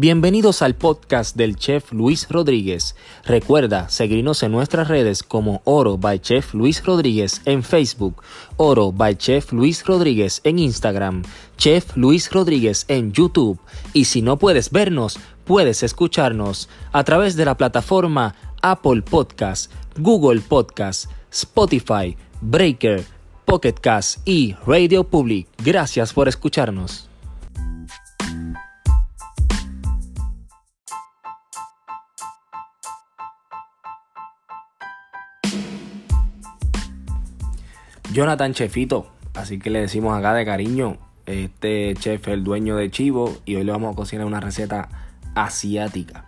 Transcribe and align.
Bienvenidos 0.00 0.62
al 0.62 0.76
podcast 0.76 1.34
del 1.34 1.56
chef 1.56 1.92
Luis 1.92 2.28
Rodríguez. 2.28 2.94
Recuerda 3.24 3.88
seguirnos 3.88 4.44
en 4.44 4.52
nuestras 4.52 4.86
redes 4.86 5.24
como 5.24 5.60
Oro 5.64 5.98
by 5.98 6.20
Chef 6.20 6.54
Luis 6.54 6.84
Rodríguez 6.84 7.42
en 7.46 7.64
Facebook, 7.64 8.22
Oro 8.58 8.92
by 8.92 9.16
Chef 9.16 9.52
Luis 9.52 9.84
Rodríguez 9.84 10.40
en 10.44 10.60
Instagram, 10.60 11.24
Chef 11.56 11.96
Luis 11.96 12.30
Rodríguez 12.30 12.84
en 12.86 13.10
YouTube 13.10 13.58
y 13.92 14.04
si 14.04 14.22
no 14.22 14.38
puedes 14.38 14.70
vernos, 14.70 15.18
puedes 15.44 15.82
escucharnos 15.82 16.68
a 16.92 17.02
través 17.02 17.34
de 17.34 17.46
la 17.46 17.56
plataforma 17.56 18.36
Apple 18.62 19.02
Podcast, 19.02 19.72
Google 19.98 20.42
Podcast, 20.42 21.10
Spotify, 21.32 22.16
Breaker, 22.40 23.04
Pocket 23.44 23.74
Cast 23.74 24.20
y 24.24 24.54
Radio 24.64 25.02
Public. 25.02 25.48
Gracias 25.64 26.12
por 26.12 26.28
escucharnos. 26.28 27.07
Jonathan 38.18 38.52
Chefito, 38.52 39.06
así 39.34 39.60
que 39.60 39.70
le 39.70 39.80
decimos 39.80 40.18
acá 40.18 40.34
de 40.34 40.44
cariño, 40.44 40.96
este 41.26 41.94
chef 41.94 42.26
es 42.26 42.34
el 42.34 42.42
dueño 42.42 42.74
de 42.74 42.90
Chivo 42.90 43.38
y 43.44 43.54
hoy 43.54 43.62
le 43.62 43.70
vamos 43.70 43.92
a 43.92 43.96
cocinar 43.96 44.26
una 44.26 44.40
receta 44.40 44.88
asiática. 45.36 46.24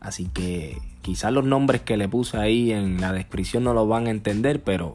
Así 0.00 0.24
que 0.26 0.78
quizás 1.00 1.32
los 1.32 1.44
nombres 1.44 1.80
que 1.82 1.96
le 1.96 2.08
puse 2.08 2.38
ahí 2.38 2.72
en 2.72 3.00
la 3.00 3.12
descripción 3.12 3.62
no 3.62 3.72
los 3.72 3.86
van 3.86 4.08
a 4.08 4.10
entender, 4.10 4.64
pero 4.64 4.94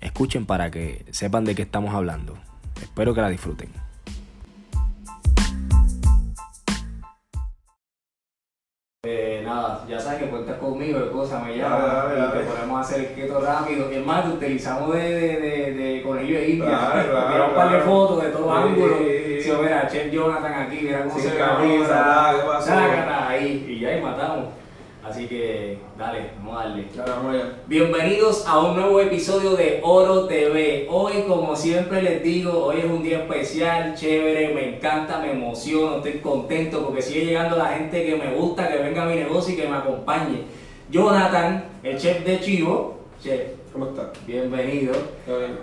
escuchen 0.00 0.46
para 0.46 0.72
que 0.72 1.06
sepan 1.12 1.44
de 1.44 1.54
qué 1.54 1.62
estamos 1.62 1.94
hablando. 1.94 2.36
Espero 2.82 3.14
que 3.14 3.20
la 3.20 3.28
disfruten. 3.28 3.83
Nada, 9.44 9.84
ya 9.88 10.00
sabes 10.00 10.20
que 10.20 10.26
cuentas 10.30 10.56
conmigo, 10.58 10.98
de 10.98 11.10
cosas 11.10 11.42
me 11.44 11.56
Dale, 11.56 11.86
dale, 11.86 12.14
y 12.14 12.20
dale. 12.20 12.40
podemos 12.44 12.80
hacer 12.80 13.00
el 13.00 13.14
keto 13.14 13.40
rápido. 13.40 13.92
Y 13.92 13.96
es 13.96 14.06
más, 14.06 14.24
te 14.24 14.30
utilizamos 14.30 14.92
de, 14.94 15.00
de, 15.00 15.40
de, 15.40 15.72
de 15.74 16.02
conejillo 16.02 16.38
de 16.38 16.48
India. 16.50 16.78
Tiramos 16.92 17.48
un 17.50 17.54
par 17.54 17.70
de 17.72 17.80
fotos 17.80 18.22
de 18.22 18.28
todos 18.30 18.56
ángulos. 18.56 18.98
sí, 18.98 19.52
mira, 19.62 19.88
Chef 19.88 20.12
Jonathan 20.12 20.54
aquí, 20.54 20.78
mira 20.82 21.04
cómo 21.04 21.14
Sin 21.14 21.22
se 21.30 21.30
ve 21.36 21.38
la 21.38 21.48
camisa. 21.56 22.34
Sácata 22.60 23.28
ahí, 23.28 23.64
y 23.68 23.80
ya 23.80 23.88
ahí 23.90 24.00
matamos. 24.00 24.46
Así 25.14 25.28
que, 25.28 25.78
dale, 25.96 26.32
vamos 26.38 26.60
a 26.60 26.64
darle. 26.64 26.86
Allá. 26.98 27.52
Bienvenidos 27.68 28.44
a 28.48 28.58
un 28.58 28.74
nuevo 28.74 28.98
episodio 29.00 29.54
de 29.54 29.78
Oro 29.84 30.26
TV. 30.26 30.88
Hoy, 30.90 31.22
como 31.28 31.54
siempre 31.54 32.02
les 32.02 32.20
digo, 32.20 32.64
hoy 32.64 32.78
es 32.78 32.86
un 32.86 33.00
día 33.00 33.20
especial, 33.20 33.94
chévere, 33.94 34.52
me 34.52 34.74
encanta, 34.74 35.20
me 35.20 35.30
emociono, 35.30 35.98
estoy 35.98 36.14
contento 36.14 36.84
porque 36.84 37.00
sigue 37.00 37.26
llegando 37.26 37.56
la 37.56 37.66
gente 37.66 38.04
que 38.04 38.16
me 38.16 38.34
gusta, 38.34 38.68
que 38.68 38.78
venga 38.78 39.04
a 39.04 39.06
mi 39.06 39.14
negocio 39.14 39.54
y 39.54 39.56
que 39.56 39.68
me 39.68 39.76
acompañe. 39.76 40.46
Jonathan, 40.90 41.64
el 41.84 41.96
chef 41.96 42.24
de 42.24 42.40
Chivo, 42.40 42.98
chef, 43.22 43.50
¿Cómo 43.74 43.86
estás? 43.86 44.06
bienvenido. 44.24 44.92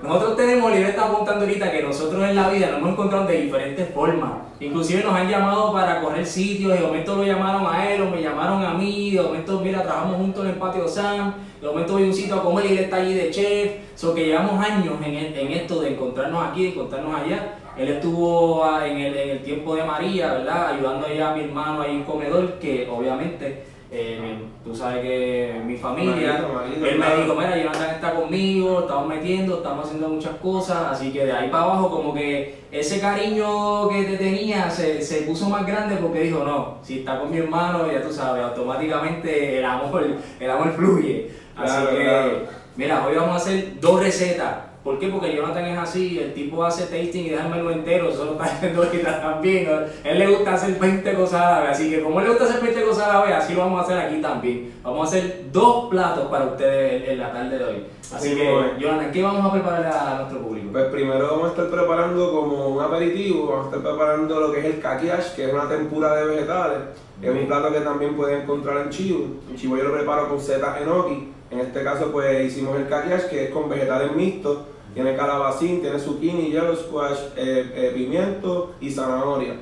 Nosotros 0.04 0.36
tenemos, 0.36 0.70
le 0.70 0.82
estaba 0.82 1.14
contando 1.16 1.46
ahorita 1.46 1.72
que 1.72 1.82
nosotros 1.82 2.22
en 2.26 2.36
la 2.36 2.50
vida 2.50 2.68
nos 2.68 2.80
hemos 2.80 2.92
encontrado 2.92 3.26
de 3.26 3.42
diferentes 3.44 3.90
formas. 3.94 4.32
Inclusive 4.60 5.02
nos 5.02 5.14
han 5.16 5.30
llamado 5.30 5.72
para 5.72 6.02
correr 6.02 6.26
sitios, 6.26 6.74
de 6.74 6.82
momento 6.86 7.16
lo 7.16 7.24
llamaron 7.24 7.66
a 7.74 7.90
él 7.90 8.02
o 8.02 8.10
me 8.10 8.22
llamaron 8.22 8.66
a 8.66 8.74
mí, 8.74 9.12
de 9.12 9.22
momento, 9.22 9.62
mira, 9.62 9.82
trabajamos 9.82 10.18
juntos 10.18 10.44
en 10.44 10.52
el 10.52 10.58
patio 10.58 10.86
Sam, 10.90 11.34
de 11.62 11.68
momento 11.68 11.94
voy 11.94 12.04
a 12.04 12.06
un 12.08 12.14
sitio 12.14 12.36
a 12.36 12.44
comer 12.44 12.66
y 12.66 12.74
él 12.74 12.80
está 12.80 12.98
allí 12.98 13.14
de 13.14 13.32
chef. 13.32 13.72
So 13.96 14.14
que 14.14 14.26
llevamos 14.26 14.64
años 14.64 14.96
en, 15.06 15.14
el- 15.16 15.34
en 15.40 15.52
esto 15.54 15.80
de 15.80 15.92
encontrarnos 15.92 16.44
aquí, 16.48 16.64
de 16.64 16.70
encontrarnos 16.72 17.16
allá. 17.16 17.54
Él 17.78 17.88
estuvo 17.88 18.66
ah, 18.66 18.86
en 18.86 18.98
el, 18.98 19.16
en 19.16 19.30
el 19.30 19.40
tiempo 19.44 19.74
de 19.76 19.86
María, 19.86 20.34
¿verdad? 20.34 20.74
Ayudando 20.76 21.08
allá 21.08 21.32
a 21.32 21.36
mi 21.36 21.46
hermano 21.46 21.82
ahí 21.82 21.92
en 21.96 22.04
comedor, 22.04 22.60
que 22.60 22.90
obviamente, 22.92 23.64
eh, 23.92 24.46
tú 24.64 24.74
sabes 24.74 25.02
que 25.02 25.62
mi 25.66 25.76
familia, 25.76 26.34
Marito, 26.34 26.54
Marito, 26.54 26.86
él 26.86 26.98
me 26.98 27.16
dijo, 27.24 27.36
mira, 27.36 27.58
Jonathan 27.58 27.96
está 27.96 28.14
conmigo, 28.16 28.80
estamos 28.82 29.08
metiendo, 29.08 29.58
estamos 29.58 29.86
haciendo 29.86 30.08
muchas 30.10 30.36
cosas, 30.38 30.78
así 30.92 31.12
que 31.12 31.26
de 31.26 31.32
ahí 31.34 31.50
para 31.50 31.64
abajo 31.66 31.90
como 31.90 32.14
que 32.14 32.62
ese 32.72 33.02
cariño 33.02 33.90
que 33.90 34.04
te 34.06 34.18
tenía 34.18 34.70
se, 34.70 35.02
se 35.02 35.24
puso 35.24 35.50
más 35.50 35.66
grande 35.66 35.98
porque 35.98 36.22
dijo, 36.22 36.44
no, 36.46 36.78
si 36.82 37.00
está 37.00 37.20
con 37.20 37.32
mi 37.32 37.38
hermano, 37.40 37.92
ya 37.92 38.02
tú 38.02 38.14
sabes, 38.14 38.44
automáticamente 38.44 39.60
el 39.60 39.66
amor, 39.66 40.06
el 40.40 40.50
amor 40.50 40.72
fluye. 40.72 41.30
Así 41.58 41.74
Claro, 41.76 41.90
que, 41.98 42.04
claro. 42.04 42.32
mira, 42.78 43.06
hoy 43.06 43.16
vamos 43.16 43.34
a 43.34 43.38
hacer 43.38 43.80
dos 43.82 44.02
recetas. 44.02 44.71
¿Por 44.84 44.98
qué? 44.98 45.10
Porque 45.10 45.36
Jonathan 45.36 45.66
es 45.66 45.78
así, 45.78 46.18
el 46.18 46.34
tipo 46.34 46.64
hace 46.64 46.84
tasting 46.84 47.26
y 47.26 47.30
deja 47.30 47.46
el 47.46 47.52
menú 47.52 47.70
entero, 47.70 48.10
eso 48.10 48.26
lo 48.26 48.32
está 48.32 48.44
haciendo 48.56 48.84
ahorita 48.84 49.22
también. 49.22 49.68
Él 50.04 50.20
le 50.20 50.28
gusta 50.28 50.56
hacer 50.56 50.80
20 50.80 51.14
cosas 51.14 51.42
a 51.42 51.52
la 51.52 51.60
vez, 51.62 51.70
así 51.72 51.90
que 51.90 52.02
como 52.02 52.20
él 52.20 52.26
le 52.26 52.32
gusta 52.32 52.46
hacer 52.46 52.62
20 52.62 52.84
cosas 52.84 53.08
a 53.08 53.14
la 53.14 53.26
vez, 53.26 53.36
así 53.36 53.54
lo 53.54 53.60
vamos 53.60 53.80
a 53.80 53.84
hacer 53.84 53.98
aquí 54.00 54.22
también. 54.22 54.74
Vamos 54.84 55.02
a 55.02 55.10
hacer 55.10 55.46
dos 55.52 55.90
platos 55.90 56.28
para 56.30 56.46
ustedes 56.46 57.10
en 57.10 57.20
la 57.20 57.32
tarde 57.32 57.58
de 57.60 57.64
hoy. 57.64 57.86
Así 58.14 58.32
Así 58.32 58.36
que. 58.36 58.74
Jonathan, 58.80 59.12
¿qué 59.12 59.22
vamos 59.22 59.46
a 59.46 59.54
preparar 59.54 59.86
a 59.86 60.16
nuestro 60.16 60.40
público? 60.40 60.70
Pues 60.72 60.86
primero 60.86 61.28
vamos 61.28 61.46
a 61.46 61.50
estar 61.50 61.70
preparando 61.70 62.32
como 62.32 62.68
un 62.70 62.82
aperitivo, 62.84 63.48
vamos 63.48 63.66
a 63.66 63.70
estar 63.70 63.92
preparando 63.92 64.40
lo 64.40 64.52
que 64.52 64.60
es 64.60 64.66
el 64.66 64.80
kakiash, 64.80 65.36
que 65.36 65.46
es 65.46 65.54
una 65.54 65.70
tempura 65.70 66.16
de 66.16 66.26
vegetales. 66.26 66.80
Es 67.22 67.30
un 67.30 67.46
plato 67.46 67.72
que 67.72 67.82
también 67.82 68.16
pueden 68.16 68.42
encontrar 68.42 68.78
en 68.78 68.90
Chivo. 68.90 69.28
En 69.50 69.56
Chivo 69.56 69.78
yo 69.78 69.84
lo 69.84 69.94
preparo 69.94 70.28
con 70.28 70.42
setas 70.42 70.82
enoki. 70.82 71.32
En 71.52 71.60
este 71.60 71.84
caso 71.84 72.12
pues 72.12 72.46
hicimos 72.46 72.76
el 72.78 72.88
kakiash, 72.88 73.30
que 73.30 73.46
es 73.46 73.50
con 73.52 73.70
vegetales 73.70 74.16
mixtos. 74.16 74.58
Tiene 74.94 75.16
calabacín, 75.16 75.82
tiene 75.82 76.00
zucchini, 76.00 76.52
yellow 76.52 76.76
squash, 76.76 77.18
eh, 77.38 77.72
eh, 77.74 77.92
pimiento 77.94 78.74
y 78.82 78.92
zanahoria. 78.92 79.56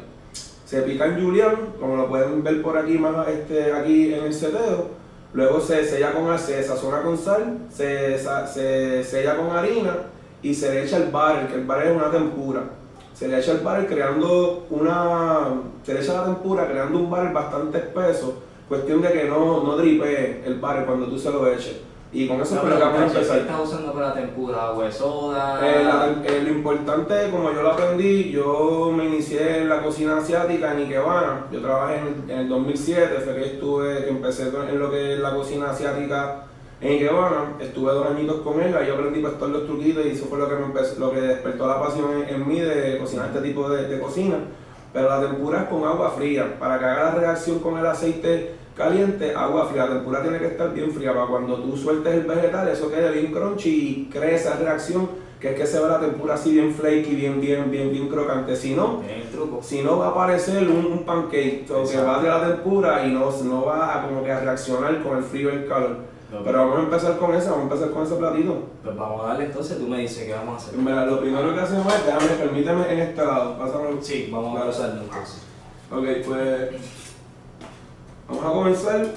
Se 0.65 0.81
pica 0.81 1.05
en 1.05 1.23
julián, 1.23 1.55
como 1.79 1.95
lo 1.95 2.07
pueden 2.07 2.43
ver 2.43 2.61
por 2.61 2.77
aquí 2.77 2.97
más 2.97 3.27
este, 3.27 3.71
aquí 3.73 4.13
en 4.13 4.25
el 4.25 4.33
seteo. 4.33 4.99
Luego 5.33 5.59
se 5.59 5.85
sella 5.85 6.13
con 6.13 6.37
se 6.39 6.63
sazona 6.63 7.03
con 7.03 7.17
sal, 7.17 7.59
se, 7.71 8.17
se 8.17 9.03
sella 9.03 9.37
con 9.37 9.55
harina 9.55 9.97
y 10.41 10.53
se 10.55 10.73
le 10.73 10.85
echa 10.85 10.97
el 10.97 11.11
barrel, 11.11 11.47
que 11.47 11.55
el 11.55 11.65
barrel 11.65 11.89
es 11.91 11.97
una 11.97 12.11
tempura. 12.11 12.63
Se 13.13 13.27
le 13.27 13.39
echa 13.39 13.51
el 13.51 13.59
barrel 13.59 13.85
creando 13.85 14.65
una. 14.69 15.47
Se 15.83 15.93
le 15.93 16.01
echa 16.01 16.13
la 16.13 16.25
tempura 16.25 16.67
creando 16.67 16.97
un 16.97 17.09
barrel 17.09 17.33
bastante 17.33 17.77
espeso. 17.77 18.41
Cuestión 18.67 19.01
de 19.01 19.11
que 19.11 19.25
no, 19.25 19.63
no 19.63 19.77
dripee 19.77 20.43
el 20.45 20.55
barrel 20.55 20.85
cuando 20.85 21.07
tú 21.07 21.19
se 21.19 21.29
lo 21.29 21.45
eches. 21.51 21.77
Y 22.11 22.27
con 22.27 22.41
eso 22.41 22.55
vamos 22.55 22.81
a 22.81 22.91
¿qué 22.91 23.03
empezar. 23.19 23.37
estás 23.37 23.59
usando 23.61 23.93
para 23.93 24.07
la 24.07 24.13
tempura? 24.15 24.63
¿Agua 24.69 24.85
de 24.85 24.91
soda? 24.91 25.59
Eh, 25.63 25.83
la- 25.83 26.07
eh, 26.25 26.41
lo 26.43 26.49
importante, 26.49 27.13
como 27.29 27.51
yo 27.53 27.61
lo 27.61 27.69
aprendí, 27.71 28.31
yo 28.31 28.91
me 28.95 29.05
inicié 29.05 29.59
en 29.59 29.69
la 29.69 29.83
cocina 29.83 30.17
asiática 30.17 30.73
en 30.73 30.79
Ikebana. 30.87 31.45
Yo 31.51 31.61
trabajé 31.61 31.99
en, 31.99 32.29
en 32.31 32.39
el 32.39 32.49
2007, 32.49 33.19
fue 33.23 33.35
que 33.35 33.45
estuve, 33.45 34.03
que 34.05 34.09
empecé 34.09 34.49
en 34.49 34.79
lo 34.79 34.89
que 34.89 35.13
es 35.13 35.19
la 35.19 35.35
cocina 35.35 35.69
asiática 35.69 36.45
en 36.81 36.93
Ikebana. 36.93 37.53
Estuve 37.59 37.91
dos 37.91 38.07
añitos 38.09 38.37
con 38.41 38.59
él, 38.59 38.75
ahí 38.75 38.87
yo 38.87 38.95
aprendí 38.95 39.19
pues, 39.21 39.37
todos 39.37 39.51
los 39.51 39.65
truquitos 39.67 40.03
y 40.03 40.09
eso 40.09 40.25
fue 40.25 40.39
lo 40.39 40.49
que, 40.49 40.55
me 40.55 40.65
empezó, 40.65 40.99
lo 40.99 41.11
que 41.11 41.21
despertó 41.21 41.67
la 41.67 41.79
pasión 41.79 42.05
en, 42.27 42.33
en 42.35 42.47
mí 42.47 42.59
de 42.59 42.97
cocinar 42.97 43.27
este 43.27 43.41
tipo 43.41 43.69
de, 43.69 43.87
de 43.87 43.99
cocina. 43.99 44.37
Pero 44.91 45.09
la 45.09 45.21
tempura 45.21 45.61
es 45.61 45.69
con 45.69 45.83
agua 45.83 46.09
fría, 46.17 46.57
para 46.59 46.79
que 46.79 46.85
haga 46.85 47.03
la 47.03 47.11
reacción 47.11 47.59
con 47.59 47.77
el 47.77 47.85
aceite 47.85 48.55
caliente, 48.79 49.35
agua 49.35 49.67
fría. 49.67 49.85
La 49.85 49.93
tempura 49.95 50.21
tiene 50.23 50.39
que 50.39 50.47
estar 50.47 50.73
bien 50.73 50.91
fría 50.91 51.13
para 51.13 51.27
cuando 51.27 51.57
tú 51.57 51.77
sueltes 51.77 52.13
el 52.15 52.23
vegetal, 52.23 52.67
eso 52.69 52.89
quede 52.89 53.11
bien 53.11 53.31
crunchy 53.31 53.69
y 53.69 54.09
cree 54.11 54.33
esa 54.35 54.55
reacción 54.55 55.07
que 55.39 55.51
es 55.51 55.55
que 55.55 55.65
se 55.67 55.79
ve 55.79 55.87
la 55.87 55.99
tempura 56.01 56.33
así 56.33 56.51
bien 56.53 56.73
flaky, 56.73 57.15
bien, 57.15 57.39
bien, 57.39 57.69
bien, 57.71 57.91
bien 57.91 58.09
crocante. 58.09 58.55
Si 58.57 58.73
no, 58.75 59.01
si 59.61 59.81
no 59.83 59.99
va 59.99 60.07
a 60.07 60.09
aparecer 60.09 60.67
un, 60.67 60.85
un 60.85 61.03
pancake, 61.05 61.65
so 61.67 61.83
que 61.89 61.97
va 62.01 62.21
de 62.21 62.27
la 62.27 62.45
tempura 62.47 63.05
y 63.05 63.11
no, 63.13 63.29
no 63.43 63.65
va 63.65 63.99
a 63.99 64.07
como 64.07 64.23
que 64.23 64.31
a 64.31 64.39
reaccionar 64.41 65.01
con 65.03 65.17
el 65.17 65.23
frío 65.23 65.49
y 65.51 65.55
el 65.57 65.67
calor. 65.67 65.95
Pero 66.43 66.57
vamos 66.59 66.77
a 66.77 66.81
empezar 66.81 67.17
con 67.17 67.33
esa, 67.33 67.51
vamos 67.51 67.71
a 67.71 67.73
empezar 67.73 67.89
con 67.91 68.03
ese 68.05 68.15
platito. 68.15 68.57
Pues 68.83 68.95
vamos 68.97 69.23
a 69.23 69.27
darle 69.29 69.45
entonces, 69.45 69.77
tú 69.79 69.87
me 69.87 69.99
dices 69.99 70.25
qué 70.25 70.33
vamos 70.33 70.55
a 70.55 70.57
hacer. 70.67 70.77
Mira, 70.77 71.05
lo 71.05 71.19
primero 71.21 71.55
que 71.55 71.59
hacemos 71.61 71.91
es, 71.93 72.05
déjame, 72.05 72.27
permíteme 72.37 72.91
en 72.93 72.99
este 72.99 73.25
lado, 73.25 73.57
pásame 73.57 73.85
Sí, 74.01 74.29
vamos 74.31 74.49
a 74.51 74.55
Claro. 74.55 74.69
usarlo 74.69 75.01
entonces. 75.03 75.41
Ok, 75.91 76.27
pues 76.27 76.69
vamos 78.29 78.45
a 78.45 78.49
comenzar 78.49 79.07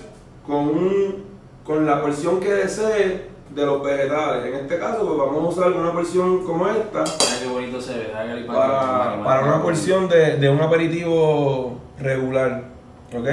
con, 0.46 0.68
un, 0.68 1.24
con 1.64 1.86
la 1.86 2.00
porción 2.00 2.40
que 2.40 2.52
desee 2.52 3.32
de 3.54 3.66
los 3.66 3.82
vegetales. 3.82 4.46
En 4.46 4.54
este 4.60 4.78
caso, 4.78 5.06
pues 5.06 5.18
vamos 5.18 5.44
a 5.44 5.60
usar 5.60 5.72
una 5.72 5.92
porción 5.92 6.44
como 6.44 6.68
esta 6.68 7.04
qué 7.04 7.48
bonito 7.48 7.80
se 7.80 7.98
ve, 7.98 8.44
para, 8.46 9.22
para 9.22 9.44
una 9.44 9.62
porción 9.62 10.08
de, 10.08 10.36
de 10.38 10.48
un 10.48 10.60
aperitivo 10.60 11.78
regular. 11.98 12.64
¿Ok? 13.14 13.28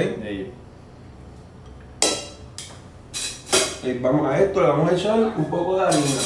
Y 3.82 3.98
vamos 3.98 4.26
a 4.26 4.38
esto, 4.38 4.60
le 4.60 4.68
vamos 4.68 4.92
a 4.92 4.94
echar 4.94 5.18
un 5.18 5.44
poco 5.46 5.76
de 5.76 5.82
harina. 5.82 6.20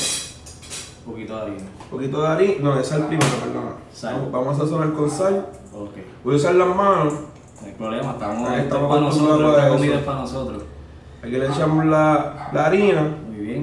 Un 1.06 1.12
poquito 1.12 1.36
de 1.36 1.42
harina. 1.42 1.62
Un 1.84 1.90
poquito 1.90 2.22
de 2.22 2.28
harina, 2.28 2.54
no, 2.60 2.76
de 2.76 2.84
sal 2.84 3.06
primero, 3.06 3.30
perdona. 3.44 3.74
Sal. 3.94 4.14
Vamos, 4.14 4.32
vamos 4.32 4.56
a 4.56 4.60
sazonar 4.64 4.92
con 4.92 5.08
sal. 5.08 5.46
Ok. 5.72 5.92
Voy 6.24 6.34
a 6.34 6.36
usar 6.36 6.54
las 6.56 6.74
manos. 6.74 7.14
No 7.64 7.70
hay 7.70 7.72
problema, 7.76 8.12
estamos, 8.12 8.48
Ahí 8.50 8.68
para 8.68 9.00
nosotros, 9.00 9.68
comida 9.70 9.94
es 9.94 10.00
para 10.02 10.18
nosotros. 10.18 10.62
Aquí 11.22 11.30
le 11.32 11.46
echamos 11.46 11.86
la, 11.86 12.50
la 12.52 12.66
harina 12.66 13.16
Muy 13.28 13.36
bien. 13.46 13.60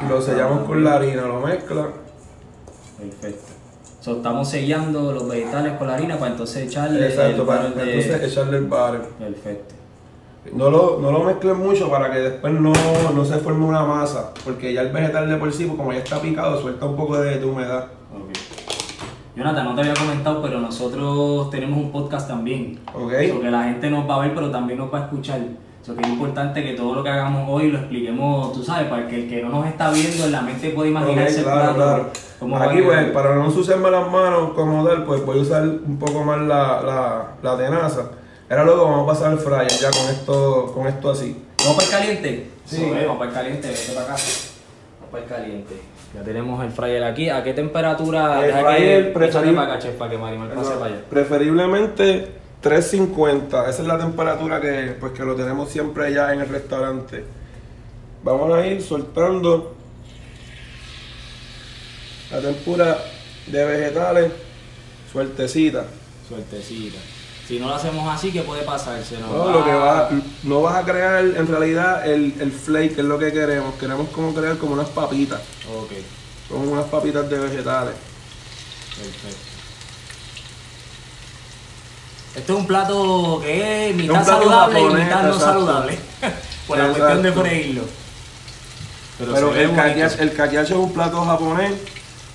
y 0.00 0.04
lo 0.08 0.22
sellamos 0.22 0.64
con 0.66 0.82
la 0.82 0.94
harina, 0.94 1.22
lo 1.26 1.40
mezcla. 1.40 1.88
Perfecto. 2.98 3.52
So, 4.00 4.16
estamos 4.16 4.48
sellando 4.48 5.12
los 5.12 5.28
vegetales 5.28 5.74
con 5.74 5.88
la 5.88 5.94
harina 5.94 6.18
para 6.18 6.32
entonces 6.32 6.66
echarle 6.66 7.06
Exacto, 7.06 7.42
el 7.42 7.46
para 7.46 7.62
de- 7.70 7.96
entonces 7.98 8.22
echarle 8.32 8.56
el 8.58 8.66
barrel. 8.66 9.02
Perfecto. 9.18 9.74
No 10.52 10.70
lo, 10.70 10.98
no 11.00 11.10
lo 11.10 11.24
mezclen 11.24 11.58
mucho 11.58 11.90
para 11.90 12.10
que 12.12 12.18
después 12.18 12.52
no, 12.52 12.72
no 13.14 13.24
se 13.24 13.38
forme 13.38 13.64
una 13.64 13.82
masa, 13.84 14.32
porque 14.44 14.72
ya 14.74 14.82
el 14.82 14.90
vegetal 14.92 15.28
de 15.28 15.36
por 15.36 15.52
sí, 15.52 15.64
pues, 15.66 15.76
como 15.78 15.92
ya 15.92 15.98
está 16.00 16.20
picado, 16.20 16.60
suelta 16.60 16.84
un 16.86 16.96
poco 16.96 17.16
de, 17.18 17.38
de 17.38 17.44
humedad. 17.46 17.86
Jonathan, 19.36 19.64
no 19.64 19.74
te 19.74 19.80
había 19.80 19.94
comentado, 19.94 20.40
pero 20.42 20.60
nosotros 20.60 21.50
tenemos 21.50 21.78
un 21.78 21.90
podcast 21.90 22.28
también. 22.28 22.78
¿Ok? 22.94 23.12
So, 23.28 23.40
que 23.40 23.50
la 23.50 23.64
gente 23.64 23.90
nos 23.90 24.08
va 24.08 24.16
a 24.16 24.18
ver, 24.20 24.34
pero 24.34 24.50
también 24.50 24.78
nos 24.78 24.92
va 24.94 24.98
a 24.98 25.02
escuchar. 25.04 25.40
So, 25.82 25.94
que 25.96 26.02
es 26.02 26.08
importante 26.08 26.62
que 26.62 26.74
todo 26.74 26.94
lo 26.94 27.02
que 27.02 27.10
hagamos 27.10 27.48
hoy 27.50 27.70
lo 27.70 27.78
expliquemos, 27.78 28.52
tú 28.52 28.62
sabes, 28.62 28.88
para 28.88 29.08
que 29.08 29.24
el 29.24 29.28
que 29.28 29.42
no 29.42 29.48
nos 29.50 29.66
está 29.66 29.90
viendo 29.90 30.24
en 30.24 30.32
la 30.32 30.40
mente 30.40 30.70
pueda 30.70 30.88
imaginarse 30.88 31.40
Ok, 31.40 31.46
el 31.46 31.52
claro, 31.52 31.74
claro. 31.74 32.10
cómo 32.38 32.56
Aquí, 32.56 32.80
pues, 32.82 33.10
para 33.10 33.34
no 33.34 33.46
ensuciarme 33.46 33.90
las 33.90 34.10
manos 34.10 34.52
como 34.54 34.86
tal, 34.86 35.04
pues 35.04 35.26
voy 35.26 35.38
a 35.40 35.42
usar 35.42 35.62
un 35.62 35.98
poco 35.98 36.22
más 36.22 36.38
la, 36.40 36.80
la, 36.82 37.24
la 37.42 37.56
tenaza. 37.58 38.10
Ahora 38.48 38.64
luego 38.64 38.84
vamos 38.84 39.02
a 39.02 39.06
pasar 39.12 39.32
al 39.32 39.38
fryer 39.38 39.68
ya 39.68 39.90
con 39.90 40.08
esto, 40.10 40.72
con 40.74 40.86
esto 40.86 41.10
así. 41.10 41.42
¿Vamos 41.58 41.74
para 41.74 41.86
el 41.86 41.90
caliente? 41.92 42.50
Sí. 42.66 42.76
So, 42.76 42.82
eh, 42.96 43.04
vamos 43.04 43.18
para 43.18 43.30
el 43.30 43.36
caliente, 43.36 43.68
vete 43.68 43.92
para 43.94 44.06
acá. 44.14 44.22
Para 45.14 45.24
el 45.24 45.30
caliente. 45.30 45.74
Ya 46.12 46.22
tenemos 46.22 46.64
el 46.64 46.70
fryer 46.72 47.04
aquí. 47.04 47.28
¿A 47.28 47.42
qué 47.44 47.54
temperatura? 47.54 48.44
El 48.44 48.52
fryer 48.52 49.12
preferible- 49.14 49.54
para 49.54 49.74
acá, 49.74 49.78
chef, 49.82 49.94
para 49.94 50.10
que 50.10 50.18
Marimar 50.18 50.52
pase 50.54 50.72
para 50.72 50.86
allá. 50.86 51.04
Preferiblemente 51.08 52.28
350, 52.60 53.68
esa 53.70 53.82
es 53.82 53.86
la 53.88 53.98
temperatura 53.98 54.60
que, 54.60 54.96
pues, 54.98 55.12
que 55.12 55.22
lo 55.22 55.36
tenemos 55.36 55.68
siempre 55.70 56.12
ya 56.12 56.32
en 56.32 56.40
el 56.40 56.48
restaurante. 56.48 57.24
Vamos 58.24 58.52
a 58.54 58.66
ir 58.66 58.82
soltando 58.82 59.74
la 62.32 62.40
tempura 62.40 62.98
de 63.46 63.64
vegetales 63.64 64.32
sueltecita. 65.12 65.84
Suertecita. 66.28 66.98
Si 67.46 67.58
no 67.58 67.68
lo 67.68 67.74
hacemos 67.74 68.08
así, 68.14 68.32
¿qué 68.32 68.40
puede 68.42 68.62
pasar? 68.62 69.02
Se 69.04 69.18
nos 69.18 69.30
No, 69.30 69.38
va- 69.46 69.52
lo 69.52 69.64
que 69.64 69.74
va, 69.74 70.10
no 70.44 70.62
vas 70.62 70.76
a 70.76 70.84
crear 70.84 71.22
en 71.24 71.46
realidad 71.46 72.06
el, 72.08 72.34
el 72.40 72.50
flake, 72.52 72.94
que 72.94 73.00
es 73.02 73.06
lo 73.06 73.18
que 73.18 73.32
queremos. 73.32 73.74
Queremos 73.74 74.08
como 74.08 74.32
crear 74.34 74.56
como 74.56 74.72
unas 74.72 74.88
papitas, 74.88 75.40
Ok, 75.76 75.92
como 76.48 76.72
unas 76.72 76.86
papitas 76.86 77.28
de 77.28 77.38
vegetales. 77.38 77.94
perfecto. 78.96 79.36
Esto 82.36 82.52
es 82.54 82.58
un 82.58 82.66
plato 82.66 83.40
que 83.44 83.90
es 83.90 83.96
mitad 83.96 84.14
plato 84.24 84.30
saludable 84.32 84.80
y 84.80 84.82
japonés, 84.84 85.04
mitad 85.06 85.22
no 85.22 85.28
exacto. 85.34 85.44
saludable. 85.46 85.98
Por 86.66 86.78
la 86.78 86.84
cuestión 86.88 87.22
de 87.22 87.32
freírlo. 87.32 87.82
Pero, 89.18 89.54
el, 89.54 89.74
kakiashi, 89.76 90.16
el 90.20 90.32
kakiashi 90.34 90.72
es 90.72 90.78
un 90.78 90.92
plato 90.92 91.24
japonés 91.24 91.72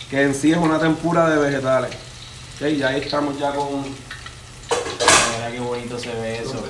que 0.09 0.21
en 0.21 0.33
sí 0.33 0.51
es 0.51 0.57
una 0.57 0.79
tempura 0.79 1.27
de 1.29 1.37
vegetales. 1.37 1.91
Ok, 2.61 2.67
ya 2.77 2.89
ahí 2.89 3.01
estamos 3.01 3.37
ya 3.37 3.51
con 3.51 3.83
Mira 5.49 5.51
qué 5.51 5.59
bonito 5.59 5.97
se 5.97 6.13
ve 6.13 6.39
eso. 6.39 6.63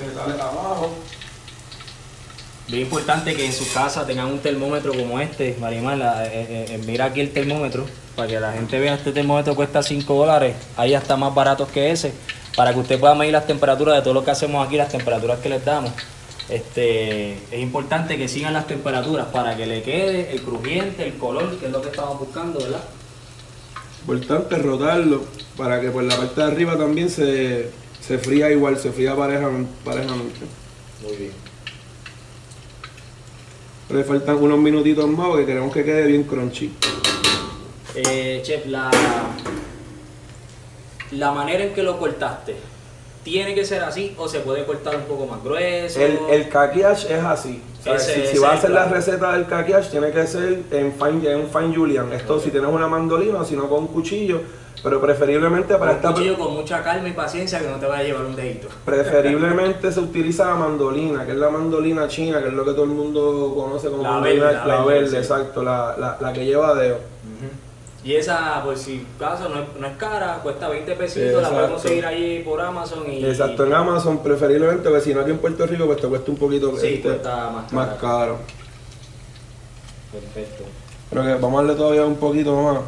Bien 2.67 2.83
importante 2.83 3.35
que 3.35 3.45
en 3.45 3.53
su 3.53 3.71
casa 3.73 4.05
tengan 4.05 4.27
un 4.27 4.39
termómetro 4.39 4.93
como 4.93 5.19
este, 5.19 5.57
Marimar. 5.59 5.99
eh, 5.99 6.29
eh, 6.31 6.65
eh, 6.69 6.81
mira 6.85 7.05
aquí 7.05 7.19
el 7.19 7.31
termómetro, 7.31 7.85
para 8.15 8.27
que 8.27 8.39
la 8.39 8.53
gente 8.53 8.79
vea, 8.79 8.93
este 8.93 9.11
termómetro 9.11 9.55
cuesta 9.55 9.81
5 9.81 10.13
dólares. 10.13 10.55
Hay 10.77 10.93
hasta 10.93 11.17
más 11.17 11.33
baratos 11.33 11.67
que 11.69 11.91
ese, 11.91 12.13
para 12.55 12.73
que 12.73 12.79
usted 12.79 12.99
pueda 12.99 13.15
medir 13.15 13.33
las 13.33 13.47
temperaturas 13.47 13.95
de 13.95 14.01
todo 14.01 14.13
lo 14.13 14.23
que 14.23 14.31
hacemos 14.31 14.65
aquí, 14.65 14.77
las 14.77 14.89
temperaturas 14.89 15.39
que 15.39 15.49
les 15.49 15.65
damos. 15.65 15.91
Este, 16.47 17.33
es 17.33 17.59
importante 17.59 18.17
que 18.17 18.27
sigan 18.27 18.53
las 18.53 18.67
temperaturas 18.67 19.27
para 19.27 19.57
que 19.57 19.65
le 19.65 19.81
quede 19.81 20.31
el 20.31 20.41
crujiente, 20.41 21.05
el 21.05 21.17
color, 21.17 21.57
que 21.57 21.65
es 21.65 21.71
lo 21.71 21.81
que 21.81 21.89
estamos 21.89 22.19
buscando, 22.19 22.59
¿verdad? 22.59 22.83
Importante 24.01 24.55
rotarlo 24.57 25.23
para 25.57 25.81
que 25.81 25.89
por 25.89 26.03
la 26.03 26.15
parte 26.15 26.39
de 26.41 26.47
arriba 26.47 26.77
también 26.77 27.09
se, 27.09 27.69
se 28.09 28.17
fría 28.17 28.49
igual, 28.49 28.75
se 28.75 28.91
fría 28.91 29.15
pareja- 29.15 29.51
parejamente. 29.85 30.39
Muy 31.03 31.15
bien. 31.15 31.31
Le 33.91 34.03
faltan 34.03 34.35
unos 34.37 34.57
minutitos 34.57 35.07
más 35.07 35.27
porque 35.27 35.45
queremos 35.45 35.71
que 35.71 35.83
quede 35.85 36.07
bien 36.07 36.23
crunchy. 36.23 36.73
Eh, 37.93 38.41
chef, 38.43 38.65
la, 38.65 38.89
la 41.11 41.31
manera 41.33 41.65
en 41.65 41.73
que 41.75 41.83
lo 41.83 41.99
cortaste, 41.99 42.55
¿tiene 43.23 43.53
que 43.53 43.63
ser 43.63 43.83
así 43.83 44.15
o 44.17 44.27
se 44.27 44.39
puede 44.39 44.65
cortar 44.65 44.95
un 44.95 45.03
poco 45.03 45.27
más 45.27 45.43
grueso? 45.43 45.99
El, 46.01 46.17
el 46.31 46.49
kakiash 46.49 47.05
es 47.11 47.23
así. 47.23 47.61
si 47.99 48.25
si 48.25 48.39
vas 48.39 48.53
a 48.53 48.53
hacer 48.55 48.69
el 48.71 48.75
la 48.75 48.85
receta 48.85 49.33
del 49.33 49.45
kakiash, 49.45 49.89
tiene 49.91 50.09
que 50.09 50.25
ser 50.25 50.63
en 50.71 50.93
fine, 50.93 51.31
en 51.31 51.47
fine 51.47 51.75
julian. 51.75 52.11
Esto 52.11 52.39
si 52.39 52.49
tienes 52.49 52.71
una 52.71 52.87
mandolina, 52.87 53.45
si 53.45 53.55
no 53.55 53.69
con 53.69 53.81
un 53.81 53.87
cuchillo, 53.87 54.41
pero 54.83 55.01
preferiblemente 55.01 55.75
para 55.75 55.91
un 55.91 55.97
esta 55.97 56.11
cuchillo 56.13 56.37
con 56.37 56.53
mucha 56.53 56.83
calma 56.83 57.07
y 57.09 57.13
paciencia 57.13 57.59
que 57.59 57.67
no 57.67 57.77
te 57.77 57.85
vaya 57.85 58.01
a 58.01 58.03
llevar 58.03 58.25
un 58.25 58.35
dedito. 58.35 58.67
preferiblemente 58.85 59.91
se 59.91 59.99
utiliza 59.99 60.45
la 60.47 60.55
mandolina, 60.55 61.25
que 61.25 61.31
es 61.33 61.37
la 61.37 61.49
mandolina 61.49 62.07
china, 62.07 62.41
que 62.41 62.47
es 62.47 62.53
lo 62.53 62.63
que 62.65 62.71
todo 62.71 62.83
el 62.85 62.91
mundo 62.91 63.53
conoce 63.55 63.89
como 63.89 64.03
La 64.03 64.11
mandolina, 64.11 64.45
verde, 64.45 64.59
la 64.67 64.75
verde, 64.83 64.93
verde, 64.93 65.09
sí. 65.09 65.15
exacto, 65.17 65.63
la, 65.63 65.95
la, 65.97 66.17
la 66.19 66.33
que 66.33 66.45
lleva 66.45 66.73
dedo. 66.75 66.97
Y 68.01 68.15
esa, 68.15 68.63
por 68.63 68.77
si 68.77 69.05
acaso, 69.17 69.49
no 69.49 69.59
es, 69.59 69.67
no 69.77 69.85
es 69.85 69.97
cara, 69.97 70.39
cuesta 70.41 70.69
20 70.69 70.93
pesitos, 70.95 71.41
la 71.41 71.49
podemos 71.49 71.81
seguir 71.81 72.05
ahí 72.05 72.41
por 72.45 72.61
Amazon 72.61 73.03
y... 73.11 73.25
Exacto, 73.25 73.65
en 73.65 73.73
Amazon 73.73 74.23
preferiblemente, 74.23 74.87
porque 74.87 75.03
si 75.03 75.13
no 75.13 75.19
aquí 75.19 75.31
en 75.31 75.37
Puerto 75.39 75.65
Rico 75.67 75.85
pues 75.85 75.99
te 75.99 76.07
cuesta 76.07 76.31
un 76.31 76.37
poquito 76.37 76.77
Sí, 76.77 76.87
este, 76.87 77.01
cuesta 77.09 77.49
más 77.49 77.73
más 77.73 77.87
caro. 77.89 77.99
caro. 77.99 78.37
Perfecto. 80.13 80.63
Pero 81.09 81.23
que 81.23 81.33
vamos 81.33 81.59
a 81.59 81.63
darle 81.63 81.75
todavía 81.77 82.05
un 82.05 82.15
poquito 82.15 82.55
más. 82.61 82.79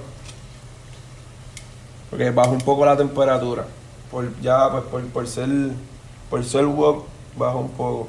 Porque 2.11 2.29
baja 2.29 2.51
un 2.51 2.59
poco 2.61 2.85
la 2.85 2.95
temperatura. 2.95 3.65
Por 4.11 4.39
ya, 4.41 4.69
pues 4.69 4.83
por, 4.83 5.03
por 5.07 5.27
ser 5.27 5.47
por 6.29 6.43
ser 6.45 6.65
wok, 6.65 7.05
baja 7.35 7.55
un 7.55 7.69
poco. 7.71 8.07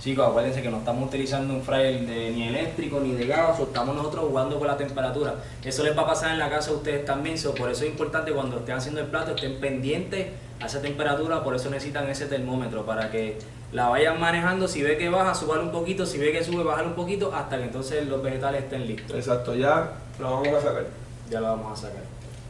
Chicos, 0.00 0.28
acuérdense 0.28 0.60
que 0.60 0.68
no 0.68 0.76
estamos 0.78 1.08
utilizando 1.08 1.54
un 1.54 1.62
fryer 1.62 2.06
de- 2.06 2.30
ni 2.30 2.48
eléctrico 2.48 3.00
ni 3.00 3.12
de 3.12 3.26
gas, 3.26 3.58
o 3.58 3.62
estamos 3.64 3.96
nosotros 3.96 4.26
jugando 4.28 4.58
con 4.58 4.68
la 4.68 4.76
temperatura. 4.76 5.36
Eso 5.64 5.82
les 5.82 5.96
va 5.96 6.02
a 6.02 6.06
pasar 6.06 6.32
en 6.32 6.38
la 6.38 6.50
casa 6.50 6.70
a 6.70 6.74
ustedes 6.74 7.04
también, 7.06 7.38
so, 7.38 7.54
por 7.54 7.70
eso 7.70 7.84
es 7.84 7.90
importante 7.90 8.30
cuando 8.32 8.58
estén 8.58 8.76
haciendo 8.76 9.00
el 9.00 9.06
plato, 9.06 9.34
estén 9.34 9.58
pendientes 9.58 10.26
a 10.60 10.66
esa 10.66 10.82
temperatura, 10.82 11.42
por 11.42 11.54
eso 11.56 11.70
necesitan 11.70 12.08
ese 12.10 12.26
termómetro, 12.26 12.84
para 12.84 13.10
que 13.10 13.38
la 13.72 13.88
vayan 13.88 14.20
manejando, 14.20 14.68
si 14.68 14.82
ve 14.82 14.98
que 14.98 15.08
baja, 15.08 15.34
suban 15.34 15.60
un 15.60 15.72
poquito, 15.72 16.04
si 16.04 16.18
ve 16.18 16.30
que 16.30 16.44
sube, 16.44 16.62
bajar 16.62 16.86
un 16.86 16.94
poquito, 16.94 17.34
hasta 17.34 17.56
que 17.56 17.64
entonces 17.64 18.06
los 18.06 18.22
vegetales 18.22 18.64
estén 18.64 18.86
listos. 18.86 19.16
Exacto, 19.16 19.54
ya 19.54 19.92
lo 20.20 20.30
vamos 20.30 20.48
a 20.48 20.60
sacar. 20.60 20.86
Ya 21.30 21.40
lo 21.40 21.46
vamos 21.48 21.72
a 21.78 21.82
sacar. 21.88 22.02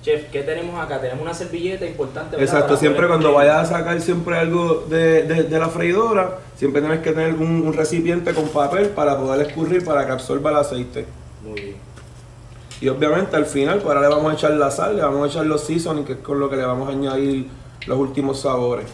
Chef, 0.06 0.30
¿qué 0.30 0.42
tenemos 0.42 0.78
acá? 0.80 1.00
Tenemos 1.00 1.20
una 1.22 1.34
servilleta 1.34 1.84
importante. 1.84 2.36
¿verdad? 2.36 2.44
Exacto, 2.44 2.68
Para 2.68 2.78
siempre 2.80 3.08
cuando 3.08 3.32
vayas 3.32 3.56
a 3.56 3.78
sacar 3.78 4.00
siempre 4.00 4.36
algo 4.38 4.84
de, 4.88 5.24
de- 5.24 5.42
de 5.42 5.58
la 5.58 5.68
freidora, 5.68 6.38
siempre 6.56 6.80
tienes 6.80 7.00
que 7.00 7.10
tener 7.10 7.34
un, 7.34 7.66
un 7.66 7.72
recipiente 7.72 8.32
con 8.32 8.48
papel 8.50 8.90
para 8.90 9.18
poder 9.18 9.44
escurrir 9.48 9.84
para 9.84 10.06
que 10.06 10.12
absorba 10.12 10.50
el 10.50 10.56
aceite. 10.58 11.06
Muy 11.44 11.60
bien. 11.60 11.76
Y 12.80 12.86
obviamente 12.88 13.34
al 13.34 13.46
final, 13.46 13.78
pues 13.80 13.88
ahora 13.96 14.08
le 14.08 14.14
vamos 14.14 14.30
a 14.30 14.34
echar 14.36 14.52
la 14.52 14.70
sal, 14.70 14.94
le 14.94 15.02
vamos 15.02 15.26
a 15.28 15.32
echar 15.32 15.46
los 15.46 15.62
seasoning, 15.62 16.04
que 16.04 16.12
es 16.12 16.18
con 16.18 16.38
lo 16.38 16.48
que 16.48 16.54
le 16.54 16.64
vamos 16.64 16.88
a 16.88 16.92
añadir 16.92 17.48
los 17.88 17.98
últimos 17.98 18.40
sabores. 18.42 18.86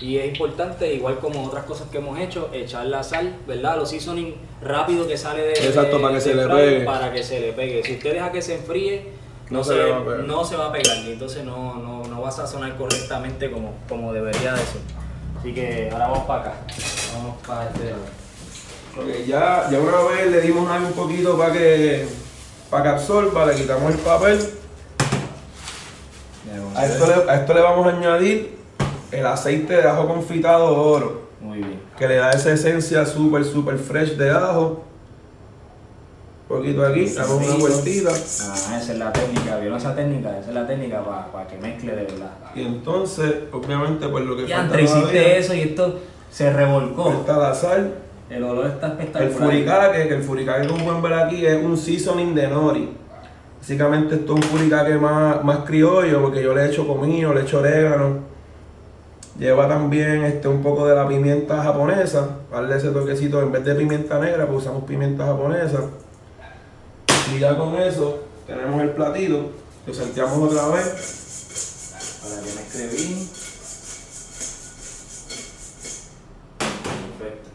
Y 0.00 0.18
es 0.18 0.26
importante, 0.28 0.94
igual 0.94 1.18
como 1.18 1.44
otras 1.46 1.64
cosas 1.64 1.88
que 1.90 1.98
hemos 1.98 2.16
hecho, 2.20 2.48
echar 2.52 2.86
la 2.86 3.02
sal, 3.02 3.34
¿verdad? 3.48 3.76
Los 3.76 3.90
seasoning 3.90 4.34
rápido 4.62 5.04
que 5.08 5.16
sale 5.18 5.42
de 5.42 5.52
Exacto, 5.54 5.96
de- 5.96 6.02
para 6.02 6.14
que 6.14 6.20
se 6.20 6.34
le 6.34 6.46
pegue. 6.46 6.84
Para 6.84 7.12
que 7.12 7.22
se 7.24 7.40
le 7.40 7.52
pegue. 7.54 7.82
Si 7.82 7.94
usted 7.94 8.12
deja 8.14 8.30
que 8.30 8.40
se 8.40 8.54
enfríe, 8.54 9.18
no, 9.50 9.64
se, 9.64 9.76
va 9.76 9.98
a 9.98 10.04
pegar. 10.04 10.20
no 10.20 10.44
se 10.44 10.56
va 10.56 10.66
a 10.66 10.72
pegar. 10.72 10.96
Y 10.98 11.12
entonces 11.12 11.44
no, 11.44 11.76
no, 11.76 12.04
no 12.04 12.20
va 12.22 12.28
a 12.28 12.32
sazonar 12.32 12.76
correctamente 12.76 13.50
como, 13.50 13.74
como 13.88 14.12
debería 14.12 14.52
de 14.52 14.60
ser. 14.60 14.80
Así 15.38 15.52
que 15.52 15.88
ahora 15.92 16.08
vamos 16.08 16.24
para 16.26 16.40
acá. 16.40 16.54
Vamos 17.14 17.36
para 17.46 17.70
este 17.70 17.90
lado. 17.90 18.20
Ok, 18.98 19.26
ya, 19.26 19.68
ya 19.70 19.78
una 19.78 20.00
vez 20.10 20.30
le 20.30 20.40
dimos 20.40 20.68
ahí 20.70 20.82
un 20.84 20.92
poquito 20.92 21.38
para 21.38 21.52
que, 21.52 22.08
para 22.70 22.82
que 22.82 22.88
absorba, 22.90 23.46
le 23.46 23.54
quitamos 23.54 23.92
el 23.92 23.98
papel. 23.98 24.40
A 26.74 26.86
esto, 26.86 27.06
le, 27.06 27.30
a 27.30 27.34
esto 27.36 27.54
le 27.54 27.60
vamos 27.60 27.86
a 27.86 27.96
añadir 27.96 28.58
el 29.10 29.26
aceite 29.26 29.74
de 29.74 29.88
ajo 29.88 30.06
confitado 30.06 30.80
oro, 30.82 31.28
Muy 31.40 31.58
bien. 31.58 31.80
que 31.98 32.06
le 32.08 32.16
da 32.16 32.30
esa 32.30 32.52
esencia 32.52 33.04
súper, 33.06 33.44
súper 33.44 33.78
fresh 33.78 34.16
de 34.16 34.30
ajo. 34.30 34.84
Poquito 36.50 36.84
aquí, 36.84 37.06
damos 37.06 37.46
una 37.46 37.54
vueltita. 37.54 38.10
Ah, 38.10 38.78
esa 38.82 38.92
es 38.92 38.98
la 38.98 39.12
técnica, 39.12 39.56
¿vieron 39.58 39.78
esa 39.78 39.94
técnica? 39.94 40.36
Esa 40.36 40.48
es 40.48 40.54
la 40.56 40.66
técnica 40.66 41.00
para 41.32 41.46
que 41.46 41.56
mezcle 41.58 41.94
de 41.94 42.02
verdad. 42.02 42.30
Y 42.56 42.62
entonces, 42.62 43.32
obviamente, 43.52 44.08
pues 44.08 44.24
lo 44.24 44.36
que 44.36 44.48
Ya, 44.48 44.56
falta 44.56 44.80
hiciste 44.80 45.00
todavía 45.00 45.36
eso 45.36 45.54
y 45.54 45.60
esto 45.60 46.00
se 46.28 46.52
revolcó. 46.52 47.12
está 47.12 47.36
la 47.36 47.54
sal, 47.54 47.94
El 48.28 48.42
olor 48.42 48.66
está 48.66 48.88
espectacular. 48.88 49.28
el 49.28 49.32
furikake, 49.32 50.08
que 50.08 50.14
el 50.14 50.22
furikake 50.24 50.66
como 50.66 50.84
pueden 50.84 51.02
ver 51.02 51.12
aquí 51.14 51.46
es 51.46 51.64
un 51.64 51.76
seasoning 51.76 52.34
de 52.34 52.48
nori. 52.48 52.96
Básicamente 53.60 54.16
esto 54.16 54.34
es 54.36 54.44
un 54.44 54.50
furikake 54.50 55.00
más, 55.00 55.44
más 55.44 55.58
criollo 55.58 56.20
porque 56.20 56.42
yo 56.42 56.52
le 56.52 56.66
echo 56.66 56.84
comino, 56.84 57.32
le 57.32 57.42
echo 57.42 57.60
orégano. 57.60 58.28
Lleva 59.38 59.68
también 59.68 60.24
este, 60.24 60.48
un 60.48 60.62
poco 60.64 60.84
de 60.88 60.96
la 60.96 61.06
pimienta 61.06 61.62
japonesa, 61.62 62.38
darle 62.50 62.76
ese 62.76 62.90
toquecito, 62.90 63.40
en 63.40 63.52
vez 63.52 63.64
de 63.64 63.76
pimienta 63.76 64.18
negra 64.18 64.46
pues 64.46 64.62
usamos 64.62 64.82
pimienta 64.82 65.24
japonesa. 65.26 65.82
Y 67.32 67.38
ya 67.38 67.56
con 67.56 67.76
eso 67.76 68.24
tenemos 68.46 68.80
el 68.82 68.90
platito, 68.90 69.50
lo 69.86 69.94
salteamos 69.94 70.52
otra 70.52 70.68
vez 70.68 72.20
Para 72.22 72.42
que 72.42 72.54
mezcle 72.54 72.86
bien. 72.88 73.28
Perfecto. 77.18 77.50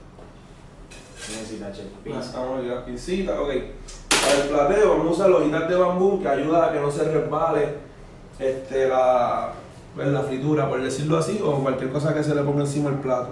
Necesita 1.29 1.71
chef. 1.73 1.85
Pinza. 2.03 2.39
Vamos 2.39 2.71
a 2.71 2.85
pincita, 2.85 3.41
ok. 3.41 3.49
Para 4.09 4.43
el 4.43 4.49
plateo 4.49 4.89
vamos 4.91 5.07
a 5.07 5.11
usar 5.11 5.31
hojitas 5.31 5.69
de 5.69 5.75
bambú 5.75 6.21
que 6.21 6.27
ayuda 6.29 6.67
a 6.67 6.73
que 6.73 6.79
no 6.79 6.89
se 6.89 7.03
resbale 7.03 7.75
este, 8.39 8.87
la, 8.87 9.53
la 9.97 10.23
fritura, 10.23 10.69
por 10.69 10.81
decirlo 10.81 11.17
así, 11.17 11.41
o 11.43 11.59
cualquier 11.61 11.91
cosa 11.91 12.13
que 12.13 12.23
se 12.23 12.33
le 12.33 12.41
ponga 12.43 12.61
encima 12.61 12.89
del 12.91 12.99
plato. 12.99 13.31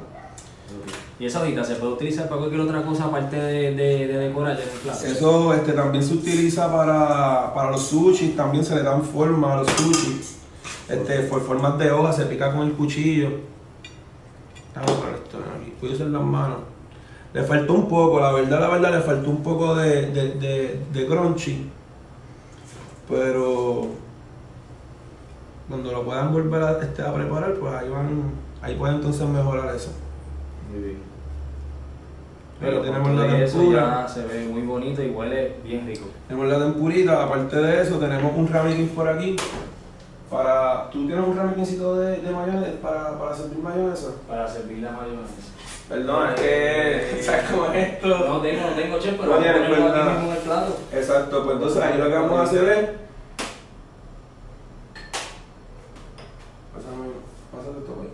¿Y 1.24 1.28
esa 1.28 1.42
hojita 1.42 1.64
se 1.64 1.76
puede 1.76 1.94
utilizar 1.94 2.28
para 2.28 2.40
cualquier 2.40 2.60
otra 2.60 2.84
cosa 2.84 3.06
aparte 3.06 3.38
de, 3.38 3.74
de, 3.76 4.08
de 4.08 4.18
decorar 4.18 4.60
en 4.60 4.68
el 4.68 4.80
plato? 4.80 5.06
Eso 5.06 5.54
este, 5.54 5.72
también 5.72 6.04
se 6.04 6.16
utiliza 6.16 6.70
para, 6.70 7.54
para 7.54 7.72
los 7.72 7.82
sushis, 7.82 8.36
también 8.36 8.66
se 8.66 8.76
le 8.76 8.84
dan 8.84 9.02
forma 9.02 9.54
a 9.54 9.56
los 9.62 9.70
sushis. 9.70 10.40
Este, 10.90 11.20
por 11.20 11.40
formas 11.44 11.78
de 11.78 11.90
hoja, 11.94 12.12
se 12.12 12.26
pica 12.26 12.52
con 12.52 12.68
el 12.68 12.74
cuchillo. 12.74 13.30
Vamos 14.76 14.92
a 14.92 14.96
poner 15.00 15.14
esto 15.14 15.38
aquí, 15.38 15.74
cuídense 15.80 16.06
las 16.10 16.22
manos. 16.22 16.58
Le 17.34 17.44
faltó 17.44 17.72
un 17.72 17.88
poco, 17.88 18.20
la 18.20 18.34
verdad, 18.34 18.60
la 18.60 18.68
verdad, 18.68 18.92
le 18.92 19.00
faltó 19.00 19.30
un 19.30 19.42
poco 19.42 19.76
de, 19.76 20.12
de, 20.12 20.32
de, 20.32 20.82
de 20.92 21.08
crunchy. 21.08 21.70
Pero 23.08 23.88
cuando 25.70 25.90
lo 25.90 26.04
puedan 26.04 26.34
volver 26.34 26.64
a, 26.64 26.82
este, 26.82 27.02
a 27.02 27.14
preparar, 27.14 27.54
pues 27.54 27.74
ahí 27.74 27.88
van, 27.88 28.24
ahí 28.62 28.76
pueden 28.76 28.98
entonces 28.98 29.26
mejorar 29.26 29.74
eso. 29.74 29.92
Muy 30.70 30.84
bien. 30.84 31.13
Pero 32.64 32.80
tenemos 32.80 33.12
la 33.12 33.28
tempura. 33.28 34.08
se 34.08 34.24
ve 34.26 34.46
muy 34.46 34.62
bonito 34.62 35.04
y 35.04 35.10
huele 35.10 35.58
bien 35.66 35.86
rico. 35.86 36.06
Tenemos 36.30 36.50
la 36.50 36.60
tempurita, 36.60 37.24
aparte 37.24 37.58
de 37.58 37.82
eso, 37.82 37.98
tenemos 38.00 38.32
un 38.36 38.48
ramekin 38.48 38.88
por 38.90 39.10
aquí. 39.10 39.36
Para, 40.30 40.90
¿Tú 40.90 41.06
tienes 41.06 41.28
un 41.28 41.36
ramekincito 41.36 41.98
de, 41.98 42.22
de 42.22 42.32
mayonesa 42.32 42.72
para, 42.82 43.20
para 43.20 43.36
servir 43.36 43.60
mayonesa? 43.60 44.12
Para 44.28 44.48
servir 44.48 44.78
la 44.80 44.92
mayonesa. 44.92 45.34
Perdón, 45.90 46.30
es 46.30 46.40
que, 46.40 47.24
¿sabes 47.24 47.44
cómo 47.52 47.66
es 47.66 47.94
esto? 47.94 48.08
No 48.08 48.42
tengo, 48.42 48.70
no 48.70 48.76
tengo 48.76 49.00
chef, 49.00 49.16
pero 49.20 49.36
No 49.36 49.38
tienes, 49.42 49.62
ponerlo 49.62 49.88
aquí 49.88 50.10
mismo 50.10 50.32
en 50.32 50.38
el 50.38 50.44
plato. 50.44 50.78
Exacto, 50.94 51.44
pues 51.44 51.56
entonces 51.58 51.84
ahí 51.84 51.98
lo 51.98 52.08
que 52.08 52.14
vamos 52.14 52.40
a 52.40 52.44
hacer 52.44 52.64
es. 52.70 52.90
Pásame, 56.74 57.08
pásate 57.52 57.80
esto 57.80 57.98
ahí. 58.02 58.10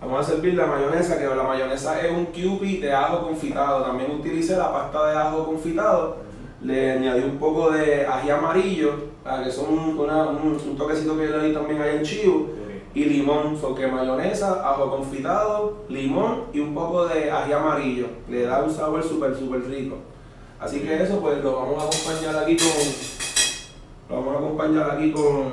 Vamos 0.00 0.12
a 0.12 0.14
servir 0.26 0.54
la 0.54 0.66
mayonesa, 0.66 1.18
que 1.18 1.24
la 1.26 1.42
mayonesa 1.42 2.00
es 2.00 2.10
un 2.12 2.26
cupie 2.26 2.80
de 2.80 2.92
ajo 2.92 3.22
confitado. 3.26 3.82
También 3.84 4.10
utilicé 4.10 4.56
la 4.56 4.72
pasta 4.72 5.10
de 5.10 5.16
ajo 5.16 5.46
confitado. 5.46 6.16
Le 6.62 6.92
añadí 6.92 7.22
un 7.22 7.38
poco 7.38 7.70
de 7.70 8.06
ají 8.06 8.30
amarillo, 8.30 8.90
para 9.22 9.44
que 9.44 9.50
son 9.50 9.78
una- 9.98 10.28
un, 10.28 10.58
un 10.68 10.76
toquecito 10.76 11.16
que 11.16 11.26
le 11.26 11.48
di 11.48 11.54
también 11.54 11.80
ahí 11.80 11.96
en 11.96 12.02
chivo. 12.02 12.48
Y 12.94 13.04
limón, 13.04 13.58
porque 13.60 13.86
mayonesa, 13.86 14.66
ajo 14.70 14.90
confitado, 14.90 15.84
limón 15.90 16.44
y 16.54 16.60
un 16.60 16.74
poco 16.74 17.06
de 17.06 17.30
ají 17.30 17.52
amarillo. 17.52 18.06
Le 18.28 18.42
da 18.44 18.62
un 18.62 18.70
sabor 18.74 19.02
súper, 19.02 19.36
súper 19.36 19.64
rico. 19.68 19.96
Así 20.58 20.80
que 20.80 21.02
eso 21.02 21.20
pues 21.20 21.44
lo 21.44 21.56
vamos 21.56 21.82
a 21.82 21.86
acompañar 21.88 22.42
aquí 22.42 22.56
con. 22.56 22.66
Lo 24.08 24.16
vamos 24.16 24.34
a 24.34 24.38
acompañar 24.38 24.90
aquí 24.92 25.12
con, 25.12 25.52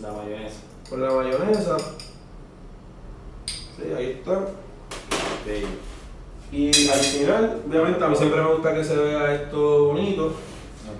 La 0.00 0.10
mayonesa. 0.12 0.60
con 0.88 1.02
la 1.02 1.10
mayonesa. 1.12 1.76
Sí, 3.76 3.82
ahí 3.96 4.20
está. 4.20 4.46
Y 6.52 6.68
al 6.68 6.98
final, 6.98 7.62
obviamente 7.68 8.04
a 8.04 8.08
mí 8.08 8.16
siempre 8.16 8.40
me 8.40 8.52
gusta 8.52 8.74
que 8.74 8.84
se 8.84 8.96
vea 8.96 9.34
esto 9.34 9.86
bonito. 9.86 10.32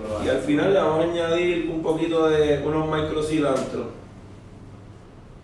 No. 0.09 0.25
Y 0.25 0.29
al 0.29 0.39
final 0.39 0.73
le 0.73 0.79
vamos 0.79 1.05
a 1.05 1.09
añadir 1.09 1.69
un 1.69 1.81
poquito 1.81 2.29
de 2.29 2.61
unos 2.65 2.85
micro 2.87 3.23
cilantros. 3.23 3.87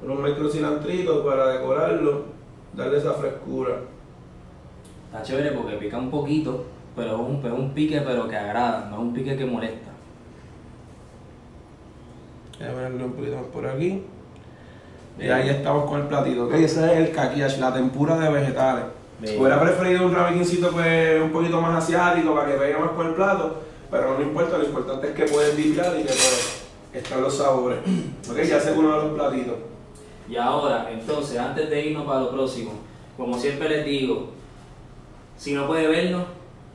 Unos 0.04 0.20
micro 0.20 0.50
cilantritos 0.50 1.26
para 1.26 1.48
decorarlo, 1.54 2.26
darle 2.74 2.98
esa 2.98 3.14
frescura. 3.14 3.80
Está 5.06 5.24
chévere 5.24 5.52
porque 5.52 5.78
pica 5.78 5.98
un 5.98 6.12
poquito, 6.12 6.66
pero 6.96 7.16
es 7.16 7.20
un, 7.20 7.46
es 7.46 7.52
un 7.52 7.74
pique 7.74 8.02
pero 8.02 8.28
que 8.28 8.36
agrada, 8.36 8.88
no 8.90 8.98
es 8.98 9.02
un 9.02 9.14
pique 9.14 9.38
que 9.38 9.46
molesta. 9.46 9.92
Voy 12.60 12.68
a 12.68 12.74
ponerle 12.74 13.04
un 13.04 13.14
poquito 13.14 13.36
más 13.38 13.46
por 13.46 13.68
aquí. 13.68 14.04
Y 15.20 15.28
ahí 15.28 15.50
estamos 15.50 15.90
con 15.90 16.02
el 16.02 16.08
platito. 16.08 16.52
Ese 16.54 16.86
es 16.86 16.98
el 16.98 17.12
kakiash, 17.12 17.58
la 17.60 17.74
tempura 17.74 18.18
de 18.18 18.30
vegetales. 18.30 18.86
Bien. 19.20 19.40
Hubiera 19.40 19.62
preferido 19.62 20.06
un 20.06 20.16
ramekincito 20.16 20.72
pues, 20.72 21.22
un 21.22 21.32
poquito 21.32 21.62
más 21.62 21.84
asiático 21.84 22.34
para 22.34 22.52
que 22.52 22.58
pegue 22.58 22.78
más 22.78 22.92
con 22.92 23.08
el 23.08 23.14
plato, 23.14 23.62
pero 23.92 24.18
no 24.18 24.24
importa, 24.24 24.58
lo 24.58 24.66
importante 24.66 25.10
es 25.10 25.14
que 25.14 25.26
puedes 25.26 25.56
vibrar 25.56 25.96
y 25.96 26.02
que 26.02 26.08
pues, 26.08 26.64
están 26.94 27.22
los 27.22 27.38
sabores. 27.38 27.80
Ok, 28.30 28.38
ya 28.44 28.60
sé 28.60 28.72
uno 28.72 28.94
de 28.94 29.08
los 29.08 29.14
platitos. 29.14 29.56
Y 30.30 30.38
ahora, 30.38 30.90
entonces, 30.92 31.38
antes 31.38 31.70
de 31.70 31.86
irnos 31.88 32.06
para 32.06 32.22
lo 32.22 32.32
próximo, 32.32 32.72
como 33.18 33.38
siempre 33.38 33.70
les 33.70 33.86
digo, 33.86 34.30
si 35.38 35.54
no 35.54 35.68
puede 35.68 35.88
vernos, 35.88 36.24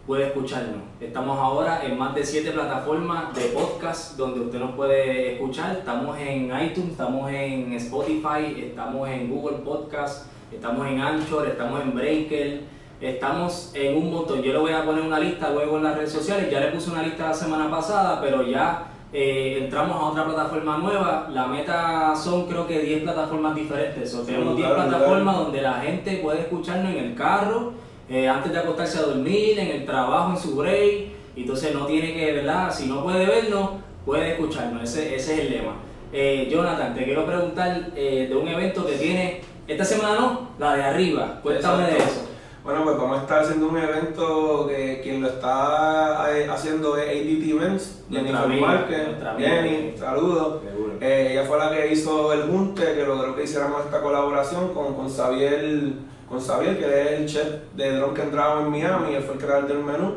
puede 0.07 0.29
escucharnos. 0.29 0.83
Estamos 1.01 1.37
ahora 1.37 1.85
en 1.85 1.99
más 1.99 2.15
de 2.15 2.25
siete 2.25 2.53
plataformas 2.53 3.35
de 3.35 3.47
podcast 3.47 4.17
donde 4.17 4.41
usted 4.41 4.61
nos 4.61 4.77
puede 4.77 5.35
escuchar. 5.35 5.79
Estamos 5.79 6.17
en 6.19 6.45
iTunes, 6.45 6.93
estamos 6.93 7.31
en 7.31 7.73
Spotify, 7.73 8.55
estamos 8.57 9.09
en 9.09 9.29
Google 9.29 9.59
Podcast, 9.59 10.27
estamos 10.53 10.87
en 10.87 11.01
Anchor, 11.01 11.49
estamos 11.49 11.83
en 11.83 11.95
Breaker, 11.95 12.61
estamos 13.01 13.73
en 13.75 13.97
un 13.97 14.13
montón. 14.13 14.43
Yo 14.43 14.53
le 14.53 14.59
voy 14.59 14.73
a 14.73 14.85
poner 14.85 15.03
una 15.03 15.19
lista 15.19 15.51
luego 15.51 15.79
en 15.79 15.83
las 15.83 15.97
redes 15.97 16.13
sociales. 16.13 16.49
Ya 16.53 16.61
le 16.61 16.69
puse 16.69 16.91
una 16.91 17.03
lista 17.03 17.27
la 17.27 17.35
semana 17.35 17.69
pasada, 17.69 18.21
pero 18.21 18.47
ya 18.47 18.87
eh, 19.13 19.59
entramos 19.65 19.97
a 19.97 20.05
otra 20.05 20.25
plataforma 20.25 20.79
nueva. 20.79 21.29
La 21.33 21.49
meta 21.49 22.15
son 22.15 22.47
creo 22.47 22.65
que 22.69 22.79
10 22.79 23.03
plataformas 23.03 23.57
diferentes. 23.57 24.15
O 24.15 24.23
tenemos 24.23 24.55
10 24.57 24.69
Brutal, 24.69 24.89
plataformas 24.89 25.37
donde 25.37 25.63
la 25.63 25.75
gente 25.81 26.19
puede 26.19 26.43
escucharnos 26.43 26.93
en 26.93 27.05
el 27.07 27.15
carro, 27.17 27.73
eh, 28.09 28.29
antes 28.29 28.53
de 28.53 28.59
acostarse 28.59 28.99
a 28.99 29.03
dormir, 29.03 29.59
en 29.59 29.69
el 29.69 29.87
trabajo, 29.87 30.33
en 30.33 30.39
su 30.39 30.57
break. 30.57 31.17
Y 31.35 31.43
Entonces 31.43 31.75
no 31.75 31.87
tiene 31.87 32.15
que, 32.15 32.33
¿verdad? 32.33 32.73
Si 32.73 32.87
no 32.87 33.03
puede 33.03 33.27
vernos, 33.27 33.71
puede 34.05 34.33
escucharnos. 34.33 34.83
Ese, 34.83 35.15
ese 35.17 35.35
es 35.35 35.41
el 35.41 35.51
lema. 35.51 35.77
Eh, 36.13 36.49
Jonathan, 36.51 36.95
te 36.95 37.05
quiero 37.05 37.27
preguntar 37.27 37.91
eh, 37.95 38.27
de 38.29 38.37
un 38.37 38.49
evento 38.49 38.87
que 38.87 38.93
tiene, 38.93 39.41
esta 39.67 39.85
semana 39.85 40.15
no, 40.21 40.51
la 40.59 40.77
de 40.77 40.83
arriba. 40.85 41.41
Cuéntame 41.43 41.85
de 41.91 41.99
eso. 41.99 42.27
Bueno, 42.67 42.83
pues 42.83 42.97
vamos 42.97 43.19
a 43.19 43.21
estar 43.23 43.43
haciendo 43.43 43.69
un 43.69 43.79
evento 43.79 44.67
que 44.67 45.01
quien 45.01 45.23
lo 45.23 45.29
está 45.29 46.27
eh, 46.33 46.49
haciendo 46.51 46.97
es 46.97 47.07
ADT 47.07 47.49
Events, 47.49 48.03
Jennifer 48.11 48.49
Márquez. 48.61 49.09
Jenny, 49.39 49.97
saludos. 49.97 50.63
Eh, 51.01 51.29
ella 51.31 51.45
fue 51.45 51.59
la 51.59 51.71
que 51.71 51.93
hizo 51.93 52.33
el 52.33 52.43
junte, 52.51 52.95
que 52.95 53.05
logró 53.05 53.37
que 53.37 53.45
hiciéramos 53.45 53.85
esta 53.85 54.01
colaboración 54.01 54.75
con, 54.75 54.95
con 54.95 55.09
Xavier, 55.09 55.93
con 56.29 56.41
Xavier, 56.41 56.79
que 56.79 56.85
es 57.03 57.21
el 57.21 57.27
chef 57.27 57.47
de 57.75 57.97
Drunken 57.99 58.31
Dragon 58.33 58.65
en 58.67 58.71
Miami, 58.71 59.15
él 59.15 59.23
fue 59.23 59.35
el 59.35 59.41
creador 59.41 59.69
del 59.69 59.79
menú. 59.79 60.15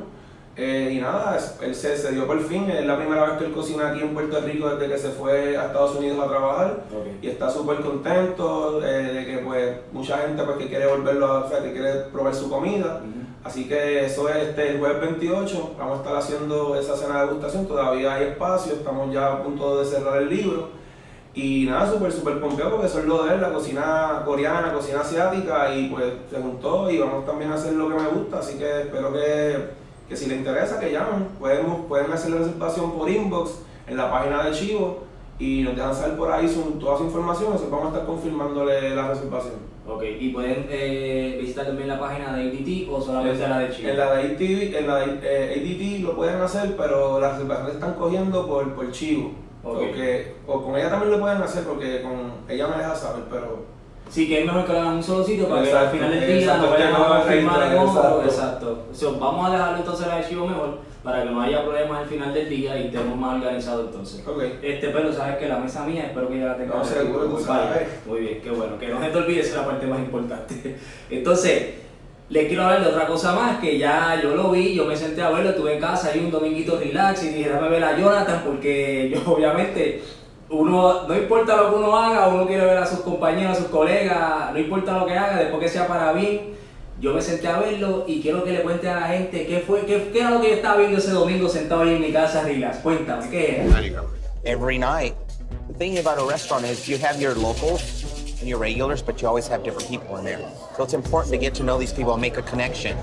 Eh, 0.61 0.91
y 0.95 0.99
nada, 0.99 1.37
él 1.61 1.73
se, 1.73 1.95
se 1.95 2.11
dio 2.11 2.27
por 2.27 2.37
fin, 2.41 2.69
es 2.69 2.85
la 2.85 2.97
primera 2.97 3.23
vez 3.23 3.37
que 3.37 3.45
él 3.45 3.53
cocina 3.53 3.91
aquí 3.91 4.01
en 4.01 4.13
Puerto 4.13 4.41
Rico 4.41 4.67
desde 4.69 4.91
que 4.93 4.97
se 4.99 5.09
fue 5.09 5.55
a 5.55 5.67
Estados 5.67 5.95
Unidos 5.95 6.19
a 6.19 6.27
trabajar 6.27 6.83
Ok. 6.91 7.07
y 7.21 7.29
está 7.29 7.49
súper 7.49 7.77
contento 7.79 8.83
eh, 8.83 9.03
de 9.13 9.25
que 9.25 9.37
pues 9.37 9.77
mucha 9.93 10.17
gente 10.17 10.43
pues 10.43 10.57
que 10.57 10.67
quiere 10.67 10.87
volverlo 10.87 11.27
a, 11.27 11.45
o 11.45 11.49
sea, 11.49 11.63
que 11.63 11.71
quiere 11.71 11.93
probar 12.11 12.35
su 12.35 12.49
comida. 12.49 13.01
Ujú. 13.01 13.19
Así 13.41 13.69
que 13.69 14.03
eso 14.05 14.27
es 14.27 14.35
este, 14.49 14.71
el 14.71 14.79
jueves 14.79 14.99
28, 14.99 15.75
vamos 15.79 15.99
a 15.99 16.01
estar 16.01 16.17
haciendo 16.17 16.75
esa 16.77 16.97
cena 16.97 17.21
de 17.21 17.27
degustación, 17.27 17.65
todavía 17.65 18.15
hay 18.15 18.23
espacio, 18.25 18.73
estamos 18.73 19.13
ya 19.13 19.31
a 19.31 19.41
punto 19.43 19.79
de 19.79 19.85
cerrar 19.85 20.21
el 20.23 20.29
libro. 20.29 20.67
Y 21.33 21.65
nada, 21.65 21.89
súper, 21.89 22.11
súper 22.11 22.39
pompeado 22.41 22.71
porque 22.71 22.87
eso 22.87 22.99
es 22.99 23.05
lo 23.05 23.23
de 23.23 23.35
él, 23.35 23.41
la 23.41 23.53
cocina 23.53 24.23
coreana, 24.25 24.73
cocina 24.73 25.01
asiática 25.01 25.73
y 25.75 25.87
pues 25.89 26.05
se 26.29 26.41
juntó 26.41 26.89
y 26.89 26.97
vamos 26.97 27.25
también 27.25 27.51
a 27.51 27.55
hacer 27.55 27.73
lo 27.73 27.87
que 27.87 27.95
me 27.95 28.07
gusta, 28.07 28.39
así 28.39 28.57
que 28.57 28.81
espero 28.81 29.13
que, 29.13 29.69
que 30.09 30.17
si 30.17 30.25
les 30.25 30.39
interesa 30.39 30.79
que 30.79 30.91
llamen, 30.91 31.27
podemos, 31.39 31.85
pueden 31.85 32.11
hacer 32.11 32.31
la 32.31 32.37
reservación 32.39 32.93
por 32.93 33.09
inbox 33.09 33.59
en 33.87 33.97
la 33.97 34.09
página 34.09 34.43
de 34.43 34.51
Chivo 34.51 35.03
y 35.37 35.61
nos 35.61 35.75
dejan 35.75 35.95
saber 35.95 36.17
por 36.17 36.31
ahí 36.31 36.49
su, 36.49 36.61
toda 36.79 36.97
su 36.97 37.05
información, 37.05 37.51
nosotros 37.51 37.71
vamos 37.71 37.93
a 37.93 37.97
estar 37.97 38.07
confirmándole 38.07 38.95
la 38.95 39.07
reservación. 39.07 39.69
Ok, 39.87 40.03
y 40.19 40.29
pueden 40.29 40.67
eh, 40.69 41.37
visitar 41.41 41.65
también 41.65 41.87
la 41.87 41.99
página 41.99 42.35
de 42.35 42.43
ADT 42.43 42.91
o 42.91 43.01
solamente 43.01 43.47
la 43.47 43.59
de 43.59 43.71
Chile. 43.71 43.91
En 43.91 43.97
la 43.97 44.13
de 44.13 44.21
ADT, 44.21 44.75
en 44.75 44.87
la 44.87 44.95
de 44.97 45.19
eh, 45.23 45.99
ADT 45.99 46.03
lo 46.03 46.15
pueden 46.15 46.41
hacer, 46.41 46.75
pero 46.75 47.19
las 47.19 47.33
reservaciones 47.33 47.75
están 47.75 47.93
cogiendo 47.93 48.45
por, 48.45 48.71
por 48.75 48.91
chivo. 48.91 49.31
Porque, 49.61 50.35
o 50.47 50.63
con 50.63 50.75
ella 50.77 50.89
también 50.89 51.11
lo 51.11 51.19
pueden 51.19 51.41
hacer 51.41 51.63
porque 51.63 52.01
con 52.01 52.31
ella 52.47 52.67
me 52.67 52.77
deja 52.77 52.95
saber, 52.95 53.23
pero 53.29 53.79
Sí, 54.09 54.27
que 54.27 54.39
es 54.39 54.45
mejor 54.45 54.65
que 54.65 54.73
lo 54.73 54.79
hagan 54.79 54.91
en 54.93 54.97
un 54.97 55.03
solo 55.03 55.23
sitio 55.23 55.47
para 55.47 55.61
que 55.61 55.71
al 55.71 55.89
final 55.89 56.09
del 56.09 56.25
día 56.25 56.39
exacto, 56.39 56.65
no 56.65 56.71
vayan 56.71 56.95
a 56.95 57.07
confirmar 57.07 57.71
en 57.71 57.77
otro. 57.77 58.23
exacto. 58.23 58.85
So, 58.91 59.19
vamos 59.19 59.47
a 59.47 59.51
dejarlo 59.51 59.77
entonces 59.77 60.07
el 60.07 60.11
archivo 60.11 60.47
mejor 60.47 60.79
para 61.03 61.23
que 61.23 61.29
no 61.29 61.41
haya 61.41 61.63
problemas 61.63 61.99
al 61.99 62.05
final 62.07 62.33
del 62.33 62.49
día 62.49 62.77
y 62.79 62.87
estemos 62.87 63.15
más 63.15 63.35
organizados 63.35 63.85
entonces. 63.85 64.27
ok. 64.27 64.41
Este, 64.63 64.89
pero 64.89 65.13
sabes 65.13 65.37
que 65.37 65.47
la 65.47 65.59
mesa 65.59 65.85
mía, 65.85 66.07
espero 66.07 66.27
que 66.27 66.39
ya 66.39 66.45
la 66.45 66.57
tengas. 66.57 66.77
No, 66.77 66.83
seguro, 66.83 67.27
Muy 67.27 67.43
Muy 68.07 68.19
bien, 68.19 68.41
qué 68.41 68.49
bueno. 68.49 68.79
Que 68.79 68.87
no 68.87 68.99
se 68.99 69.09
te 69.09 69.17
olvide, 69.17 69.41
esa 69.41 69.49
es 69.49 69.55
la 69.57 69.65
parte 69.65 69.85
más 69.85 69.99
importante. 69.99 70.79
Entonces, 71.11 71.75
les 72.29 72.47
quiero 72.47 72.63
hablar 72.63 72.83
de 72.83 72.89
otra 72.89 73.07
cosa 73.07 73.33
más, 73.33 73.59
que 73.59 73.77
ya 73.77 74.19
yo 74.21 74.35
lo 74.35 74.51
vi, 74.51 74.75
yo 74.75 74.85
me 74.85 74.95
senté 74.95 75.21
a 75.21 75.29
verlo, 75.31 75.49
estuve 75.49 75.73
en 75.73 75.81
casa 75.81 76.09
ahí 76.09 76.19
un 76.19 76.29
dominguito 76.29 76.77
relax 76.77 77.23
y 77.23 77.29
dije, 77.29 77.49
dame 77.49 77.69
ver 77.69 77.83
a 77.83 77.97
Jonathan, 77.97 78.43
porque 78.45 79.11
yo 79.11 79.21
obviamente 79.33 80.03
uno, 80.49 81.07
no 81.07 81.15
importa 81.15 81.57
lo 81.57 81.69
que 81.69 81.75
uno 81.75 81.97
haga, 81.97 82.27
uno 82.27 82.45
quiere 82.45 82.65
ver 82.65 82.77
a 82.77 82.85
sus 82.85 82.99
compañeros, 82.99 83.57
a 83.57 83.61
sus 83.61 83.69
colegas, 83.69 84.53
no 84.53 84.59
importa 84.59 84.97
lo 84.97 85.05
que 85.07 85.13
haga, 85.17 85.37
después 85.37 85.61
que 85.61 85.69
sea 85.69 85.87
para 85.87 86.13
bien, 86.13 86.53
yo 86.99 87.13
me 87.13 87.21
senté 87.21 87.47
a 87.47 87.59
verlo 87.59 88.03
y 88.07 88.21
quiero 88.21 88.43
que 88.43 88.51
le 88.51 88.61
cuente 88.61 88.89
a 88.89 88.99
la 88.99 89.07
gente 89.07 89.47
qué 89.47 89.59
fue, 89.59 89.85
qué, 89.85 90.09
qué 90.11 90.19
era 90.19 90.31
lo 90.31 90.41
que 90.41 90.49
yo 90.49 90.55
estaba 90.55 90.77
viendo 90.77 90.97
ese 90.97 91.11
domingo 91.11 91.49
sentado 91.49 91.81
ahí 91.81 91.95
en 91.95 92.01
mi 92.01 92.11
casa, 92.11 92.43
Rilas. 92.43 92.77
Cuéntame, 92.77 93.29
¿qué 93.29 93.61
era? 93.61 94.03
Every 94.43 94.77
night. 94.77 95.15
The 95.67 95.73
thing 95.75 95.97
about 95.97 96.19
a 96.19 96.25
restaurant 96.25 96.65
is 96.65 96.87
you 96.87 96.97
have 96.97 97.19
your 97.21 97.35
locals 97.35 97.98
your 98.41 98.57
regulars, 98.57 99.01
but 99.01 99.21
you 99.21 99.27
always 99.27 99.47
have 99.47 99.63
different 99.63 99.87
people 99.87 100.17
in 100.17 100.25
there. 100.25 100.39
So 100.75 100.83
it's 100.83 100.93
important 100.93 101.33
to 101.33 101.37
get 101.37 101.53
to 101.55 101.63
know 101.63 101.77
these 101.77 101.93
people 101.93 102.13
and 102.13 102.21
make 102.21 102.37
a 102.37 102.41
connection. 102.41 102.95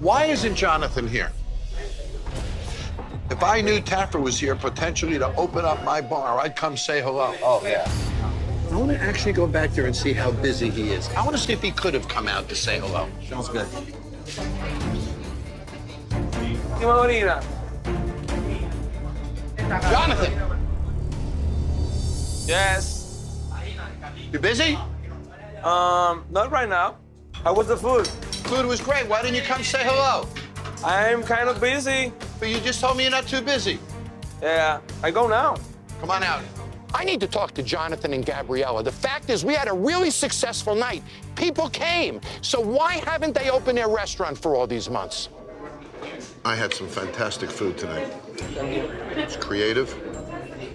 Why 0.00 0.24
isn't 0.26 0.54
Jonathan 0.54 1.06
here? 1.06 1.32
If 3.30 3.42
I 3.42 3.60
knew 3.60 3.80
Taffer 3.80 4.20
was 4.20 4.38
here 4.38 4.56
potentially 4.56 5.18
to 5.18 5.34
open 5.36 5.64
up 5.64 5.84
my 5.84 6.00
bar, 6.00 6.38
I'd 6.38 6.56
come 6.56 6.76
say 6.76 7.00
hello. 7.00 7.34
Oh, 7.42 7.60
yeah. 7.64 7.90
I 8.70 8.76
want 8.76 8.90
to 8.90 9.00
actually 9.00 9.32
go 9.32 9.46
back 9.46 9.70
there 9.70 9.86
and 9.86 9.94
see 9.94 10.12
how 10.12 10.30
busy 10.30 10.70
he 10.70 10.90
is. 10.90 11.08
I 11.10 11.24
want 11.24 11.36
to 11.36 11.42
see 11.42 11.52
if 11.52 11.62
he 11.62 11.70
could 11.70 11.94
have 11.94 12.08
come 12.08 12.28
out 12.28 12.48
to 12.48 12.54
say 12.54 12.78
hello. 12.78 13.08
Sounds 13.28 13.48
good. 13.48 13.66
Jonathan, 19.80 20.32
Yes. 22.46 22.99
You 24.32 24.38
busy? 24.38 24.76
Um, 25.62 26.24
not 26.30 26.50
right 26.50 26.68
now. 26.68 26.96
How 27.32 27.54
was 27.54 27.68
the 27.68 27.76
food? 27.76 28.06
Food 28.06 28.66
was 28.66 28.80
great. 28.80 29.08
Why 29.08 29.22
didn't 29.22 29.36
you 29.36 29.42
come 29.42 29.62
say 29.62 29.82
hello? 29.82 30.28
I'm 30.84 31.22
kind 31.22 31.48
of 31.48 31.60
busy. 31.60 32.12
But 32.38 32.48
you 32.48 32.60
just 32.60 32.80
told 32.80 32.96
me 32.96 33.04
you're 33.04 33.10
not 33.10 33.26
too 33.26 33.40
busy. 33.40 33.78
Yeah, 34.40 34.80
I 35.02 35.10
go 35.10 35.28
now. 35.28 35.56
Come 36.00 36.10
on 36.10 36.22
out. 36.22 36.42
I 36.94 37.04
need 37.04 37.20
to 37.20 37.26
talk 37.26 37.52
to 37.54 37.62
Jonathan 37.62 38.12
and 38.14 38.24
Gabriella. 38.24 38.82
The 38.82 38.92
fact 38.92 39.30
is, 39.30 39.44
we 39.44 39.54
had 39.54 39.68
a 39.68 39.72
really 39.72 40.10
successful 40.10 40.74
night. 40.74 41.02
People 41.36 41.68
came. 41.68 42.20
So 42.42 42.60
why 42.60 42.94
haven't 42.94 43.34
they 43.34 43.50
opened 43.50 43.78
their 43.78 43.88
restaurant 43.88 44.38
for 44.38 44.56
all 44.56 44.66
these 44.66 44.90
months? 44.90 45.28
I 46.44 46.54
had 46.54 46.72
some 46.72 46.88
fantastic 46.88 47.50
food 47.50 47.76
tonight. 47.78 48.12
It's 49.16 49.36
creative. 49.36 49.94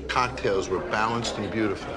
Cocktails 0.08 0.70
were 0.70 0.80
balanced 0.80 1.38
and 1.38 1.52
beautiful. 1.52 1.94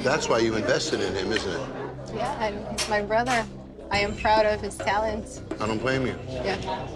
That's 0.00 0.28
why 0.28 0.38
you 0.38 0.54
invested 0.56 1.00
in 1.00 1.14
him, 1.14 1.32
isn't 1.32 1.50
it? 1.52 1.68
Yeah, 2.14 2.42
and 2.44 2.66
he's 2.80 2.88
my 2.88 3.02
brother. 3.02 3.44
I 3.90 3.98
am 4.00 4.16
proud 4.16 4.46
of 4.46 4.60
his 4.60 4.76
talents. 4.76 5.40
I 5.60 5.66
don't 5.66 5.78
blame 5.78 6.06
you. 6.06 6.14
Yeah. 6.28 6.86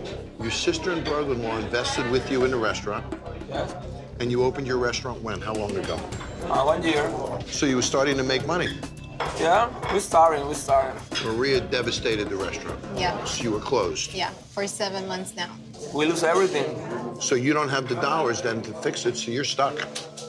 Your 0.40 0.50
sister 0.50 0.92
and 0.92 1.04
brother-in-law 1.04 1.59
invested 1.59 2.11
with 2.11 2.30
you 2.30 2.44
in 2.44 2.50
the 2.50 2.56
restaurant, 2.56 3.04
Yes. 3.49 3.75
and 4.21 4.30
you 4.30 4.42
opened 4.44 4.66
your 4.66 4.78
restaurant 4.78 5.23
when? 5.23 5.40
How 5.40 5.54
long 5.54 5.75
ago? 5.76 5.97
Uh, 6.44 6.62
one 6.64 6.82
year. 6.82 7.11
So 7.47 7.66
you 7.66 7.76
were 7.76 7.82
starting 7.82 8.16
to 8.18 8.23
make 8.23 8.47
money. 8.47 8.68
Yeah, 9.38 9.71
we're 9.92 10.00
starting. 10.00 10.44
We're 10.47 10.54
starting. 10.54 11.00
Maria 11.25 11.61
devastated 11.61 12.28
the 12.28 12.37
restaurant. 12.37 12.78
Yeah. 12.97 13.23
So 13.25 13.44
you 13.44 13.50
were 13.52 13.61
closed. 13.61 14.12
Yeah, 14.14 14.30
for 14.50 14.66
seven 14.66 15.06
months 15.06 15.35
now. 15.37 15.50
We 15.94 16.06
lose 16.06 16.25
everything. 16.25 16.76
So 17.21 17.35
you 17.37 17.52
don't 17.52 17.68
have 17.68 17.88
the 17.88 17.94
dollars 17.97 18.42
then 18.42 18.62
to 18.62 18.73
fix 18.82 19.06
it, 19.06 19.16
so 19.16 19.30
you're 19.30 19.44
stuck. 19.44 19.75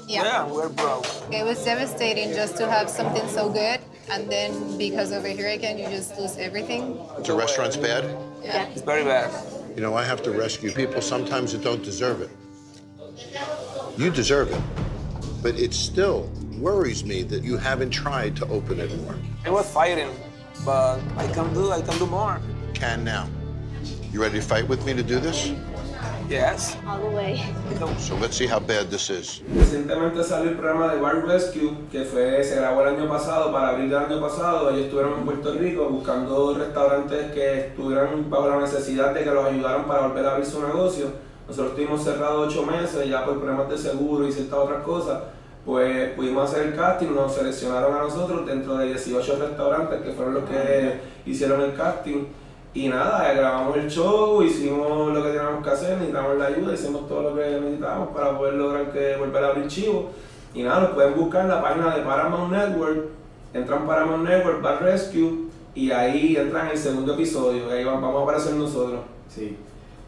Yeah. 0.08 0.46
we're 0.48 0.70
broke. 0.70 1.06
It 1.32 1.46
was 1.46 1.64
devastating 1.64 2.34
just 2.34 2.58
to 2.58 2.70
have 2.70 2.90
something 2.90 3.28
so 3.28 3.50
good, 3.50 3.80
and 4.10 4.30
then 4.30 4.78
because 4.78 5.12
of 5.12 5.26
a 5.26 5.36
hurricane, 5.36 5.78
you 5.78 5.88
just 5.88 6.18
lose 6.18 6.38
everything. 6.38 6.98
The 7.26 7.34
restaurant's 7.34 7.78
bad. 7.78 8.04
Yeah. 8.44 8.68
It's 8.68 8.82
very 8.82 9.04
bad. 9.04 9.32
You 9.76 9.82
know, 9.82 9.96
I 9.96 10.04
have 10.04 10.22
to 10.24 10.32
rescue 10.32 10.72
people 10.72 11.02
sometimes 11.02 11.54
that 11.54 11.64
don't 11.64 11.84
deserve 11.84 12.22
it. 12.22 12.30
You 13.98 14.12
deserve 14.12 14.52
it. 14.52 14.62
But 15.42 15.60
it 15.60 15.74
still 15.74 16.32
worries 16.58 17.04
me 17.04 17.24
that 17.24 17.44
you 17.44 17.58
haven't 17.58 17.90
tried 17.90 18.36
to 18.38 18.48
open 18.48 18.80
it 18.80 18.96
more. 19.02 19.16
I 19.46 19.50
was 19.50 19.70
fighting, 19.70 20.10
but 20.64 21.00
I 21.18 21.28
can 21.28 21.54
do. 21.54 21.72
I 21.72 21.82
can 21.82 21.98
do 21.98 22.06
more. 22.06 22.40
Can 22.74 23.04
now. 23.04 23.28
You 24.12 24.22
ready 24.22 24.40
to 24.40 24.46
fight 24.46 24.68
with 24.68 24.86
me 24.86 24.94
to 24.94 25.04
do 25.04 25.20
this? 25.20 25.52
Yes. 26.30 26.78
All 26.88 27.00
the 27.00 27.16
way. 27.16 27.42
So 27.98 28.16
let's 28.16 28.38
see 28.38 28.48
how 28.48 28.60
bad 28.60 28.90
this 28.90 29.10
is. 29.10 29.42
Recientemente 29.56 30.24
salió 30.24 30.52
el 30.52 30.58
programa 30.58 30.94
de 30.94 31.00
Bar 31.00 31.26
Rescue, 31.28 31.72
que 31.92 32.06
fue, 32.06 32.44
se 32.44 32.56
grabó 32.56 32.82
el 32.82 32.96
año 32.96 33.08
pasado, 33.08 33.52
para 33.52 33.70
abril 33.70 33.90
del 33.90 34.00
año 34.00 34.22
pasado. 34.22 34.70
Ellos 34.70 34.86
estuvieron 34.86 35.20
en 35.20 35.26
Puerto 35.26 35.54
Rico 35.54 35.90
buscando 35.90 36.56
restaurantes 36.56 37.32
que 37.34 37.68
estuvieran 37.68 38.30
bajo 38.30 38.50
la 38.50 38.60
necesidad 38.60 39.14
de 39.14 39.24
que 39.24 39.32
los 39.32 39.46
ayudaran 39.46 39.86
para 39.86 40.08
volver 40.08 40.26
a 40.26 40.32
abrir 40.32 40.46
su 40.46 40.62
negocio. 40.66 41.08
Nosotros 41.48 41.72
estuvimos 41.72 42.04
cerrados 42.04 42.48
ocho 42.48 42.66
meses, 42.66 43.08
ya 43.08 43.26
por 43.26 43.38
problemas 43.38 43.70
de 43.70 43.78
seguro 43.78 44.28
y 44.28 44.32
ciertas 44.32 44.60
otras 44.60 44.84
cosas. 44.84 45.22
Pues 45.66 46.10
pudimos 46.12 46.50
hacer 46.50 46.68
el 46.68 46.76
casting, 46.76 47.14
nos 47.14 47.36
seleccionaron 47.36 47.96
a 47.96 48.02
nosotros 48.02 48.46
dentro 48.46 48.78
de 48.78 48.88
18 48.88 49.38
restaurantes 49.40 50.02
que 50.02 50.12
fueron 50.12 50.34
los 50.36 50.44
que 50.46 51.00
hicieron 51.26 51.62
el 51.62 51.74
casting. 51.74 52.26
Y 52.76 52.88
nada, 52.88 53.32
grabamos 53.34 53.78
el 53.78 53.90
show, 53.90 54.42
hicimos 54.42 55.14
lo 55.14 55.22
que 55.24 55.30
teníamos 55.30 55.64
que 55.64 55.70
hacer, 55.70 55.92
necesitamos 55.98 56.38
la 56.38 56.46
ayuda, 56.48 56.74
hicimos 56.74 57.08
todo 57.08 57.22
lo 57.30 57.36
que 57.36 57.42
necesitábamos 57.62 58.10
para 58.10 58.36
poder 58.38 58.56
lograr 58.56 58.92
que 58.92 59.16
volver 59.18 59.44
a 59.44 59.48
abrir 59.50 59.68
Chivo. 59.68 60.10
Y 60.56 60.64
nada, 60.64 60.82
nos 60.82 60.90
pueden 60.92 61.14
buscar 61.16 61.42
en 61.42 61.50
la 61.50 61.62
página 61.62 61.96
de 61.96 62.02
Paramount 62.02 62.52
Network, 62.52 63.06
entran 63.54 63.86
Paramount 63.86 64.28
Network, 64.28 64.62
Bar 64.62 64.82
Rescue, 64.82 65.44
y 65.76 65.92
ahí 65.92 66.36
entran 66.36 66.66
en 66.68 66.72
el 66.72 66.78
segundo 66.78 67.14
episodio, 67.14 67.70
ahí 67.72 67.84
va- 67.84 67.94
vamos 67.94 68.20
a 68.22 68.24
aparecer 68.24 68.54
nosotros. 68.56 69.02
Sí. 69.30 69.56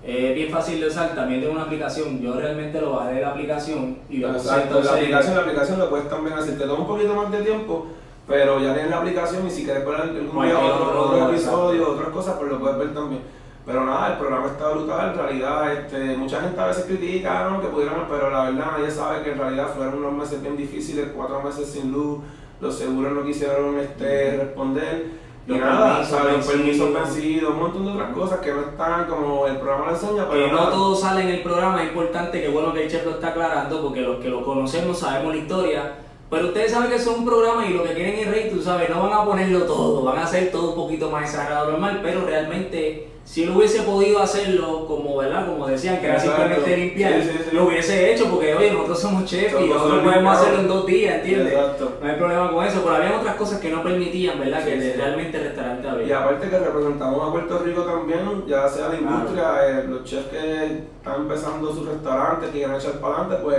Es 0.04 0.36
bien 0.36 0.52
fácil 0.52 0.80
de 0.80 0.88
usar, 0.88 1.16
también 1.16 1.42
tengo 1.42 1.54
una 1.54 1.64
aplicación. 1.64 2.20
Yo 2.22 2.34
realmente 2.34 2.80
lo 2.80 2.92
bajé 2.94 3.16
de 3.16 3.22
la 3.22 3.30
aplicación 3.32 3.98
y 4.10 4.18
lo 4.18 4.30
Exacto, 4.32 4.56
la 4.58 4.64
entonces- 4.64 4.92
aplicación, 4.92 5.36
la 5.36 5.42
aplicación 5.42 5.80
lo 5.80 5.90
puedes 5.90 6.10
también 6.10 6.38
hacer, 6.38 6.58
te 6.58 6.64
toma 6.66 6.82
un 6.82 6.88
poquito 6.88 7.16
más 7.16 7.32
de 7.32 7.42
tiempo, 7.42 7.88
pero 8.28 8.60
ya 8.60 8.74
tienes 8.74 8.92
la 8.92 8.98
aplicación 8.98 9.46
y 9.48 9.52
si 9.52 9.66
quieres 9.66 9.86
ver 9.86 9.96
algún 9.96 10.44
día 10.46 10.58
otro, 10.60 11.02
otro, 11.02 11.30
episodio, 11.30 11.92
otras 11.92 12.10
cosas, 12.10 12.36
pues 12.38 12.52
lo 12.52 12.60
puedes 12.60 12.78
ver 12.78 12.94
también. 12.94 13.22
Pero 13.66 13.84
nada, 13.84 14.14
el 14.14 14.18
programa 14.20 14.48
está 14.48 14.70
brutal, 14.70 15.10
en 15.12 15.18
realidad, 15.18 15.74
este, 15.74 16.16
mucha 16.18 16.40
gente 16.42 16.60
a 16.60 16.68
veces 16.68 16.86
critica 16.86 17.50
¿no? 17.50 17.62
que 17.62 17.68
pudiéramos, 17.68 18.06
pero 18.10 18.30
la 18.30 18.46
verdad 18.46 18.78
nadie 18.78 18.92
sabe 18.92 19.24
que 19.24 19.32
en 19.32 19.40
realidad 19.40 19.70
fueron 19.76 19.96
unos 19.96 20.14
meses 20.14 20.42
bien 20.42 20.56
difíciles, 20.56 21.08
cuatro 21.16 21.42
meses 21.42 21.68
sin 21.68 21.92
luz, 21.92 22.20
los 22.62 22.76
seguros 22.76 23.12
no 23.14 23.24
quisieron 23.24 23.78
este, 23.80 24.38
responder. 24.38 25.26
Y 25.48 25.52
Los 25.52 25.60
nada, 25.60 26.00
los 26.00 26.08
permisos 26.48 26.92
vencidos. 26.92 26.94
vencidos, 26.94 27.54
un 27.54 27.60
montón 27.60 27.86
de 27.86 27.92
otras 27.92 28.14
cosas 28.14 28.40
que 28.40 28.52
no 28.52 28.62
están 28.62 29.06
como 29.06 29.46
el 29.46 29.58
programa 29.58 29.86
lo 29.86 29.92
enseña, 29.92 30.28
pero 30.28 30.46
Que 30.46 30.52
no 30.52 30.58
nada. 30.58 30.72
todo 30.72 30.96
sale 30.96 31.22
en 31.22 31.28
el 31.30 31.44
programa, 31.44 31.84
es 31.84 31.90
importante 31.90 32.42
que 32.42 32.50
bueno 32.50 32.74
que 32.74 32.86
el 32.86 32.92
chef 32.92 33.06
lo 33.06 33.12
está 33.12 33.28
aclarando, 33.30 33.82
porque 33.84 34.02
los 34.02 34.18
que 34.18 34.30
lo 34.30 34.44
conocemos 34.44 34.98
sabemos 34.98 35.36
la 35.36 35.42
historia. 35.42 35.94
Pero 36.30 36.48
ustedes 36.48 36.72
saben 36.72 36.90
que 36.90 36.96
es 36.96 37.08
un 37.08 37.26
programa 37.26 37.66
y 37.66 37.74
lo 37.74 37.84
que 37.84 37.94
quieren 37.94 38.16
es 38.16 38.28
rey, 38.30 38.50
tú 38.50 38.62
sabes, 38.62 38.90
no 38.90 39.04
van 39.04 39.14
a 39.14 39.26
ponerlo 39.26 39.64
todo, 39.64 40.04
van 40.04 40.18
a 40.18 40.24
hacer 40.24 40.52
todo 40.52 40.70
un 40.70 40.76
poquito 40.76 41.12
más 41.12 41.30
exagerado 41.30 41.72
normal, 41.72 42.00
pero 42.02 42.26
realmente 42.26 43.15
si 43.26 43.42
él 43.44 43.50
hubiese 43.50 43.82
podido 43.82 44.20
hacerlo 44.22 44.86
como, 44.86 45.18
¿verdad? 45.18 45.48
Como 45.48 45.66
decían, 45.68 46.00
que 46.00 46.06
era 46.06 46.16
Exacto. 46.16 46.38
simplemente 46.44 46.78
limpiar, 46.78 47.22
Sí, 47.24 47.30
sí, 47.32 47.38
sí. 47.50 47.56
lo 47.56 47.66
hubiese 47.66 48.14
hecho 48.14 48.30
porque, 48.30 48.54
oye, 48.54 48.72
nosotros 48.72 49.00
somos 49.02 49.26
chefs 49.26 49.56
y 49.60 49.68
nosotros 49.68 50.04
podemos 50.04 50.38
hacerlo 50.38 50.60
en 50.60 50.68
dos 50.68 50.86
días, 50.86 51.16
¿entiendes? 51.16 51.54
Exacto. 51.54 51.92
No 52.02 52.08
hay 52.10 52.16
problema 52.18 52.52
con 52.52 52.64
eso, 52.66 52.82
pero 52.84 52.96
había 52.96 53.18
otras 53.20 53.36
cosas 53.36 53.60
que 53.60 53.72
no 53.72 53.82
permitían, 53.82 54.40
¿verdad? 54.40 54.64
Que 54.64 54.94
realmente 54.96 55.38
el 55.40 55.44
restaurante 55.46 55.88
Y 55.88 55.92
había. 55.92 56.20
aparte 56.20 56.50
que 56.50 56.60
representamos 56.60 57.28
a 57.28 57.32
Puerto 57.32 57.60
Rico 57.60 57.82
también, 57.82 58.46
ya 58.48 58.70
sea 58.70 58.90
la 58.90 58.96
industria, 59.00 59.70
eh, 59.70 59.84
los 59.90 60.04
chefs 60.04 60.28
que 60.28 60.64
están 60.98 61.22
empezando 61.22 61.74
sus 61.74 61.88
restaurantes, 61.88 62.50
que 62.52 62.58
quieren 62.60 62.76
echar 62.76 62.94
para 63.00 63.16
adelante, 63.22 63.44
pues 63.44 63.58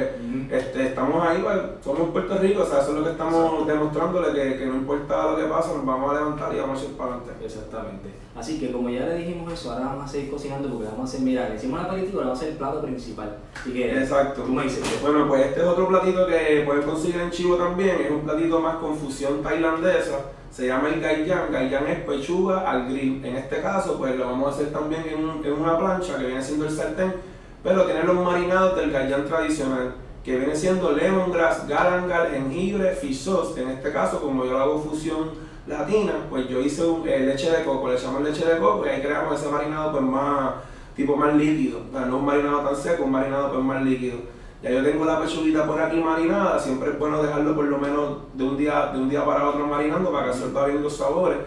este, 0.53 0.87
estamos 0.87 1.27
ahí, 1.27 1.41
pues, 1.43 1.59
somos 1.85 2.11
Puerto 2.11 2.39
Rico, 2.39 2.63
o 2.63 2.67
sea, 2.67 2.79
eso 2.83 2.91
es 2.93 2.99
lo 2.99 3.05
que 3.05 3.11
estamos 3.11 3.67
demostrándole, 3.67 4.33
que, 4.33 4.59
que 4.59 4.67
no 4.67 4.77
importa 4.77 5.33
lo 5.33 5.37
que 5.37 5.45
pasa, 5.45 5.75
nos 5.75 5.85
vamos 5.85 6.11
a 6.13 6.15
levantar 6.21 6.55
y 6.55 6.61
vamos 6.61 6.81
a 6.81 6.85
echar 6.85 6.95
para 6.97 7.11
adelante. 7.17 7.45
Exactamente. 7.45 8.26
Así 8.39 8.59
que 8.61 8.71
como 8.71 8.91
ya 8.91 9.07
le 9.07 9.15
dijimos 9.19 9.51
eso, 9.53 9.73
ahora 9.73 9.87
vamos 9.87 10.05
a 10.05 10.09
seguir 10.09 10.31
cocinando 10.31 10.69
porque 10.69 10.85
vamos 10.85 11.01
a 11.01 11.05
hacer, 11.05 11.21
mira, 11.21 11.49
le 11.49 11.57
hicimos 11.57 11.83
la 11.83 11.93
le 11.95 12.03
vamos 12.07 12.29
a 12.29 12.33
hacer 12.33 12.49
el 12.51 12.57
plato 12.57 12.83
principal. 12.83 13.39
Así 13.59 13.73
que 13.73 13.91
Exacto. 13.99 14.43
tú 14.43 14.53
me 14.53 14.65
dices. 14.65 14.85
Bueno, 15.01 15.27
pues 15.27 15.47
este 15.47 15.61
es 15.61 15.67
otro 15.67 15.89
platito 15.89 16.27
que 16.27 16.63
pueden 16.67 16.83
conseguir 16.83 17.21
en 17.21 17.31
Chivo 17.31 17.57
también, 17.57 17.97
es 18.01 18.11
un 18.11 18.21
platito 18.21 18.61
más 18.61 18.77
con 18.77 18.95
fusión 18.95 19.43
tailandesa, 19.43 20.19
se 20.51 20.67
llama 20.67 20.89
el 20.89 21.01
gaiyan, 21.01 21.51
gaiyan 21.51 21.87
es 21.87 22.01
pechuga 22.01 22.71
al 22.71 22.89
grill. 22.91 23.25
En 23.25 23.37
este 23.37 23.61
caso, 23.63 23.97
pues 23.97 24.15
lo 24.17 24.27
vamos 24.27 24.49
a 24.53 24.55
hacer 24.55 24.73
también 24.73 25.05
en, 25.09 25.25
un- 25.25 25.45
en 25.45 25.53
una 25.55 25.79
plancha 25.79 26.19
que 26.19 26.27
viene 26.27 26.43
siendo 26.43 26.67
el 26.67 26.71
sartén, 26.73 27.15
pero 27.63 27.85
tiene 27.85 28.03
los 28.05 28.17
marinados 28.17 28.77
del 28.77 28.91
gaiyan 28.91 29.25
tradicional, 29.25 29.95
que 30.23 30.37
viene 30.37 30.55
siendo 30.55 30.93
lemongrass, 30.93 31.67
galangal, 31.67 32.31
jengibre, 32.31 32.91
fish 32.93 33.19
sauce. 33.25 33.61
En 33.63 33.69
este 33.71 33.93
caso, 33.93 34.21
como 34.21 34.45
yo 34.45 34.59
hago 34.59 34.79
fusión 34.79 35.31
latina, 35.67 36.13
pues 36.31 36.49
yo 36.49 36.61
hice 36.61 36.85
un, 36.85 37.09
eh, 37.09 37.21
leche 37.21 37.51
de 37.51 37.65
coco, 37.65 37.89
le 37.89 37.97
echamos 37.97 38.23
leche 38.23 38.45
de 38.45 38.59
coco 38.59 38.87
y 38.87 38.89
ahí 38.89 39.03
creamos 39.03 39.41
ese 39.41 39.51
marinado 39.51 39.93
pues 39.93 40.05
más, 40.05 40.55
tipo 40.95 41.17
más 41.17 41.35
líquido, 41.35 41.81
o 41.89 41.93
sea, 41.93 42.07
no 42.07 42.19
un 42.19 42.25
marinado 42.25 42.61
tan 42.61 42.77
seco, 42.77 43.05
un 43.05 43.13
marinado 43.13 43.53
pues 43.53 43.65
más 43.65 43.83
líquido. 43.83 44.19
Ya 44.63 44.71
yo 44.71 44.83
tengo 44.83 45.05
la 45.05 45.21
pechuguita 45.21 45.67
por 45.67 45.81
aquí 45.81 45.99
marinada, 45.99 46.59
siempre 46.59 46.91
es 46.91 46.99
bueno 46.99 47.23
dejarlo 47.23 47.55
por 47.55 47.67
lo 47.67 47.79
menos 47.79 48.19
de 48.35 48.45
un 48.45 48.57
día, 48.57 48.91
de 48.93 48.99
un 48.99 49.09
día 49.09 49.25
para 49.25 49.49
otro 49.49 49.67
marinando 49.67 50.11
para 50.11 50.25
que 50.25 50.31
absorba 50.31 50.67
bien 50.67 50.83
los 50.83 50.97
sabores. 50.97 51.39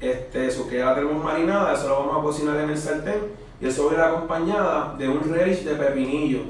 Este, 0.00 0.46
eso 0.46 0.68
que 0.68 0.78
ya 0.78 0.86
la 0.86 0.94
tenemos 0.94 1.22
marinada, 1.22 1.74
eso 1.74 1.88
lo 1.88 2.00
vamos 2.00 2.18
a 2.18 2.22
cocinar 2.22 2.56
en 2.58 2.70
el 2.70 2.78
sartén 2.78 3.20
y 3.60 3.66
eso 3.66 3.88
viene 3.88 4.04
acompañada 4.04 4.94
de 4.96 5.08
un 5.08 5.20
relish 5.20 5.64
de 5.64 5.74
pepinillo. 5.74 6.40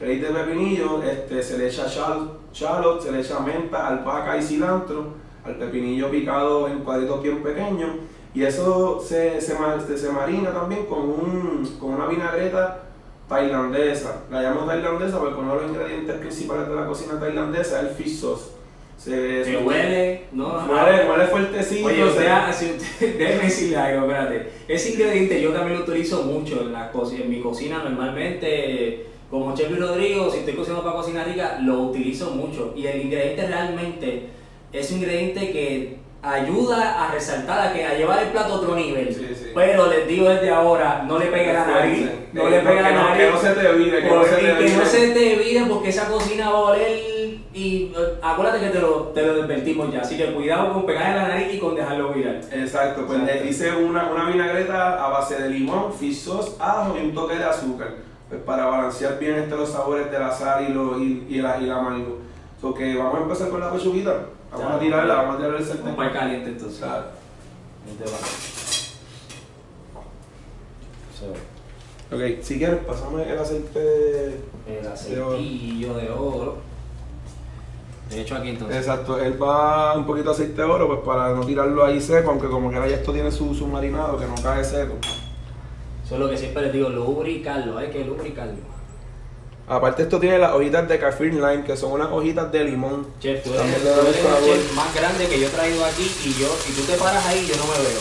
relish 0.00 0.22
de 0.22 0.28
pepinillo, 0.28 1.02
este, 1.02 1.42
se 1.42 1.58
le 1.58 1.68
echa 1.68 1.86
shallot, 1.86 2.52
shallot, 2.52 3.02
se 3.02 3.12
le 3.12 3.20
echa 3.20 3.38
menta, 3.40 3.86
albahaca 3.86 4.36
y 4.36 4.42
cilantro, 4.42 5.25
al 5.46 5.56
pepinillo 5.56 6.10
picado 6.10 6.68
en 6.68 6.80
cuadritos 6.80 7.22
bien 7.22 7.42
pequeños. 7.42 7.90
Y 8.34 8.42
eso 8.44 9.00
se, 9.00 9.40
se, 9.40 9.54
ma- 9.58 9.76
este, 9.78 9.96
se 9.96 10.10
marina 10.12 10.52
también 10.52 10.84
con, 10.86 10.98
un, 11.00 11.76
con 11.80 11.94
una 11.94 12.06
vinagreta 12.06 12.82
tailandesa. 13.28 14.22
La 14.30 14.42
llamo 14.42 14.62
tailandesa 14.66 15.18
porque 15.18 15.40
uno 15.40 15.54
de 15.56 15.62
los 15.62 15.70
ingredientes 15.70 16.16
principales 16.16 16.68
de 16.68 16.74
la 16.74 16.86
cocina 16.86 17.18
tailandesa 17.18 17.80
es 17.80 17.88
el 17.88 17.94
fish 17.94 18.20
sauce. 18.20 18.50
Se, 18.98 19.44
se- 19.44 19.56
huele, 19.58 20.24
no, 20.32 20.62
no, 20.66 20.72
Huele, 20.72 21.08
huele 21.10 21.26
fuertecito. 21.26 21.86
Oye, 21.86 22.02
o 22.02 22.10
se- 22.10 22.18
sea, 22.20 22.52
si 22.52 22.66
usted, 22.72 23.16
déjeme 23.18 23.42
decirle 23.44 23.76
algo, 23.76 24.02
espérate. 24.06 24.50
Ese 24.68 24.92
ingrediente 24.92 25.40
yo 25.42 25.52
también 25.52 25.78
lo 25.78 25.84
utilizo 25.84 26.22
mucho 26.22 26.60
en, 26.62 26.72
la 26.72 26.90
co- 26.92 27.10
en 27.10 27.28
mi 27.30 27.40
cocina 27.40 27.82
normalmente. 27.84 29.06
Como 29.30 29.54
Chef 29.56 29.76
Rodrigo, 29.76 30.30
si 30.30 30.38
estoy 30.38 30.54
cocinando 30.54 30.84
para 30.84 30.96
cocina 30.96 31.24
rica, 31.24 31.58
lo 31.60 31.80
utilizo 31.82 32.30
mucho. 32.30 32.72
Y 32.76 32.86
el 32.86 33.02
ingrediente 33.02 33.46
realmente 33.48 34.28
es 34.72 34.90
un 34.90 34.98
ingrediente 34.98 35.50
que 35.52 35.98
ayuda 36.22 37.04
a 37.04 37.12
resaltar, 37.12 37.68
a, 37.68 37.72
que, 37.72 37.84
a 37.84 37.94
llevar 37.94 38.22
el 38.22 38.30
plato 38.30 38.54
a 38.54 38.56
otro 38.56 38.74
nivel. 38.74 39.14
Sí, 39.14 39.26
sí. 39.34 39.50
Pero 39.54 39.86
les 39.88 40.08
digo 40.08 40.28
desde 40.28 40.50
ahora, 40.50 41.04
no 41.06 41.18
le 41.18 41.26
pegue 41.26 41.52
la 41.52 41.66
nariz. 41.66 42.10
No 42.32 42.48
le 42.48 42.60
pegue 42.60 42.82
la 42.82 42.90
nariz. 42.90 43.24
que 43.24 43.30
no 43.30 43.38
se 43.38 43.50
te 43.50 43.72
vire, 43.72 44.02
que 44.02 44.08
no 44.08 44.24
se 44.24 44.36
te 44.36 44.64
que 44.64 44.76
no 44.76 44.84
se 44.84 45.08
te 45.08 45.36
vire 45.36 45.64
porque 45.68 45.88
esa 45.88 46.08
cocina 46.08 46.50
va 46.50 46.58
a 46.58 46.62
oler 46.62 47.16
y 47.54 47.90
acuérdate 48.20 48.60
que 48.60 48.70
te 48.70 48.80
lo, 48.80 49.04
te 49.14 49.22
lo 49.22 49.42
advertimos 49.42 49.90
ya. 49.92 50.00
Así 50.00 50.16
que 50.16 50.32
cuidado 50.34 50.74
con 50.74 50.84
pegarle 50.84 51.16
la 51.16 51.28
nariz 51.28 51.54
y 51.54 51.58
con 51.58 51.74
dejarlo 51.74 52.12
virar. 52.12 52.40
Exacto, 52.52 53.06
pues 53.06 53.20
le 53.22 53.48
hice 53.48 53.74
una, 53.74 54.10
una 54.10 54.28
vinagreta 54.28 55.02
a 55.02 55.08
base 55.08 55.40
de 55.42 55.48
limón, 55.48 55.92
fish 55.94 56.24
sauce, 56.24 56.52
ajo 56.58 56.96
y 56.98 57.06
un 57.06 57.14
toque 57.14 57.36
de 57.36 57.44
azúcar. 57.44 57.94
Pues 58.28 58.42
para 58.42 58.66
balancear 58.66 59.18
bien 59.18 59.36
este, 59.36 59.56
los 59.56 59.70
sabores 59.70 60.10
de 60.10 60.18
la 60.18 60.32
sal 60.32 60.66
y, 60.68 60.72
lo, 60.72 61.00
y, 61.00 61.26
y 61.30 61.36
la, 61.36 61.58
y 61.58 61.66
la 61.66 61.80
mango. 61.80 62.18
So 62.60 62.74
que 62.74 62.96
vamos 62.96 63.20
a 63.20 63.22
empezar 63.22 63.48
con 63.48 63.60
la 63.60 63.72
pechuguita. 63.72 64.26
Vamos 64.58 64.76
a 64.76 64.78
tirarla, 64.80 65.14
vamos 65.14 65.34
a 65.34 65.38
tirar 65.38 65.54
el 65.54 65.64
sartén. 65.64 65.88
Un 65.88 65.96
par 65.96 66.12
caliente 66.12 66.50
entonces. 66.50 66.78
Claro. 66.78 67.04
Vente, 67.86 68.04
va. 68.04 68.18
So, 71.18 71.32
Ok, 72.14 72.40
si 72.42 72.58
quieres, 72.58 72.84
pasame 72.84 73.28
el 73.30 73.38
aceite. 73.38 74.40
el 74.68 74.86
aceitillo 74.86 75.94
de 75.94 76.10
oro. 76.10 76.58
De 78.10 78.20
hecho 78.20 78.36
aquí 78.36 78.50
entonces. 78.50 78.76
Exacto, 78.76 79.18
él 79.20 79.42
va 79.42 79.96
un 79.96 80.06
poquito 80.06 80.26
de 80.28 80.34
aceite 80.36 80.62
de 80.62 80.62
oro, 80.62 80.86
pues 80.86 81.00
para 81.00 81.34
no 81.34 81.44
tirarlo 81.44 81.84
ahí 81.84 82.00
seco, 82.00 82.30
aunque 82.30 82.46
como 82.46 82.70
que 82.70 82.76
ahora 82.76 82.88
ya 82.88 82.96
esto 82.96 83.12
tiene 83.12 83.32
su, 83.32 83.52
su 83.54 83.66
marinado, 83.66 84.16
que 84.18 84.26
no 84.26 84.36
cae 84.40 84.62
seco. 84.62 84.94
Eso 86.04 86.14
es 86.14 86.20
lo 86.20 86.28
que 86.30 86.36
siempre 86.36 86.62
les 86.62 86.72
digo, 86.72 86.88
lubricarlo, 86.88 87.76
hay 87.78 87.90
que 87.90 88.04
lubricarlo. 88.04 88.75
Aparte 89.68 90.04
esto 90.04 90.20
tiene 90.20 90.38
las 90.38 90.52
hojitas 90.52 90.88
de 90.88 90.98
kaffir 90.98 91.34
lime, 91.34 91.64
que 91.64 91.76
son 91.76 91.92
unas 91.92 92.08
hojitas 92.12 92.52
de 92.52 92.62
limón. 92.64 93.04
Chef, 93.20 93.42
tú 93.42 93.50
eres, 93.50 93.62
También 93.62 93.82
tú 93.82 93.88
el 94.00 94.06
eres 94.06 94.16
el 94.16 94.22
sabor. 94.22 94.44
chef 94.44 94.72
más 94.74 94.94
grande 94.94 95.26
que 95.26 95.40
yo 95.40 95.46
he 95.48 95.50
traído 95.50 95.84
aquí 95.84 96.16
y 96.24 96.34
yo, 96.34 96.56
y 96.68 96.72
tú 96.72 96.82
te 96.82 96.92
paras 96.96 97.26
ahí 97.26 97.46
yo 97.46 97.56
no 97.56 97.64
me 97.66 97.78
veo. 97.78 98.00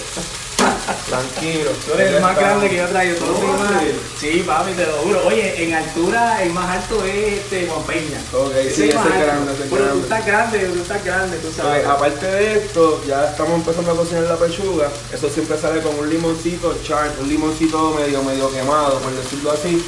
Tranquilo. 1.10 1.72
Tú 1.86 1.94
eres 1.94 2.14
el 2.14 2.22
más 2.22 2.36
grande 2.38 2.70
que 2.70 2.76
yo 2.78 2.86
he 2.86 2.88
traído. 2.88 3.16
Todos 3.18 3.30
los 3.32 3.40
¿Cómo 3.40 3.54
demás- 3.54 3.72
así? 3.82 3.92
Sí, 4.20 4.44
papi, 4.46 4.72
te 4.74 4.86
lo 4.86 4.94
juro. 4.94 5.26
Oye, 5.28 5.64
en 5.64 5.74
altura 5.74 6.44
el 6.44 6.52
más 6.52 6.70
alto 6.78 7.04
es 7.04 7.34
este 7.40 7.68
Juan 7.68 7.84
Peña. 7.84 8.20
Ok, 8.34 8.52
sí, 8.54 8.68
es 8.68 8.80
ese 8.80 8.94
más 8.96 9.08
es 9.08 9.20
grande, 9.26 9.54
ese 9.54 9.64
es 9.64 9.70
Pero 9.72 9.86
tú 9.86 10.00
estás 10.02 10.26
grande, 10.26 10.60
tú 10.60 10.82
estás 10.82 11.04
grande, 11.06 11.38
tú 11.38 11.52
sabes. 11.52 11.86
aparte 11.86 12.26
de 12.28 12.58
esto, 12.60 13.02
ya 13.08 13.26
estamos 13.32 13.56
empezando 13.56 13.92
a 13.92 13.96
cocinar 13.96 14.24
la 14.24 14.36
pechuga. 14.38 14.90
Eso 15.12 15.30
siempre 15.30 15.58
sale 15.58 15.82
con 15.82 15.98
un 15.98 16.10
limoncito 16.10 16.76
char, 16.84 17.12
un 17.20 17.28
limoncito 17.28 17.92
medio 18.00 18.22
medio 18.24 18.52
quemado, 18.52 19.00
por 19.00 19.12
decirlo 19.14 19.52
así. 19.52 19.84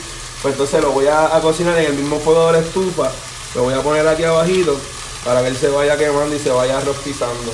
Pues 0.47 0.55
entonces 0.55 0.81
lo 0.81 0.93
voy 0.93 1.07
a, 1.07 1.35
a 1.35 1.41
cocinar 1.41 1.77
en 1.77 1.87
el 1.87 1.93
mismo 1.93 2.21
fuego 2.21 2.47
de 2.47 2.53
la 2.53 2.59
estufa. 2.59 3.11
Lo 3.53 3.63
voy 3.63 3.73
a 3.73 3.81
poner 3.81 4.07
aquí 4.07 4.23
abajito 4.23 4.79
para 5.25 5.41
que 5.41 5.49
él 5.49 5.57
se 5.57 5.67
vaya 5.67 5.97
quemando 5.97 6.33
y 6.33 6.39
se 6.39 6.49
vaya 6.49 6.79
rostizando. 6.79 7.51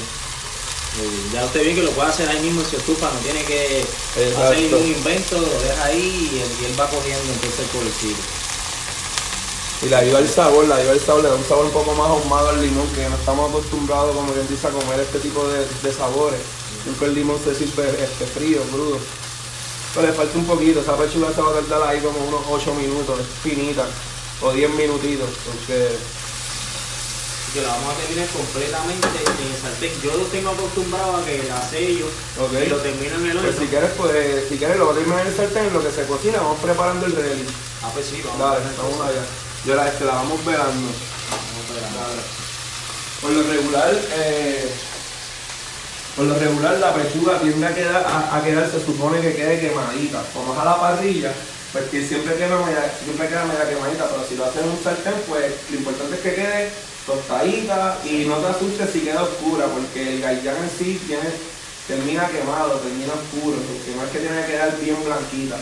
Ya 1.33 1.43
usted 1.43 1.65
ve 1.65 1.73
que 1.73 1.81
lo 1.81 1.89
puede 1.89 2.09
hacer 2.09 2.29
ahí 2.29 2.39
mismo 2.41 2.61
en 2.61 2.69
su 2.69 2.77
estufa, 2.77 3.09
no 3.11 3.19
tiene 3.21 3.43
que 3.45 3.79
Exacto. 3.79 4.43
hacer 4.43 4.59
ningún 4.59 4.85
invento, 4.85 5.41
lo 5.41 5.47
deja 5.59 5.85
ahí 5.85 6.29
y 6.33 6.39
él, 6.39 6.51
y 6.61 6.65
él 6.65 6.79
va 6.79 6.87
cogiendo 6.87 7.33
entonces 7.33 7.61
el 7.61 7.67
colorcito. 7.69 8.21
Y 9.81 9.89
le 9.89 9.95
ayuda 9.95 10.19
el 10.19 10.29
sabor, 10.29 10.67
le 10.67 10.73
ayuda 10.75 10.91
el 10.91 11.01
sabor, 11.01 11.23
le 11.23 11.29
da 11.29 11.35
un 11.35 11.45
sabor 11.45 11.65
un 11.65 11.71
poco 11.71 11.95
más 11.95 12.09
ahumado 12.09 12.49
al 12.49 12.61
limón, 12.61 12.87
que 12.89 13.09
no 13.09 13.15
estamos 13.15 13.49
acostumbrados, 13.49 14.15
como 14.15 14.31
quien 14.33 14.47
dice, 14.47 14.67
a 14.67 14.69
comer 14.69 14.99
este 14.99 15.17
tipo 15.17 15.47
de, 15.47 15.65
de 15.65 15.93
sabores. 15.97 16.41
Nunca 16.85 17.05
el 17.05 17.15
limón 17.15 17.39
se 17.43 17.55
sirve 17.55 17.89
este, 17.89 18.27
frío, 18.27 18.61
crudo. 18.71 18.99
Pero 19.93 20.07
le 20.07 20.13
falta 20.13 20.37
un 20.37 20.45
poquito, 20.45 20.81
esa 20.81 20.97
pechuga 20.97 21.31
se 21.33 21.41
va 21.41 21.51
a 21.51 21.53
tardar 21.53 21.87
ahí 21.87 21.99
como 22.01 22.17
unos 22.25 22.41
8 22.49 22.73
minutos, 22.73 23.19
es 23.19 23.27
finita, 23.43 23.85
o 24.41 24.51
10 24.51 24.69
minutitos, 24.71 25.29
porque 25.45 25.95
que 27.53 27.61
la 27.61 27.69
vamos 27.69 27.93
a 27.93 27.97
terminar 28.01 28.27
completamente 28.29 29.07
en 29.13 29.53
el 29.53 29.61
sartén. 29.61 29.93
Yo 30.01 30.17
lo 30.17 30.25
tengo 30.25 30.49
acostumbrado 30.49 31.17
a 31.17 31.23
que 31.23 31.43
la 31.47 31.61
sello 31.69 32.07
Ok. 32.41 32.53
y 32.65 32.69
lo 32.69 32.77
termino 32.77 33.15
en 33.15 33.25
el 33.29 33.37
horno. 33.37 33.51
pues, 33.51 33.61
si 33.61 33.67
quieres, 33.67 33.91
pues, 33.95 34.49
si 34.49 34.57
quieres 34.57 34.77
lo 34.77 34.85
voy 34.85 34.95
a 34.95 34.97
terminar 34.97 35.21
en 35.21 35.27
el 35.27 35.37
sartén, 35.37 35.65
en 35.67 35.73
lo 35.73 35.83
que 35.83 35.91
se 35.91 36.07
cocina, 36.07 36.37
vamos 36.41 36.57
preparando 36.59 37.05
el 37.05 37.13
relish. 37.15 37.53
Ah, 37.83 37.91
pues 37.93 38.07
sí, 38.07 38.23
vamos 38.25 38.39
Dale, 38.39 38.65
vamos 38.75 38.99
allá. 39.05 39.21
Yo 39.65 39.75
la, 39.75 39.87
este, 39.87 40.03
la 40.05 40.15
vamos 40.15 40.43
velando. 40.43 40.89
Vamos 40.89 41.63
pegar. 41.69 42.17
Por 43.21 43.31
lo 43.31 43.43
regular, 43.43 44.01
eh, 44.17 44.73
por 46.15 46.25
lo 46.25 46.37
regular 46.37 46.77
la 46.77 46.93
pechuga 46.93 47.39
tiende 47.39 47.65
a 47.65 47.73
quedar, 47.73 48.05
a, 48.05 48.41
quedar, 48.43 48.69
se 48.69 48.85
supone 48.85 49.19
que 49.19 49.33
quede 49.33 49.59
quemadita. 49.59 50.21
Como 50.33 50.53
es 50.53 50.59
a 50.59 50.65
la 50.65 50.79
parrilla, 50.79 51.33
pues 51.71 51.85
que 51.89 52.07
siempre 52.07 52.35
queda 52.35 52.61
media, 52.61 52.85
siempre 53.03 53.27
queda 53.27 53.45
media 53.45 53.67
quemadita, 53.67 54.05
pero 54.09 54.21
si 54.27 54.35
lo 54.35 54.45
haces 54.45 54.61
en 54.61 54.69
un 54.69 54.83
sartén, 54.83 55.17
pues 55.27 55.51
lo 55.71 55.77
importante 55.77 56.15
es 56.15 56.21
que 56.21 56.35
quede 56.35 56.69
tostadita 57.07 57.97
y 58.05 58.25
no 58.25 58.37
te 58.37 58.47
asustes 58.47 58.91
si 58.93 59.01
queda 59.01 59.23
oscura, 59.23 59.65
porque 59.65 60.13
el 60.13 60.21
gaillán 60.21 60.57
en 60.61 60.69
sí 60.69 61.01
tiene, 61.07 61.33
termina 61.87 62.29
quemado, 62.29 62.77
termina 62.77 63.17
oscuro, 63.17 63.57
porque 63.57 63.97
no 63.97 64.05
es 64.05 64.11
que 64.13 64.19
tiene 64.19 64.45
que 64.45 64.51
quedar 64.53 64.77
bien 64.79 65.03
blanquita. 65.03 65.57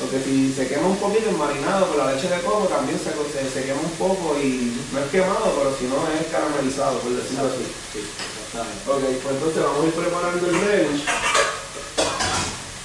Porque 0.00 0.16
si 0.24 0.50
se 0.56 0.66
quema 0.66 0.88
un 0.88 0.96
poquito 0.96 1.28
el 1.28 1.36
marinado 1.36 1.92
con 1.92 1.98
la 1.98 2.14
leche 2.14 2.32
de 2.32 2.40
coco 2.40 2.72
también 2.72 2.96
se, 2.96 3.12
se, 3.12 3.66
quema 3.68 3.84
un 3.84 3.96
poco 4.00 4.34
y 4.40 4.80
no 4.92 4.98
es 4.98 5.10
quemado, 5.12 5.52
pero 5.60 5.76
si 5.76 5.84
no 5.92 6.08
es 6.08 6.24
caramelizado, 6.32 6.98
por 7.00 7.12
decirlo 7.12 7.52
así. 7.52 8.39
Ok, 8.52 9.02
pues 9.22 9.34
entonces 9.36 9.62
vamos 9.62 9.84
a 9.84 9.86
ir 9.86 9.92
preparando 9.94 10.46
el 10.48 10.60
relish. 10.60 11.04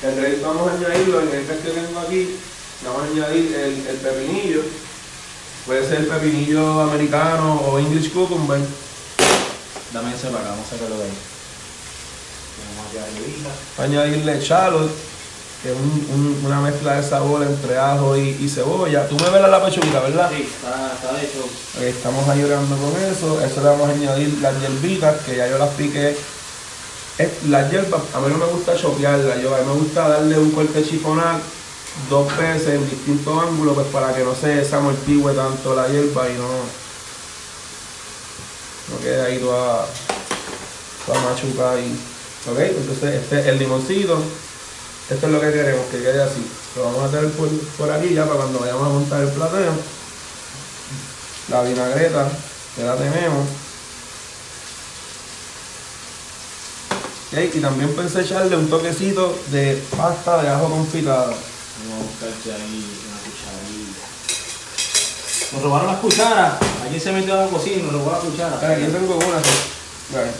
El 0.03 0.15
relish 0.15 0.41
vamos 0.41 0.69
a 0.69 0.75
añadirlo, 0.75 1.19
el 1.21 1.31
relish 1.31 1.47
que 1.47 1.71
tengo 1.71 1.99
aquí, 1.99 2.37
vamos 2.83 3.01
a 3.01 3.05
añadir 3.05 3.55
el, 3.55 3.87
el 3.87 3.97
pepinillo. 3.97 4.61
Puede 5.65 5.87
ser 5.87 6.01
el 6.01 6.05
pepinillo 6.05 6.81
americano 6.81 7.61
o 7.65 7.79
English 7.79 8.13
cucumber. 8.13 8.59
Dame 9.91 10.13
ese 10.13 10.27
para 10.27 10.41
acá, 10.41 10.49
vamos 10.51 10.67
a 10.67 10.69
sacarlo 10.69 10.97
de 10.99 11.05
ahí. 11.05 11.17
Vamos 12.77 12.91
a. 13.77 13.83
Añadirle 13.83 14.39
shallot, 14.39 14.91
que 15.63 15.71
es 15.71 15.75
un- 15.75 16.07
un- 16.13 16.45
una 16.45 16.61
mezcla 16.61 16.95
de 17.01 17.07
sabor 17.07 17.41
entre 17.43 17.77
ajo 17.77 18.15
y, 18.17 18.29
y 18.39 18.47
cebolla. 18.49 19.07
Tú 19.07 19.15
me 19.17 19.29
ves 19.29 19.41
la 19.41 19.63
pechuguita, 19.65 19.99
¿verdad? 20.01 20.29
Sí, 20.35 20.43
está, 20.43 20.93
está 20.93 21.13
de 21.13 21.25
hecho. 21.25 21.45
Estamos 21.97 22.27
ayudando 22.29 22.75
con 22.77 22.93
eso. 23.03 23.41
Eso 23.41 23.61
le 23.61 23.67
vamos 23.69 23.89
a 23.89 23.91
añadir 23.93 24.37
las 24.41 24.59
hierbitas, 24.59 25.21
que 25.23 25.35
ya 25.37 25.47
yo 25.47 25.57
las 25.57 25.69
piqué. 25.71 26.15
Las 27.47 27.71
hierbas, 27.71 28.01
a 28.13 28.19
mí 28.19 28.27
no 28.29 28.37
me 28.37 28.45
gusta 28.45 28.75
chopearlas, 28.75 29.41
yo, 29.41 29.55
a 29.55 29.59
mí 29.59 29.65
me 29.65 29.73
gusta 29.73 30.09
darle 30.09 30.37
un 30.37 30.51
corte 30.51 30.83
chifonal 30.83 31.39
dos 32.09 32.27
veces 32.37 32.73
en 32.75 32.89
distintos 32.89 33.41
ángulos, 33.41 33.73
pues 33.73 33.87
para 33.87 34.13
que 34.13 34.21
no 34.25 34.35
se, 34.35 34.65
se 34.65 34.75
amortigüe 34.75 35.33
tanto 35.33 35.73
la 35.75 35.87
hierba 35.87 36.29
y 36.29 36.33
no, 36.33 36.49
no 38.91 38.99
quede 39.01 39.21
ahí 39.21 39.37
toda, 39.39 39.85
toda 41.05 41.19
machuca 41.21 41.79
y 41.79 41.97
ok, 42.51 42.59
entonces 42.59 43.13
este 43.23 43.39
es 43.39 43.45
el 43.47 43.59
limoncito. 43.59 44.21
Esto 45.09 45.27
es 45.27 45.31
lo 45.31 45.39
que 45.39 45.51
queremos, 45.51 45.85
que 45.91 45.99
quede 45.99 46.23
así. 46.23 46.45
Lo 46.75 46.85
vamos 46.85 47.03
a 47.03 47.11
tener 47.11 47.31
por, 47.31 47.49
por 47.49 47.91
aquí 47.91 48.13
ya 48.13 48.25
para 48.25 48.37
cuando 48.37 48.59
vayamos 48.59 48.87
a 48.87 48.89
montar 48.89 49.21
el 49.21 49.29
plateo 49.29 49.73
la 51.49 51.61
vinagreta 51.61 52.27
que 52.75 52.83
la 52.83 52.95
tenemos 52.95 53.45
y 57.31 57.59
también 57.59 57.93
pensé 57.93 58.21
echarle 58.21 58.55
un 58.55 58.69
toquecito 58.69 59.37
de 59.51 59.83
pasta 59.97 60.41
de 60.41 60.47
ajo 60.47 60.69
confitada 60.69 61.25
Vamos 61.25 61.99
a 61.99 62.03
buscarte 62.03 62.53
ahí 62.53 62.85
una 63.09 63.17
cucharilla. 63.19 64.05
Nos 65.51 65.61
robaron 65.61 65.87
las 65.87 65.99
cucharas. 65.99 66.53
Aquí 66.87 66.97
se 66.97 67.11
metió 67.11 67.33
a 67.33 67.43
la 67.43 67.47
cocina 67.49 67.75
y 67.75 67.81
nos 67.81 67.91
robó 67.91 68.11
la 68.13 68.19
cuchara. 68.19 68.55
Aquí 68.55 68.85
tengo 68.85 69.17
una 69.17 69.41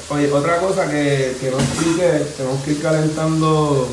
oye 0.10 0.32
otra 0.32 0.60
cosa 0.60 0.90
que, 0.90 1.36
que 1.42 1.52
no 1.52 1.60
expliqué 1.60 2.26
tenemos 2.38 2.64
que 2.64 2.72
ir 2.72 2.82
calentando 2.82 3.90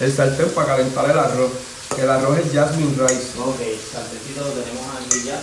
el 0.00 0.14
sartén 0.14 0.50
para 0.50 0.76
calentar 0.76 1.10
el 1.10 1.18
arroz 1.18 1.50
el 1.98 2.10
arroz 2.10 2.38
es 2.38 2.52
jasmine 2.52 2.94
rice 2.98 3.38
Ok, 3.38 3.60
sartencito 3.92 4.40
lo 4.42 4.50
tenemos 4.50 4.84
aquí 4.96 5.22
ya. 5.24 5.42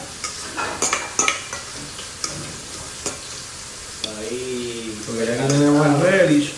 Ahí. 4.19 5.01
porque 5.07 5.25
ya 5.25 5.37
que 5.37 5.53
tenemos 5.53 5.87
el 5.87 6.01
relish 6.01 6.53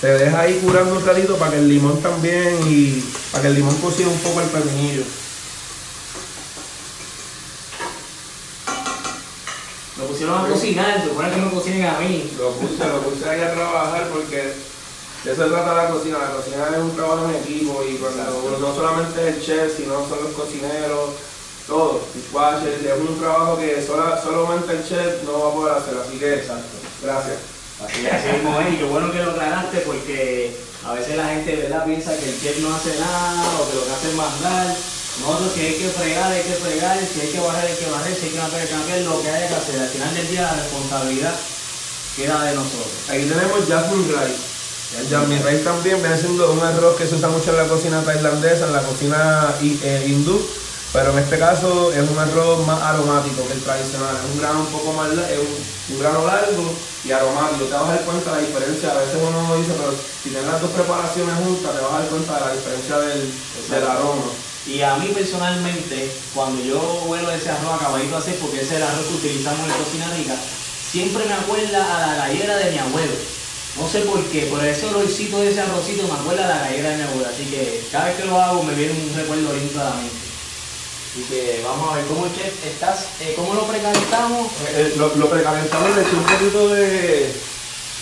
se 0.00 0.08
deja 0.08 0.40
ahí 0.40 0.60
curando 0.62 0.96
un 0.96 1.06
ratito 1.06 1.36
para 1.36 1.52
que 1.52 1.58
el 1.58 1.68
limón 1.68 2.02
también 2.02 2.58
y 2.66 3.02
para 3.32 3.42
que 3.42 3.48
el 3.48 3.54
limón 3.54 3.76
cocine 3.76 4.10
un 4.10 4.18
poco 4.18 4.42
el 4.42 4.48
pepinillo 4.48 5.04
Me 9.96 10.04
pusieron 10.04 10.44
a 10.44 10.48
cocinar, 10.48 11.00
se 11.00 11.08
supone 11.08 11.30
que 11.30 11.36
me 11.36 11.50
cocinen 11.50 11.86
a 11.86 11.98
mí. 11.98 12.30
Lo 12.38 12.52
puse, 12.52 12.86
lo 12.86 13.00
puse 13.00 13.26
ahí 13.30 13.40
a 13.40 13.54
trabajar 13.54 14.08
porque 14.12 14.52
de 15.26 15.32
eso 15.32 15.42
se 15.42 15.50
trata 15.50 15.74
la 15.74 15.88
cocina. 15.90 16.18
La 16.18 16.30
cocina 16.38 16.70
es 16.72 16.78
un 16.78 16.94
trabajo 16.94 17.26
en 17.28 17.34
equipo 17.42 17.82
y 17.82 17.96
cuando 17.96 18.58
no 18.60 18.74
solamente 18.74 19.28
el 19.28 19.42
chef, 19.44 19.76
sino 19.76 20.06
son 20.08 20.22
los 20.22 20.32
cocineros, 20.38 21.10
todo. 21.66 22.00
Dishwasher, 22.14 22.78
es 22.78 23.00
un 23.10 23.18
trabajo 23.18 23.58
que 23.58 23.84
sola- 23.84 24.20
solamente 24.22 24.72
el 24.72 24.86
chef 24.88 25.22
no 25.24 25.40
va 25.42 25.48
a 25.50 25.52
poder 25.52 25.72
hacer, 25.78 25.94
así 25.98 26.18
que 26.18 26.34
exacto. 26.34 26.78
Gracias. 27.02 27.36
Así, 27.82 28.06
así 28.06 28.28
mismo 28.38 28.58
es, 28.60 28.72
y 28.72 28.76
qué 28.78 28.84
bueno 28.84 29.12
que 29.12 29.18
lo 29.22 29.32
aclaraste 29.32 29.78
porque 29.80 30.56
a 30.86 30.94
veces 30.94 31.16
la 31.16 31.28
gente 31.28 31.56
¿verdad? 31.56 31.84
piensa 31.84 32.16
que 32.16 32.24
el 32.30 32.40
chef 32.40 32.58
no 32.60 32.74
hace 32.74 32.96
nada 32.98 33.42
o 33.60 33.68
que 33.68 33.74
lo 33.76 33.84
que 33.84 33.92
hace 33.92 34.08
es 34.08 34.14
mandar. 34.14 34.76
Nosotros 35.20 35.52
si 35.54 35.60
hay 35.60 35.74
que 35.74 35.88
fregar, 35.90 36.30
hay 36.32 36.42
que 36.42 36.54
fregar, 36.54 36.98
si 37.02 37.20
hay 37.20 37.28
que 37.32 37.40
barrer, 37.40 37.66
hay 37.70 37.76
que 37.76 37.90
barrer, 37.90 38.14
si 38.14 38.26
hay 38.26 38.30
que 38.32 38.38
cambiar, 38.38 38.60
hay 38.62 38.66
que 38.68 38.72
cambiar, 38.72 39.00
lo 39.00 39.20
que 39.22 39.28
haya 39.30 39.48
que 39.48 39.54
hacer. 39.54 39.80
Al 39.80 39.88
final 39.88 40.14
del 40.14 40.28
día 40.30 40.42
la 40.42 40.54
responsabilidad 40.54 41.34
queda 42.16 42.44
de 42.44 42.54
nosotros. 42.54 42.94
Aquí 43.10 43.24
tenemos 43.26 43.68
jasmine 43.68 44.08
rice. 44.08 44.55
Jasmine 45.10 45.42
rice 45.42 45.64
también 45.64 46.00
viene 46.00 46.16
siendo 46.16 46.52
un 46.52 46.60
arroz 46.60 46.96
que 46.96 47.06
se 47.06 47.16
usa 47.16 47.28
mucho 47.28 47.50
en 47.50 47.56
la 47.56 47.68
cocina 47.68 48.02
tailandesa, 48.04 48.66
en 48.66 48.72
la 48.72 48.82
cocina 48.82 49.54
eh, 49.62 50.06
hindú, 50.08 50.40
pero 50.92 51.10
en 51.12 51.18
este 51.18 51.38
caso 51.38 51.92
es 51.92 52.08
un 52.08 52.18
arroz 52.18 52.64
más 52.66 52.80
aromático 52.82 53.46
que 53.46 53.54
el 53.54 53.62
tradicional. 53.62 54.16
Es 54.16 54.30
un 54.32 54.38
grano 54.40 54.60
un 54.60 54.66
poco 54.66 54.92
más, 54.92 55.12
la- 55.14 55.28
es 55.30 55.38
un, 55.38 55.94
un 55.94 55.98
grano 56.00 56.24
largo 56.26 56.72
y 57.04 57.10
aromático. 57.10 57.64
Te 57.66 57.74
vas 57.74 57.82
a 57.88 57.92
dar 57.94 58.04
cuenta 58.04 58.30
de 58.34 58.42
la 58.42 58.46
diferencia. 58.48 58.90
A 58.92 58.98
veces 58.98 59.18
uno 59.20 59.56
dice, 59.56 59.72
pero 59.76 59.92
si 60.22 60.30
tienes 60.30 60.46
las 60.46 60.60
dos 60.62 60.70
preparaciones 60.70 61.34
juntas, 61.36 61.74
te 61.74 61.80
vas 61.82 61.92
a 61.92 61.98
dar 61.98 62.08
cuenta 62.08 62.34
de 62.34 62.40
la 62.46 62.52
diferencia 62.54 62.98
del, 62.98 63.20
del 63.68 63.86
aroma. 63.90 64.24
Y 64.66 64.82
a 64.82 64.96
mí 64.96 65.08
personalmente, 65.14 66.10
cuando 66.34 66.62
yo 66.62 67.04
huelo 67.06 67.30
ese 67.30 67.50
arroz 67.50 67.74
acabadito 67.74 68.16
hacer, 68.16 68.36
porque 68.38 68.62
ese 68.62 68.74
es 68.76 68.80
el 68.80 68.82
arroz 68.82 69.06
que 69.06 69.14
utilizamos 69.14 69.60
en 69.68 69.74
Cocina 69.84 70.10
Rica, 70.16 70.34
siempre 70.90 71.24
me 71.26 71.34
acuerda 71.34 71.82
a 71.96 72.06
la 72.06 72.14
gallera 72.26 72.56
de 72.56 72.70
mi 72.72 72.78
abuelo. 72.78 73.12
No 73.78 73.88
sé 73.88 74.00
por 74.00 74.24
qué, 74.26 74.46
por 74.46 74.64
ese 74.64 74.86
olorcito 74.86 75.38
de 75.38 75.50
ese 75.50 75.60
arrocito 75.60 76.06
me 76.08 76.14
acuerda 76.14 76.46
la 76.48 76.58
gallera 76.60 76.90
de 76.90 76.96
mi. 76.96 77.24
Así 77.24 77.44
que 77.44 77.84
cada 77.92 78.06
vez 78.06 78.16
que 78.16 78.24
lo 78.24 78.40
hago 78.40 78.62
me 78.62 78.74
viene 78.74 78.92
un 78.92 79.14
recuerdo 79.14 79.52
lindo 79.52 79.80
a 79.80 79.84
la 79.84 79.96
mente. 79.96 80.16
Así 81.12 81.22
que 81.28 81.60
vamos 81.62 81.92
a 81.92 81.96
ver 81.96 82.06
cómo 82.06 82.26
chef 82.34 82.52
estás, 82.64 83.06
eh, 83.20 83.34
cómo 83.36 83.54
lo 83.54 83.66
precalentamos. 83.66 84.50
Eh, 84.68 84.94
lo, 84.96 85.14
lo 85.16 85.28
precalentamos, 85.28 85.94
le 85.94 86.02
eché 86.02 86.16
un 86.16 86.24
poquito 86.24 86.68
de... 86.70 87.32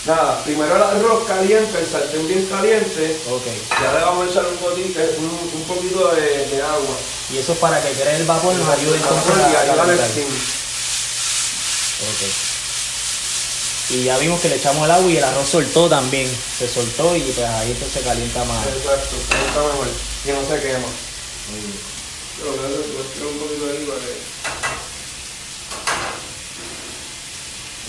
Nada, 0.05 0.43
primero 0.43 0.75
el 0.75 0.83
arroz 0.83 1.25
caliente, 1.27 1.79
el 1.79 1.87
sartén 1.87 2.27
bien 2.27 2.45
caliente. 2.45 3.17
Ok. 3.29 3.45
Ya 3.81 3.91
le 3.93 4.05
vamos 4.05 4.27
a 4.27 4.29
echar 4.29 4.45
un 4.45 4.57
poquito, 4.57 4.99
un, 5.17 5.59
un 5.59 5.63
poquito 5.67 6.11
de, 6.13 6.45
de 6.45 6.61
agua. 6.61 6.95
Y 7.33 7.37
eso 7.39 7.55
para 7.55 7.81
que 7.81 7.91
quede 7.91 8.17
el 8.17 8.25
vapor 8.25 8.53
nos 8.53 8.69
ayude 8.69 8.97
a 8.97 9.75
calentar. 9.75 10.09
Ok. 12.05 12.54
Y 13.89 14.03
ya 14.03 14.17
vimos 14.17 14.41
que 14.41 14.49
le 14.49 14.55
echamos 14.55 14.83
el 14.85 14.91
agua 14.91 15.11
y 15.11 15.17
el 15.17 15.23
arroz 15.23 15.47
soltó 15.47 15.87
también. 15.87 16.27
Se 16.57 16.67
soltó 16.67 17.15
y 17.15 17.21
pues 17.21 17.37
ahí 17.37 17.71
esto 17.71 17.85
se 17.93 18.01
calienta 18.01 18.43
más. 18.45 18.65
Exacto, 18.65 19.15
está 19.15 19.61
mejor. 19.61 19.87
Y 20.25 20.31
no 20.31 20.41
se 20.41 20.61
quema. 20.61 20.87
Un 22.37 23.39
poquito 23.39 23.65
ahí 23.69 23.85
para 23.85 23.99
que... 23.99 24.15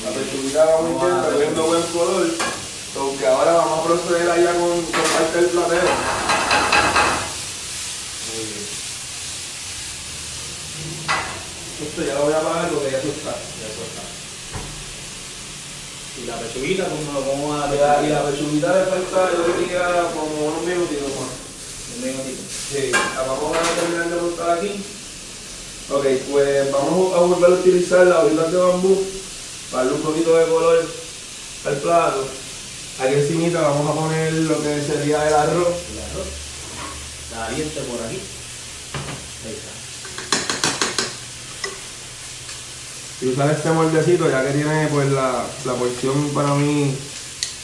La 0.04 0.10
pechuguita 0.10 0.64
va 0.64 0.82
muy 0.82 1.00
bien, 1.00 1.16
está 1.16 1.30
cogiendo 1.32 1.62
buen 1.64 1.82
color. 1.84 2.26
Aunque 2.96 3.26
ahora 3.26 3.52
vamos 3.52 3.78
a 3.80 3.84
proceder 3.84 4.30
allá 4.30 4.52
con, 4.52 4.82
con 4.82 5.02
parte 5.02 5.36
del 5.38 5.46
platero. 5.46 5.88
Esto 11.82 12.02
ya 12.04 12.14
lo 12.14 12.24
voy 12.24 12.32
a 12.34 12.38
apagar 12.38 12.68
porque 12.70 12.90
ya 12.90 12.98
eso 12.98 13.08
está. 13.08 13.32
Ya 13.32 13.66
eso 13.66 13.82
está. 13.82 14.05
Y 16.22 16.26
la 16.26 16.36
pechuguita, 16.38 16.84
¿cómo, 16.84 17.20
cómo 17.20 17.48
va 17.50 17.64
a 17.64 17.74
la, 17.74 18.02
y 18.06 18.10
la 18.10 18.24
pechuguita 18.24 18.74
le 18.74 18.86
falta, 18.86 19.30
yo 19.32 19.60
diría, 19.60 20.10
como 20.14 20.48
unos 20.48 20.64
minutitos 20.64 21.08
más. 21.10 21.32
Un 21.96 22.04
minutito. 22.04 22.42
Sí, 22.72 22.90
la 22.92 23.22
vamos 23.22 23.56
a 23.56 23.80
terminar 23.80 24.08
de 24.08 24.20
montar 24.20 24.58
aquí. 24.58 24.72
Ok, 25.88 26.04
pues 26.32 26.72
vamos 26.72 27.14
a 27.14 27.18
volver 27.18 27.50
a 27.50 27.54
utilizar 27.54 28.06
las 28.06 28.24
hojitas 28.24 28.50
de 28.50 28.58
bambú 28.58 29.06
para 29.70 29.84
darle 29.84 29.98
un 29.98 30.02
poquito 30.02 30.36
de 30.36 30.46
color 30.46 30.84
al 31.64 31.76
plato. 31.76 32.24
Aquí 32.98 33.14
encima 33.14 33.60
vamos 33.60 33.90
a 33.90 34.00
poner 34.00 34.32
lo 34.32 34.62
que 34.62 34.82
sería 34.82 35.28
el 35.28 35.34
arroz. 35.34 35.68
El 35.92 35.98
arroz. 36.00 36.28
Caliente 37.30 37.80
por 37.82 38.00
aquí. 38.06 38.20
Ahí 39.44 39.52
está. 39.52 39.85
Y 43.20 43.28
usar 43.28 43.50
este 43.50 43.70
moldecito 43.70 44.30
ya 44.30 44.44
que 44.44 44.52
tiene 44.52 44.88
pues 44.88 45.10
la, 45.10 45.44
la 45.64 45.72
porción 45.74 46.30
para 46.34 46.54
mí 46.54 46.94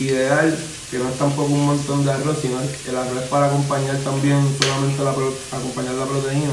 ideal, 0.01 0.57
que 0.91 0.99
no 0.99 1.09
es 1.11 1.19
tampoco 1.19 1.53
un 1.53 1.67
montón 1.67 2.05
de 2.05 2.13
arroz, 2.13 2.39
sino 2.41 2.59
el 2.61 2.69
el 2.89 2.97
arroz 2.97 3.23
es 3.23 3.29
para 3.29 3.47
acompañar 3.47 3.97
también 3.99 4.41
solamente 4.61 5.03
la, 5.05 5.15
pro- 5.15 5.35
acompañar 5.53 5.95
la 5.95 6.07
proteína. 6.07 6.53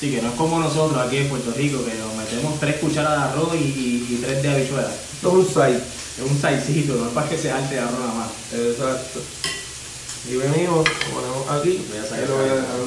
Sí, 0.00 0.10
que 0.10 0.20
no 0.20 0.28
es 0.28 0.34
como 0.34 0.58
nosotros 0.60 0.98
aquí 1.06 1.18
en 1.18 1.28
Puerto 1.28 1.52
Rico, 1.52 1.82
que 1.84 1.94
nos 1.94 2.14
metemos 2.16 2.60
tres 2.60 2.76
cucharadas 2.76 3.32
de 3.34 3.40
arroz 3.40 3.54
y, 3.54 3.58
y- 3.64 4.06
y 4.10 4.22
tres 4.22 4.42
de 4.42 4.50
habichuelas. 4.54 4.92
Esto 5.14 5.28
es 5.28 5.34
un 5.34 5.48
side. 5.48 5.80
Es 6.16 6.30
un 6.30 6.40
saicito, 6.40 6.94
no 6.94 7.06
es 7.08 7.12
para 7.14 7.28
que 7.28 7.38
se 7.38 7.50
alte 7.50 7.74
de 7.76 7.80
arroz 7.80 7.98
nada 7.98 8.14
más. 8.14 8.28
Exacto. 8.52 9.20
Y 10.30 10.36
venimos, 10.36 10.86
lo 10.86 11.14
ponemos 11.14 11.50
aquí. 11.50 11.84
Voy 11.88 11.98
a 11.98 12.02
sacar 12.02 12.18
Ahí 12.20 12.28
lo 12.28 12.36
voy 12.36 12.48
a 12.48 12.52
acá. 12.52 12.60
dejar. 12.60 12.78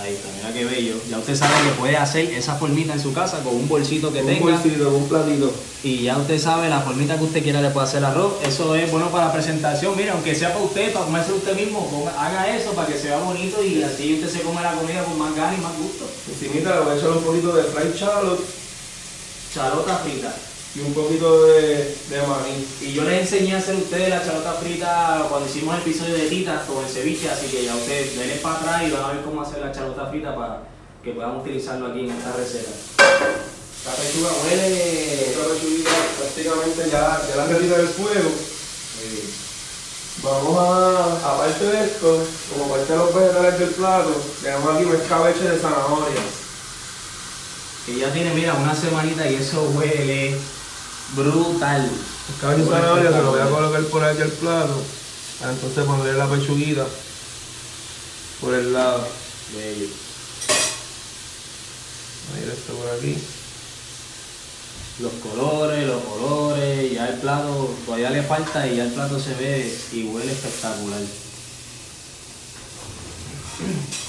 Ahí 0.00 0.14
está, 0.14 0.28
mira 0.36 0.47
qué 0.58 0.64
bello. 0.64 0.94
Ya 1.08 1.18
usted 1.18 1.36
sabe 1.36 1.54
que 1.64 1.70
puede 1.78 1.96
hacer 1.96 2.24
esa 2.32 2.56
formita 2.56 2.92
en 2.92 3.00
su 3.00 3.12
casa 3.12 3.38
con 3.44 3.54
un 3.54 3.68
bolsito 3.68 4.12
que 4.12 4.20
Un 4.20 4.26
tenga. 4.26 4.40
bolsito, 4.52 4.88
un 4.90 5.08
platito. 5.08 5.52
Y 5.84 6.02
ya 6.02 6.16
usted 6.18 6.38
sabe 6.40 6.68
la 6.68 6.80
formita 6.80 7.16
que 7.16 7.24
usted 7.24 7.42
quiera 7.42 7.60
le 7.62 7.70
puede 7.70 7.86
hacer 7.86 8.04
arroz. 8.04 8.34
Eso 8.44 8.74
es 8.74 8.90
bueno 8.90 9.08
para 9.10 9.26
la 9.26 9.32
presentación. 9.32 9.96
Mira, 9.96 10.12
aunque 10.14 10.34
sea 10.34 10.52
para 10.52 10.64
usted, 10.64 10.92
para 10.92 11.04
comerse 11.04 11.32
usted 11.32 11.54
mismo, 11.56 12.10
haga 12.18 12.56
eso 12.56 12.72
para 12.72 12.88
que 12.88 12.98
se 12.98 13.08
vea 13.08 13.18
bonito 13.18 13.62
y 13.62 13.82
así 13.82 14.14
usted 14.14 14.28
se 14.30 14.40
come 14.42 14.60
la 14.62 14.72
comida 14.72 15.04
con 15.04 15.16
más 15.18 15.34
ganas 15.36 15.58
y 15.58 15.62
más 15.62 15.76
gusto. 15.78 16.08
Encimita 16.28 16.74
le 16.74 16.80
voy 16.80 16.92
a 16.94 16.96
echar 16.96 17.10
un 17.10 17.22
poquito 17.22 17.54
de 17.54 17.62
fried 17.64 17.94
shallot 17.94 18.40
Charota 19.54 19.96
frita. 19.98 20.34
Y 20.78 20.86
un 20.86 20.94
poquito 20.94 21.46
de, 21.46 21.96
de 22.08 22.22
maní. 22.22 22.66
Y 22.80 22.92
yo 22.92 23.02
les 23.04 23.22
enseñé 23.22 23.54
a 23.54 23.58
hacer 23.58 23.74
ustedes 23.74 24.08
la 24.08 24.24
charota 24.24 24.52
frita 24.54 25.26
cuando 25.28 25.48
hicimos 25.48 25.74
el 25.74 25.82
episodio 25.82 26.14
de 26.14 26.28
Tita 26.28 26.64
con 26.66 26.84
el 26.84 26.90
ceviche, 26.90 27.28
así 27.30 27.46
que 27.46 27.64
ya 27.64 27.74
ustedes 27.74 28.16
denle 28.16 28.36
para 28.36 28.56
atrás 28.56 28.82
y 28.86 28.90
van 28.90 29.04
a 29.04 29.12
ver 29.12 29.22
cómo 29.22 29.42
hacer 29.42 29.60
la 29.60 29.72
charota 29.72 30.06
frita 30.06 30.34
para 30.34 30.62
que 31.02 31.12
puedan 31.12 31.36
utilizarlo 31.36 31.88
aquí 31.88 32.00
en 32.00 32.10
esta 32.10 32.32
receta. 32.32 32.70
La 33.86 33.92
pechuga 33.94 34.30
huele... 34.44 35.30
Esta 35.30 35.44
pechuguita 35.48 35.90
prácticamente 36.18 36.90
ya, 36.90 37.22
ya 37.28 37.36
la 37.36 37.46
retira 37.46 37.78
del 37.78 37.88
fuego. 37.88 38.30
Vamos 40.22 40.58
a, 40.58 41.32
aparte 41.32 41.64
de 41.64 41.84
esto, 41.84 42.26
como 42.52 42.70
parte 42.70 42.92
de 42.92 42.98
los 42.98 43.14
vegetales 43.14 43.58
del 43.58 43.70
plato, 43.70 44.20
tenemos 44.42 44.74
aquí 44.74 44.84
un 44.84 44.96
escabeche 44.96 45.44
de 45.44 45.58
zanahoria. 45.58 46.22
Que 47.86 47.98
ya 47.98 48.12
tiene, 48.12 48.34
mira, 48.34 48.54
una 48.54 48.74
semanita 48.74 49.30
y 49.30 49.36
eso 49.36 49.62
huele 49.74 50.36
brutal. 51.14 51.90
Escabeche 52.34 52.62
de 52.62 52.68
zanahoria 52.68 53.10
se 53.10 53.22
lo 53.22 53.30
voy 53.30 53.40
a 53.40 53.50
colocar 53.50 53.82
por 53.84 54.04
aquí 54.04 54.22
al 54.22 54.30
plato. 54.30 54.82
Para 55.40 55.52
entonces 55.52 55.84
ponerle 55.84 56.18
la 56.18 56.26
pechuguita 56.28 56.86
por 58.40 58.54
el 58.54 58.72
lado. 58.72 59.06
Bello. 59.54 59.86
Ahí 62.34 62.50
esto 62.52 62.74
por 62.74 62.88
aquí. 62.90 63.16
Los 65.00 65.12
colores, 65.12 65.86
los 65.86 66.02
colores, 66.02 66.92
ya 66.92 67.08
el 67.08 67.20
plato 67.20 67.74
todavía 67.86 68.10
le 68.10 68.22
falta 68.24 68.66
y 68.66 68.76
ya 68.76 68.84
el 68.84 68.92
plato 68.92 69.20
se 69.20 69.34
ve 69.34 69.78
y 69.92 70.04
huele 70.04 70.32
espectacular. 70.32 71.00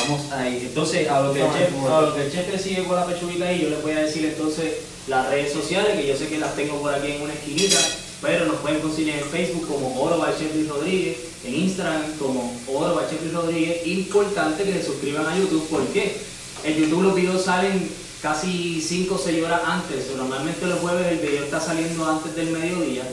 Vamos 0.00 0.32
ahí. 0.32 0.62
Entonces, 0.66 1.08
a 1.08 1.20
lo 1.20 1.32
que 1.32 1.40
el 1.40 1.52
chef, 1.52 1.72
a 1.88 2.00
lo 2.00 2.14
que 2.14 2.22
el 2.22 2.32
chef 2.32 2.50
le 2.50 2.58
sigue 2.58 2.84
con 2.84 2.96
la 2.96 3.06
pechuguita 3.06 3.46
ahí, 3.46 3.62
yo 3.62 3.70
les 3.70 3.82
voy 3.82 3.92
a 3.92 4.00
decir 4.00 4.24
entonces 4.24 4.74
las 5.06 5.28
redes 5.28 5.52
sociales, 5.52 5.98
que 5.98 6.06
yo 6.06 6.16
sé 6.16 6.28
que 6.28 6.38
las 6.38 6.54
tengo 6.54 6.80
por 6.80 6.94
aquí 6.94 7.12
en 7.12 7.22
una 7.22 7.32
esquinita, 7.32 7.78
pero 8.20 8.46
nos 8.46 8.56
pueden 8.56 8.80
conseguir 8.80 9.14
en 9.14 9.24
Facebook 9.24 9.66
como 9.68 10.00
Oro 10.00 10.18
by 10.18 10.36
Chef 10.38 10.54
Luis 10.54 10.68
Rodríguez, 10.68 11.18
en 11.44 11.54
Instagram 11.54 12.02
como 12.18 12.52
Oro 12.68 12.94
by 12.94 13.08
Chef 13.08 13.22
Luis 13.22 13.34
Rodríguez. 13.34 13.86
Importante 13.86 14.64
que 14.64 14.72
se 14.72 14.84
suscriban 14.84 15.26
a 15.26 15.36
YouTube, 15.36 15.66
¿por 15.68 15.86
qué? 15.88 16.16
En 16.64 16.76
YouTube 16.76 17.02
los 17.02 17.14
videos 17.14 17.44
salen 17.44 17.88
casi 18.22 18.80
5 18.80 19.14
o 19.14 19.18
6 19.18 19.44
horas 19.44 19.60
antes. 19.64 20.10
Normalmente 20.16 20.66
los 20.66 20.80
jueves 20.80 21.06
el 21.06 21.18
video 21.18 21.44
está 21.44 21.60
saliendo 21.60 22.08
antes 22.08 22.34
del 22.34 22.50
mediodía. 22.50 23.04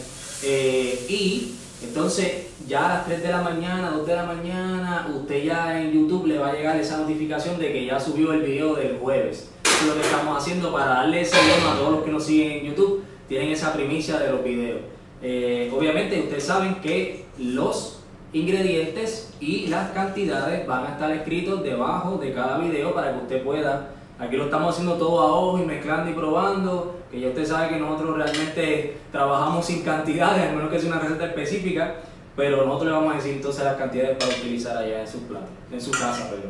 Eh, 0.43 1.06
y 1.08 1.52
entonces 1.88 2.48
ya 2.67 2.86
a 2.86 2.89
las 2.95 3.06
3 3.06 3.24
de 3.24 3.30
la 3.30 3.41
mañana, 3.41 3.91
2 3.91 4.08
de 4.08 4.15
la 4.15 4.26
mañana, 4.26 5.08
usted 5.15 5.43
ya 5.43 5.80
en 5.80 5.91
YouTube 5.91 6.28
le 6.28 6.38
va 6.38 6.50
a 6.50 6.54
llegar 6.54 6.76
esa 6.78 6.98
notificación 6.98 7.60
de 7.60 7.71
que 7.71 7.86
ya 7.86 8.00
subió 8.00 8.34
el 8.34 8.41
video 8.41 8.76
del 8.76 8.98
jueves. 8.98 9.50
Es 9.63 9.88
lo 9.88 9.93
que 9.93 10.02
estamos 10.02 10.38
haciendo 10.38 10.71
para 10.71 10.86
darle 10.86 11.21
ese 11.21 11.38
bono 11.38 11.71
a 11.71 11.78
todos 11.78 11.91
los 11.91 12.04
que 12.04 12.12
nos 12.12 12.24
siguen 12.24 12.52
en 12.52 12.65
YouTube. 12.65 13.04
Tienen 13.28 13.50
esa 13.50 13.74
primicia 13.74 14.17
de 14.17 14.32
los 14.32 14.43
videos. 14.43 14.82
Eh, 15.21 15.71
obviamente 15.76 16.19
ustedes 16.19 16.43
saben 16.43 16.76
que 16.76 17.26
los 17.38 18.00
ingredientes 18.34 19.34
y 19.39 19.67
las 19.67 19.91
cantidades 19.91 20.67
van 20.67 20.86
a 20.86 20.89
estar 20.89 21.12
escritos 21.12 21.63
debajo 21.63 22.17
de 22.17 22.34
cada 22.34 22.58
video 22.58 22.93
para 22.93 23.13
que 23.13 23.19
usted 23.19 23.43
pueda. 23.43 23.91
Aquí 24.17 24.38
lo 24.38 24.45
estamos 24.45 24.74
haciendo 24.74 24.95
todo 24.95 25.19
a 25.21 25.36
ojo 25.36 25.60
y 25.60 25.65
mezclando 25.65 26.10
y 26.10 26.13
probando, 26.13 26.95
que 27.15 27.21
ya 27.21 27.28
usted 27.30 27.45
sabe 27.45 27.69
que 27.69 27.78
nosotros 27.80 28.17
realmente 28.17 28.97
trabajamos 29.12 29.65
sin 29.65 29.84
cantidades, 29.84 30.49
a 30.49 30.54
menos 30.54 30.69
que 30.69 30.80
sea 30.80 30.91
una 30.91 30.99
receta 30.99 31.25
específica, 31.28 31.95
pero 32.36 32.65
nosotros 32.65 32.86
le 32.91 32.91
vamos 32.91 33.13
a 33.13 33.17
decir 33.17 33.34
entonces 33.36 33.63
las 33.63 33.75
cantidades 33.75 34.17
para 34.17 34.32
utilizar 34.38 34.78
allá 34.78 35.01
en 35.01 35.08
su 35.08 35.19
plato, 35.21 35.45
en 35.71 35.80
su 35.80 35.91
casa, 35.91 36.30
perdón. 36.30 36.49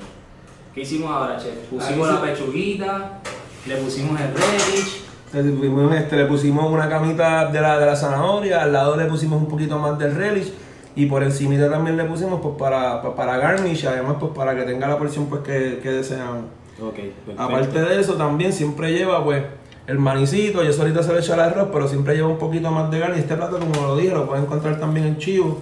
¿Qué 0.73 0.82
hicimos 0.82 1.12
ahora, 1.12 1.38
chef? 1.38 1.54
Pusimos 1.69 2.10
Ahí 2.10 2.15
la 2.15 2.21
pechuguita, 2.21 3.19
le 3.67 3.75
pusimos 3.78 4.19
el 4.19 4.28
relish, 4.34 5.01
Le 5.34 5.43
pusimos, 5.51 5.95
este, 5.95 6.15
le 6.17 6.25
pusimos 6.25 6.71
una 6.71 6.89
camita 6.89 7.45
de 7.51 7.62
la, 7.62 7.78
de 7.80 7.86
la 7.86 7.95
zanahoria, 7.95 8.63
al 8.63 8.73
lado 8.73 8.95
le 8.97 9.06
pusimos 9.06 9.39
un 9.41 9.47
poquito 9.47 9.78
más 9.78 9.97
del 9.99 10.15
relish 10.15 10.51
y 10.95 11.06
por 11.06 11.21
encima 11.23 11.69
también 11.69 11.95
le 11.97 12.06
pusimos 12.06 12.41
pues 12.41 12.56
para, 12.58 13.01
pa- 13.01 13.15
para 13.15 13.38
garnish, 13.38 13.86
además 13.86 14.15
pues 14.19 14.32
para 14.34 14.56
que 14.56 14.63
tenga 14.63 14.88
la 14.88 14.97
porción 14.97 15.28
pues 15.28 15.41
que, 15.43 15.80
que 15.84 15.91
deseamos. 15.91 16.45
Ok, 16.82 16.95
perfecto. 16.95 17.41
Aparte 17.41 17.82
de 17.82 17.99
eso 18.01 18.13
también 18.15 18.51
siempre 18.51 18.91
lleva 18.91 19.23
pues 19.23 19.43
el 19.88 20.00
manicito, 20.00 20.63
y 20.63 20.67
eso 20.67 20.82
ahorita 20.82 21.04
se 21.04 21.13
le 21.13 21.19
echa 21.19 21.34
el 21.36 21.39
arroz, 21.41 21.69
pero 21.71 21.88
siempre 21.88 22.15
lleva 22.15 22.28
un 22.28 22.38
poquito 22.39 22.71
más 22.71 22.89
de 22.89 23.00
garnish. 23.00 23.19
Este 23.19 23.36
plato 23.36 23.60
como 23.60 23.88
lo 23.88 23.95
dije 23.98 24.13
lo 24.13 24.28
pueden 24.28 24.45
encontrar 24.45 24.80
también 24.80 25.06
en 25.08 25.17
Chivo. 25.17 25.60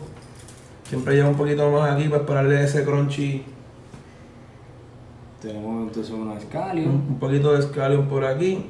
Siempre 0.88 1.16
lleva 1.16 1.30
un 1.30 1.36
poquito 1.36 1.70
más 1.72 1.92
aquí 1.92 2.08
para 2.08 2.22
esperarle 2.22 2.64
ese 2.64 2.84
crunchy, 2.86 3.44
Tenemos 5.42 5.88
entonces 5.88 6.14
una 6.14 6.36
escalio. 6.38 6.86
un, 6.86 7.06
un 7.10 7.20
poquito 7.20 7.52
de 7.54 7.62
scallion 7.64 8.08
por 8.08 8.24
aquí, 8.24 8.66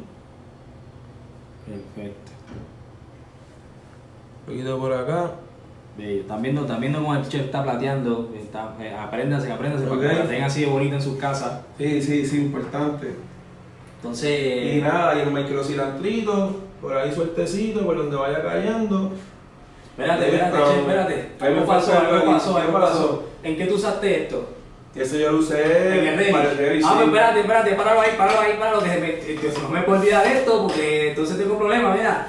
Perfecto. 1.67 2.31
un 4.41 4.45
poquito 4.53 4.79
por 4.79 4.93
acá. 4.93 5.31
Bello. 5.97 6.21
Están 6.21 6.41
viendo, 6.41 6.61
están 6.61 6.81
viendo 6.81 6.99
cómo 6.99 7.15
el 7.15 7.27
chef 7.27 7.45
está 7.45 7.61
plateando. 7.63 8.31
Está, 8.35 8.75
eh, 8.79 8.95
apréndanse, 8.95 9.51
apréndanse 9.51 9.85
para 9.85 9.95
Ok. 9.97 10.01
que 10.07 10.13
la 10.19 10.27
tengan 10.27 10.43
así 10.45 10.61
de 10.61 10.67
bonita 10.67 10.95
en 10.95 11.01
sus 11.01 11.17
casas. 11.17 11.61
Sí, 11.77 12.01
sí, 12.01 12.25
sí, 12.25 12.37
importante. 12.41 13.13
Entonces, 14.03 14.75
Y 14.75 14.81
nada, 14.81 15.15
y 15.17 15.21
el 15.21 15.31
microcilantrito, 15.31 16.57
por 16.81 16.93
ahí 16.97 17.13
sueltecito, 17.13 17.85
por 17.85 17.95
donde 17.97 18.17
vaya 18.17 18.43
cayendo. 18.43 19.13
espérate, 19.97 20.25
espérate, 20.25 20.57
está. 20.57 20.75
espérate. 20.79 21.13
Ahí 21.39 21.51
me 21.53 21.59
Algo 21.59 21.65
pasó, 21.65 21.97
algo 21.97 22.25
pasó, 22.33 22.55
¿Qué 22.55 22.61
algo 22.61 22.79
pasó? 22.79 23.23
¿En 23.43 23.57
qué 23.57 23.65
tú 23.65 23.75
usaste 23.75 24.23
esto? 24.23 24.49
Eso 24.93 25.15
yo 25.17 25.31
lo 25.31 25.37
usé 25.39 25.87
En 25.99 26.07
el 26.07 26.17
Reddit. 26.17 26.31
para 26.33 26.51
el 26.51 26.57
Reddit, 26.57 26.83
Ah, 26.85 26.89
sí. 26.89 26.93
pues 26.95 27.07
espérate, 27.07 27.39
espérate, 27.39 27.75
páralo 27.75 28.01
ahí, 28.01 28.09
páralo 28.17 28.39
ahí, 28.41 28.53
páralo, 28.59 28.83
que 28.83 28.89
se 28.89 28.99
me, 28.99 29.13
que 29.15 29.53
no 29.63 29.69
me 29.69 29.81
puedo 29.83 29.99
olvidar 30.01 30.27
esto 30.27 30.61
porque 30.63 31.09
entonces 31.09 31.37
tengo 31.37 31.57
problemas, 31.57 31.97
mira. 31.97 32.27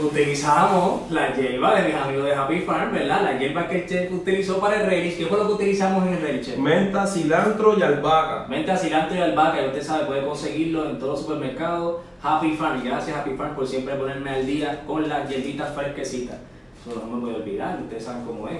Utilizamos 0.00 1.10
la 1.10 1.34
hierba 1.34 1.74
de 1.74 1.88
mis 1.88 1.96
amigos 1.96 2.26
de 2.26 2.34
Happy 2.34 2.60
Farm, 2.60 2.92
¿verdad? 2.92 3.22
La 3.22 3.36
hierba 3.36 3.66
que 3.66 3.80
el 3.80 3.86
chef 3.88 4.12
utilizó 4.12 4.60
para 4.60 4.80
el 4.80 4.86
relish. 4.86 5.18
¿Qué 5.18 5.26
fue 5.26 5.38
lo 5.38 5.48
que 5.48 5.52
utilizamos 5.54 6.06
en 6.06 6.14
el 6.14 6.20
relish? 6.20 6.56
Menta, 6.56 7.04
cilantro 7.04 7.76
y 7.76 7.82
albahaca. 7.82 8.46
Menta, 8.48 8.76
cilantro 8.76 9.16
y 9.18 9.20
albahaca, 9.20 9.62
y 9.62 9.66
usted 9.66 9.82
sabe, 9.82 10.04
puede 10.06 10.24
conseguirlo 10.24 10.88
en 10.88 10.98
todos 11.00 11.12
los 11.12 11.20
supermercados. 11.22 11.96
Happy 12.22 12.52
Farm, 12.52 12.84
gracias 12.84 13.16
Happy 13.16 13.34
Farm 13.34 13.56
por 13.56 13.66
siempre 13.66 13.96
ponerme 13.96 14.30
al 14.30 14.46
día 14.46 14.84
con 14.86 15.08
las 15.08 15.28
hierbitas 15.28 15.74
fresquecitas. 15.74 16.36
Eso 16.80 17.02
no 17.04 17.16
me 17.16 17.20
puede 17.20 17.42
olvidar, 17.42 17.80
ustedes 17.82 18.04
saben 18.04 18.24
cómo 18.24 18.48
es. 18.48 18.58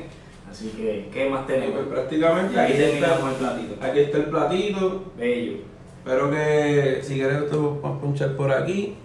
Así 0.50 0.70
que, 0.70 1.08
¿qué 1.12 1.30
más 1.30 1.46
tenemos? 1.46 1.76
Pues 1.76 1.86
prácticamente 1.86 2.58
aquí 2.58 2.72
está, 2.72 3.14
el 3.14 3.34
platito. 3.36 3.74
aquí 3.80 3.98
está 4.00 4.18
el 4.18 4.24
platito. 4.24 5.04
Bello. 5.16 5.58
Espero 5.98 6.30
que 6.30 7.00
si 7.02 7.14
quieres 7.14 7.48
te 7.48 7.56
voy 7.56 7.78
a 7.84 8.00
punchar 8.00 8.34
por 8.34 8.50
aquí. 8.50 8.96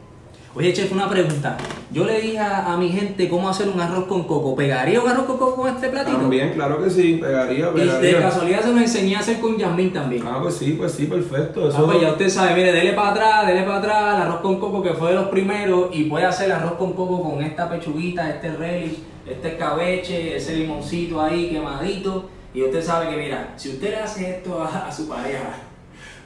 Oye, 0.56 0.72
chef, 0.72 0.92
una 0.92 1.10
pregunta. 1.10 1.58
Yo 1.92 2.06
le 2.06 2.22
dije 2.22 2.38
a, 2.38 2.72
a 2.72 2.78
mi 2.78 2.90
gente 2.90 3.28
cómo 3.28 3.50
hacer 3.50 3.68
un 3.70 3.80
arroz 3.82 4.06
con 4.06 4.24
coco. 4.26 4.56
¿Pegaría 4.56 5.02
un 5.02 5.10
arroz 5.10 5.26
con 5.26 5.38
coco 5.40 5.56
con 5.56 5.76
este 5.76 5.90
platito? 5.90 6.16
También, 6.18 6.54
claro 6.54 6.84
que 6.84 6.92
sí, 6.92 7.18
pegaría, 7.20 7.72
Y 7.76 7.80
de 7.80 7.86
pegaría. 7.86 8.20
casualidad 8.22 8.62
se 8.62 8.72
lo 8.72 8.78
enseñé 8.80 9.16
a 9.16 9.20
hacer 9.20 9.40
con 9.40 9.58
Yasmín 9.58 9.92
también. 9.92 10.24
Ah, 10.28 10.38
pues 10.44 10.54
sí, 10.56 10.74
pues 10.78 10.92
sí, 10.92 11.06
perfecto. 11.08 11.70
Ah, 11.76 11.82
pues 11.86 12.02
ya 12.02 12.12
usted 12.12 12.30
sabe, 12.30 12.54
mire, 12.54 12.72
dele 12.72 12.94
para 12.94 13.10
atrás, 13.12 13.48
dele 13.48 13.64
para 13.64 13.78
atrás, 13.80 14.16
el 14.18 14.22
arroz 14.28 14.42
con 14.42 14.60
coco 14.60 14.84
que 14.84 14.94
fue 14.94 15.10
de 15.10 15.16
los 15.16 15.28
primeros 15.30 15.90
y 15.92 16.04
puede 16.04 16.26
hacer 16.26 16.46
el 16.46 16.52
arroz 16.52 16.74
con 16.74 16.94
coco 16.94 17.24
con 17.24 17.42
esta 17.42 17.68
pechuguita, 17.68 18.30
este 18.30 18.52
relish, 18.52 19.00
este 19.28 19.48
escabeche, 19.48 20.38
ese 20.38 20.56
limoncito 20.56 21.20
ahí 21.20 21.50
quemadito 21.50 22.30
y 22.54 22.62
usted 22.62 22.84
sabe 22.84 23.10
que 23.10 23.18
mira, 23.18 23.54
si 23.56 23.70
usted 23.70 23.90
le 23.90 23.98
hace 23.98 24.30
esto 24.30 24.62
a, 24.62 24.88
a 24.88 24.92
su 24.92 25.08
pareja, 25.08 25.50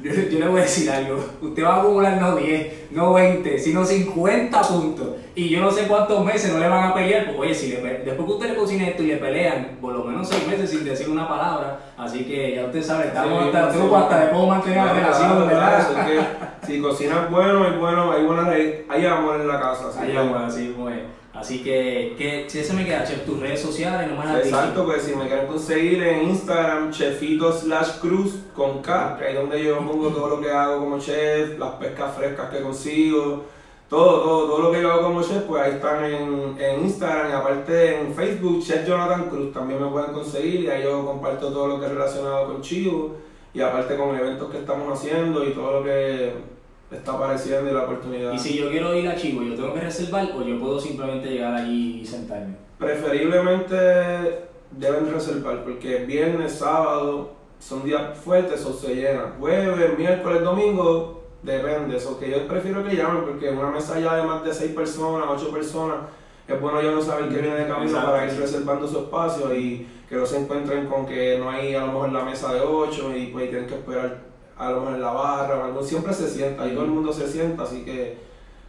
yo, 0.02 0.12
yo 0.14 0.40
le 0.40 0.48
voy 0.48 0.60
a 0.60 0.64
decir 0.64 0.90
algo, 0.90 1.24
usted 1.42 1.64
va 1.64 1.76
a 1.76 1.80
acumular 1.82 2.22
no 2.22 2.36
10, 2.36 2.92
no 2.92 3.14
20, 3.14 3.58
sino 3.60 3.84
50 3.84 4.62
puntos 4.62 5.08
y 5.36 5.50
yo 5.50 5.60
no 5.62 5.72
sé 5.72 5.88
cuántos 5.88 6.24
meses 6.24 6.54
no 6.54 6.60
le 6.60 6.68
van 6.68 6.92
a 6.92 6.94
pelear, 6.94 7.26
pues 7.28 7.38
oye, 7.40 7.54
si 7.56 7.68
le 7.70 7.82
después 7.82 8.28
que 8.28 8.34
usted 8.34 8.50
le 8.50 8.56
cocine 8.56 8.90
esto 8.90 9.04
y 9.04 9.08
le 9.08 9.18
pelean 9.18 9.78
por 9.82 9.94
lo 9.94 10.04
menos 10.04 10.28
6 10.30 10.48
meses 10.48 10.70
sin 10.70 10.84
decir 10.86 11.10
una 11.10 11.28
palabra, 11.28 11.80
así 11.98 12.26
que 12.26 12.56
ya 12.56 12.66
usted 12.66 12.84
sabe, 12.84 13.08
estamos 13.08 13.44
Sí, 13.44 13.50
hasta 13.54 13.72
truco, 13.72 13.98
hasta 13.98 14.26
le 14.26 14.32
puedo 14.32 14.48
mantener 14.48 14.78
la 14.78 14.94
relación, 14.94 15.48
¿verdad? 15.48 15.88
si 16.66 16.82
cocinas 16.82 17.32
bueno, 17.32 17.64
hay 17.64 17.78
bueno, 17.78 18.12
hay 18.12 18.24
buena 18.24 18.50
hay 18.90 19.06
amor 19.06 19.40
en 19.40 19.48
la 19.48 19.60
casa. 19.60 19.90
así 19.90 20.08
que- 20.08 20.18
vamos, 20.18 20.42
así 20.44 20.76
pues. 20.78 21.17
Así 21.39 21.63
que, 21.63 22.15
que 22.17 22.50
si 22.50 22.60
eso 22.60 22.73
me 22.73 22.84
queda, 22.84 23.04
chef, 23.04 23.23
tus 23.23 23.39
redes 23.39 23.62
sociales, 23.62 24.10
no 24.10 24.17
me 24.17 24.26
las 24.26 24.43
Exacto, 24.43 24.86
pues 24.86 25.04
si 25.04 25.15
me 25.15 25.28
quieren 25.28 25.45
conseguir 25.45 26.02
en 26.02 26.30
Instagram, 26.30 26.91
chefito 26.91 27.52
slash 27.52 28.00
cruz 28.00 28.39
con 28.56 28.82
K, 28.82 29.17
que 29.17 29.26
ahí 29.26 29.34
es 29.34 29.39
donde 29.39 29.63
yo 29.63 29.78
pongo 29.78 30.10
todo 30.10 30.30
lo 30.30 30.41
que 30.41 30.50
hago 30.50 30.80
como 30.80 30.97
chef, 30.97 31.60
las 31.60 31.76
pescas 31.76 32.15
frescas 32.15 32.50
que 32.50 32.62
consigo, 32.62 33.45
todo, 33.88 34.21
todo, 34.21 34.47
todo 34.47 34.62
lo 34.63 34.71
que 34.71 34.82
yo 34.82 34.91
hago 34.91 35.04
como 35.04 35.21
chef, 35.21 35.43
pues 35.43 35.62
ahí 35.62 35.73
están 35.73 36.04
en, 36.06 36.56
en 36.60 36.82
Instagram 36.82 37.30
y 37.30 37.34
aparte 37.34 38.00
en 38.02 38.15
Facebook, 38.15 38.63
Chef 38.63 38.88
Jonathan 38.88 39.30
Cruz, 39.30 39.54
también 39.54 39.82
me 39.82 39.89
pueden 39.89 40.13
conseguir 40.13 40.62
y 40.62 40.69
ahí 40.69 40.84
yo 40.84 41.06
comparto 41.06 41.54
todo 41.54 41.67
lo 41.67 41.80
que 41.80 41.86
es 41.86 41.91
relacionado 41.91 42.47
con 42.47 42.62
Chivo 42.62 43.15
y 43.54 43.62
aparte 43.62 43.95
con 43.95 44.15
eventos 44.15 44.50
que 44.50 44.58
estamos 44.58 44.91
haciendo 44.91 45.45
y 45.45 45.52
todo 45.52 45.80
lo 45.80 45.84
que 45.84 46.57
está 46.91 47.13
apareciendo 47.13 47.69
y 47.69 47.73
la 47.73 47.84
oportunidad. 47.84 48.34
Y 48.34 48.39
si 48.39 48.58
yo 48.58 48.69
quiero 48.69 48.95
ir 48.95 49.08
a 49.08 49.15
Chivo, 49.15 49.43
¿yo 49.43 49.56
tengo 49.56 49.73
que 49.73 49.82
reservar 49.82 50.30
o 50.36 50.43
yo 50.43 50.60
puedo 50.60 50.80
simplemente 50.80 51.30
llegar 51.30 51.54
allí 51.54 52.02
y 52.02 52.06
sentarme? 52.06 52.56
Preferiblemente 52.78 53.76
deben 54.71 55.12
reservar 55.12 55.63
porque 55.63 56.06
viernes, 56.06 56.54
sábado 56.54 57.34
son 57.60 57.84
días 57.84 58.17
fuertes 58.17 58.63
o 58.65 58.73
se 58.73 58.95
llenan. 58.95 59.34
Jueves, 59.39 59.97
miércoles, 59.97 60.43
domingo, 60.43 61.23
depende. 61.41 61.97
Eso 61.97 62.19
que 62.19 62.30
yo 62.30 62.47
prefiero 62.47 62.84
que 62.84 62.95
llamen 62.95 63.23
porque 63.26 63.50
una 63.50 63.71
mesa 63.71 64.00
ya 64.00 64.15
de 64.15 64.23
más 64.23 64.43
de 64.43 64.54
6 64.54 64.73
personas, 64.73 65.28
8 65.30 65.52
personas, 65.52 65.97
es 66.47 66.62
bueno 66.62 66.82
yo 66.82 66.91
no 66.91 67.02
saber 67.02 67.28
qué 67.30 67.41
viene 67.41 67.56
de 67.56 67.67
camino 67.67 68.02
para 68.02 68.26
ir 68.26 68.39
reservando 68.39 68.88
su 68.88 69.00
espacio 69.00 69.54
y 69.54 69.86
que 70.08 70.15
no 70.15 70.26
se 70.26 70.39
encuentren 70.39 70.88
con 70.88 71.06
que 71.06 71.38
no 71.38 71.50
hay 71.50 71.76
a 71.76 71.82
lo 71.82 71.88
mejor 71.88 72.12
la 72.13 72.23
mesa 72.23 72.54
de 72.54 72.62
8 72.62 73.17
y 73.17 73.28
pues 73.28 73.50
tienen 73.50 73.67
que 73.67 73.76
esperar 73.76 74.19
a 74.60 74.72
lo 74.72 74.80
mejor 74.82 74.96
en 74.96 75.02
la 75.02 75.12
barra 75.12 75.56
o 75.60 75.63
algo. 75.65 75.84
Siempre 75.84 76.13
se 76.13 76.28
sienta, 76.30 76.63
ahí 76.63 76.72
todo 76.74 76.86
el 76.86 76.91
mundo 76.91 77.12
se 77.13 77.28
sienta, 77.28 77.63
así 77.63 77.84
que 77.84 78.17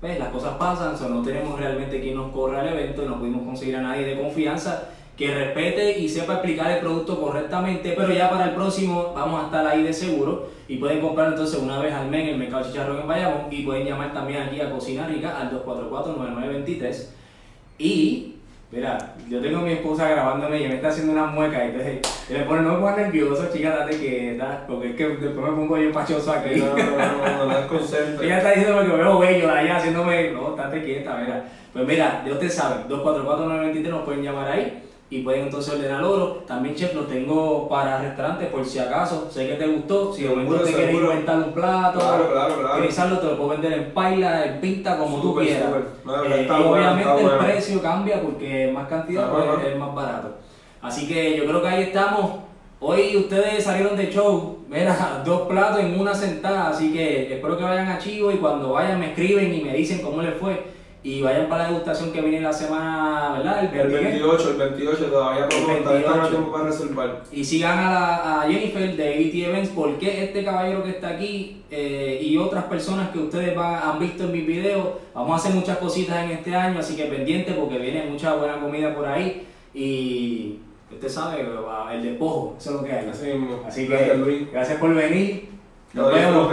Pues 0.00 0.18
las 0.18 0.28
cosas 0.28 0.56
pasan, 0.58 0.96
so, 0.96 1.08
no 1.08 1.22
tenemos 1.22 1.58
realmente 1.58 2.00
quien 2.00 2.16
nos 2.16 2.32
corra 2.32 2.62
el 2.62 2.68
evento 2.68 3.02
y 3.02 3.06
no 3.06 3.18
pudimos 3.18 3.42
conseguir 3.42 3.76
a 3.76 3.82
nadie 3.82 4.04
de 4.04 4.20
confianza 4.20 4.90
que 5.18 5.34
respete 5.34 5.98
y 5.98 6.08
sepa 6.08 6.34
explicar 6.34 6.70
el 6.70 6.78
producto 6.78 7.20
correctamente, 7.20 7.94
pero 7.96 8.12
ya 8.12 8.30
para 8.30 8.44
el 8.44 8.50
próximo 8.52 9.12
vamos 9.16 9.42
a 9.42 9.46
estar 9.46 9.66
ahí 9.66 9.82
de 9.82 9.92
seguro 9.92 10.50
y 10.68 10.76
pueden 10.76 11.00
comprar 11.00 11.32
entonces 11.32 11.58
una 11.58 11.80
vez 11.80 11.92
al 11.92 12.08
mes 12.08 12.22
en 12.22 12.28
el 12.28 12.38
mercado 12.38 12.64
chicharrón 12.64 13.00
en 13.00 13.08
Bayamón 13.08 13.46
y 13.50 13.64
pueden 13.64 13.84
llamar 13.84 14.14
también 14.14 14.44
aquí 14.44 14.60
a 14.60 14.70
Cocina 14.70 15.08
Rica 15.08 15.36
al 15.36 15.50
244-9923 15.64 17.06
y 17.78 18.34
Mira, 18.70 18.98
yo 19.30 19.40
tengo 19.40 19.60
a 19.60 19.62
mi 19.62 19.72
esposa 19.72 20.10
grabándome 20.10 20.60
y 20.60 20.68
me 20.68 20.74
está 20.74 20.88
haciendo 20.88 21.14
una 21.14 21.24
mueca 21.24 21.64
y 21.64 21.68
entonces 21.68 22.28
le 22.28 22.40
pone, 22.40 22.60
no 22.60 22.74
me 22.74 22.80
pongas 22.80 22.98
nervioso, 22.98 23.48
chica, 23.50 23.70
date 23.70 23.96
quieta, 23.96 24.66
porque 24.68 24.90
es 24.90 24.94
que 24.94 25.08
después 25.08 25.50
me 25.50 25.56
pongo 25.56 25.78
yo 25.78 25.90
pachoso 25.90 26.30
aquí. 26.30 26.56
No, 26.56 26.76
no, 26.76 26.76
no, 26.76 27.46
no, 27.46 27.46
no. 27.46 28.22
Ella 28.22 28.36
está 28.36 28.50
diciendo 28.50 28.82
que 28.82 28.88
veo 28.88 29.18
bello 29.20 29.50
allá 29.50 29.78
haciéndome, 29.78 30.32
no, 30.32 30.54
date 30.54 30.84
quieta, 30.84 31.16
mira. 31.16 31.44
Pues 31.72 31.86
mira, 31.86 32.22
ya 32.26 32.32
usted 32.34 32.50
sabe, 32.50 32.84
244-923 32.90 33.88
nos 33.88 34.02
pueden 34.02 34.22
llamar 34.22 34.50
ahí 34.50 34.82
y 35.10 35.22
pueden 35.22 35.44
entonces 35.44 35.72
ordenar 35.74 36.04
oro. 36.04 36.42
También, 36.46 36.74
chef, 36.74 36.94
lo 36.94 37.02
tengo 37.04 37.68
para 37.68 38.00
restaurantes 38.02 38.48
por 38.48 38.64
si 38.64 38.78
acaso. 38.78 39.28
Sé 39.30 39.48
que 39.48 39.54
te 39.54 39.66
gustó. 39.66 40.12
Si 40.12 40.22
de 40.24 40.28
momento 40.30 40.60
te 40.60 40.72
quieres 40.72 40.94
inventar 40.94 41.36
un 41.38 41.52
plato, 41.52 41.98
Claro, 41.98 42.28
claro, 42.28 43.18
te 43.18 43.26
lo 43.26 43.36
puedo 43.36 43.48
vender 43.50 43.72
en 43.72 43.90
paila, 43.92 44.44
en 44.44 44.60
pinta, 44.60 44.98
como 44.98 45.16
tú 45.20 45.28
Súper, 45.28 45.46
quieras. 45.46 45.70
No, 46.04 46.24
Eh, 46.24 46.42
y 46.42 46.46
bueno, 46.46 46.70
obviamente 46.72 47.10
el 47.10 47.22
bueno. 47.22 47.38
precio 47.38 47.82
cambia 47.82 48.20
porque 48.20 48.70
más 48.74 48.86
cantidad 48.88 49.30
pues, 49.30 49.44
ajá. 49.48 49.66
es 49.66 49.78
más 49.78 49.94
barato. 49.94 50.36
Así 50.82 51.08
que 51.08 51.36
yo 51.36 51.46
creo 51.46 51.62
que 51.62 51.68
ahí 51.68 51.82
estamos. 51.84 52.30
Hoy 52.80 53.16
ustedes 53.16 53.64
salieron 53.64 53.96
de 53.96 54.10
show, 54.10 54.58
mira, 54.68 55.22
dos 55.24 55.48
platos 55.48 55.80
en 55.80 55.98
una 55.98 56.14
sentada, 56.14 56.68
así 56.68 56.92
que 56.92 57.32
espero 57.34 57.56
que 57.56 57.64
vayan 57.64 57.88
a 57.88 57.98
Chivo 57.98 58.30
y 58.30 58.36
cuando 58.36 58.72
vayan 58.74 59.00
me 59.00 59.08
escriben 59.08 59.52
y 59.52 59.62
me 59.62 59.72
dicen 59.72 60.00
cómo 60.02 60.22
les 60.22 60.34
fue. 60.34 60.77
Y 61.04 61.22
vayan 61.22 61.48
para 61.48 61.62
la 61.62 61.68
degustación 61.70 62.12
que 62.12 62.20
viene 62.20 62.40
la 62.40 62.52
semana, 62.52 63.34
¿verdad? 63.38 63.64
El 63.72 63.80
El 63.80 63.88
20. 63.88 64.10
28, 64.10 64.50
el 64.50 64.56
28 64.56 65.04
todavía 65.06 65.48
podemos 65.48 65.70
El 65.70 65.76
estar 65.78 65.92
28. 65.92 65.98
estamos 66.08 66.26
a 66.26 66.30
tiempo 66.30 66.52
para 66.52 66.64
reservar. 66.64 67.22
Y 67.32 67.44
sigan 67.44 67.78
a, 67.78 67.90
la- 67.92 68.42
a 68.42 68.50
Jennifer 68.50 68.96
de 68.96 69.08
AT 69.14 69.34
Events 69.48 69.70
porque 69.70 70.24
este 70.24 70.44
caballero 70.44 70.82
que 70.82 70.90
está 70.90 71.10
aquí 71.10 71.62
eh, 71.70 72.18
y 72.20 72.36
otras 72.36 72.64
personas 72.64 73.10
que 73.10 73.20
ustedes 73.20 73.54
van- 73.54 73.80
han 73.82 73.98
visto 74.00 74.24
en 74.24 74.32
mis 74.32 74.46
videos, 74.46 74.86
vamos 75.14 75.32
a 75.32 75.36
hacer 75.36 75.54
muchas 75.54 75.78
cositas 75.78 76.24
en 76.24 76.32
este 76.32 76.54
año, 76.54 76.78
así 76.80 76.96
que 76.96 77.04
pendiente 77.04 77.52
porque 77.52 77.78
viene 77.78 78.04
mucha 78.10 78.34
buena 78.34 78.58
comida 78.60 78.92
por 78.94 79.06
ahí 79.06 79.46
y 79.72 80.58
usted 80.92 81.08
sabe, 81.08 81.44
va, 81.44 81.94
el 81.94 82.02
despojo, 82.02 82.56
eso 82.58 82.70
es 82.70 82.76
lo 82.76 82.84
que 82.84 82.92
hay. 82.92 83.08
Así. 83.08 83.30
Así 83.66 83.86
Gracias, 83.86 84.10
que 84.10 84.16
Luis. 84.18 84.52
gracias 84.52 84.78
por 84.80 84.92
venir. 84.94 85.48
Nos 85.94 86.12
vemos. 86.12 86.52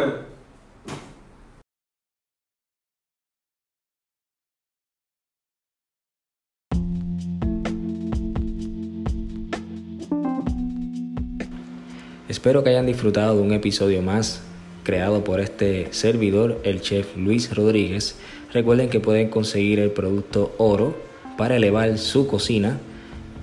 Espero 12.45 12.63
que 12.63 12.69
hayan 12.69 12.85
disfrutado 12.85 13.37
de 13.37 13.41
un 13.41 13.53
episodio 13.53 14.03
más 14.03 14.39
creado 14.83 15.23
por 15.23 15.39
este 15.39 15.87
servidor, 15.89 16.61
el 16.63 16.79
chef 16.79 17.17
Luis 17.17 17.55
Rodríguez. 17.55 18.17
Recuerden 18.53 18.89
que 18.89 18.99
pueden 18.99 19.29
conseguir 19.29 19.79
el 19.79 19.89
producto 19.89 20.53
oro 20.59 20.95
para 21.39 21.55
elevar 21.55 21.97
su 21.97 22.27
cocina 22.27 22.77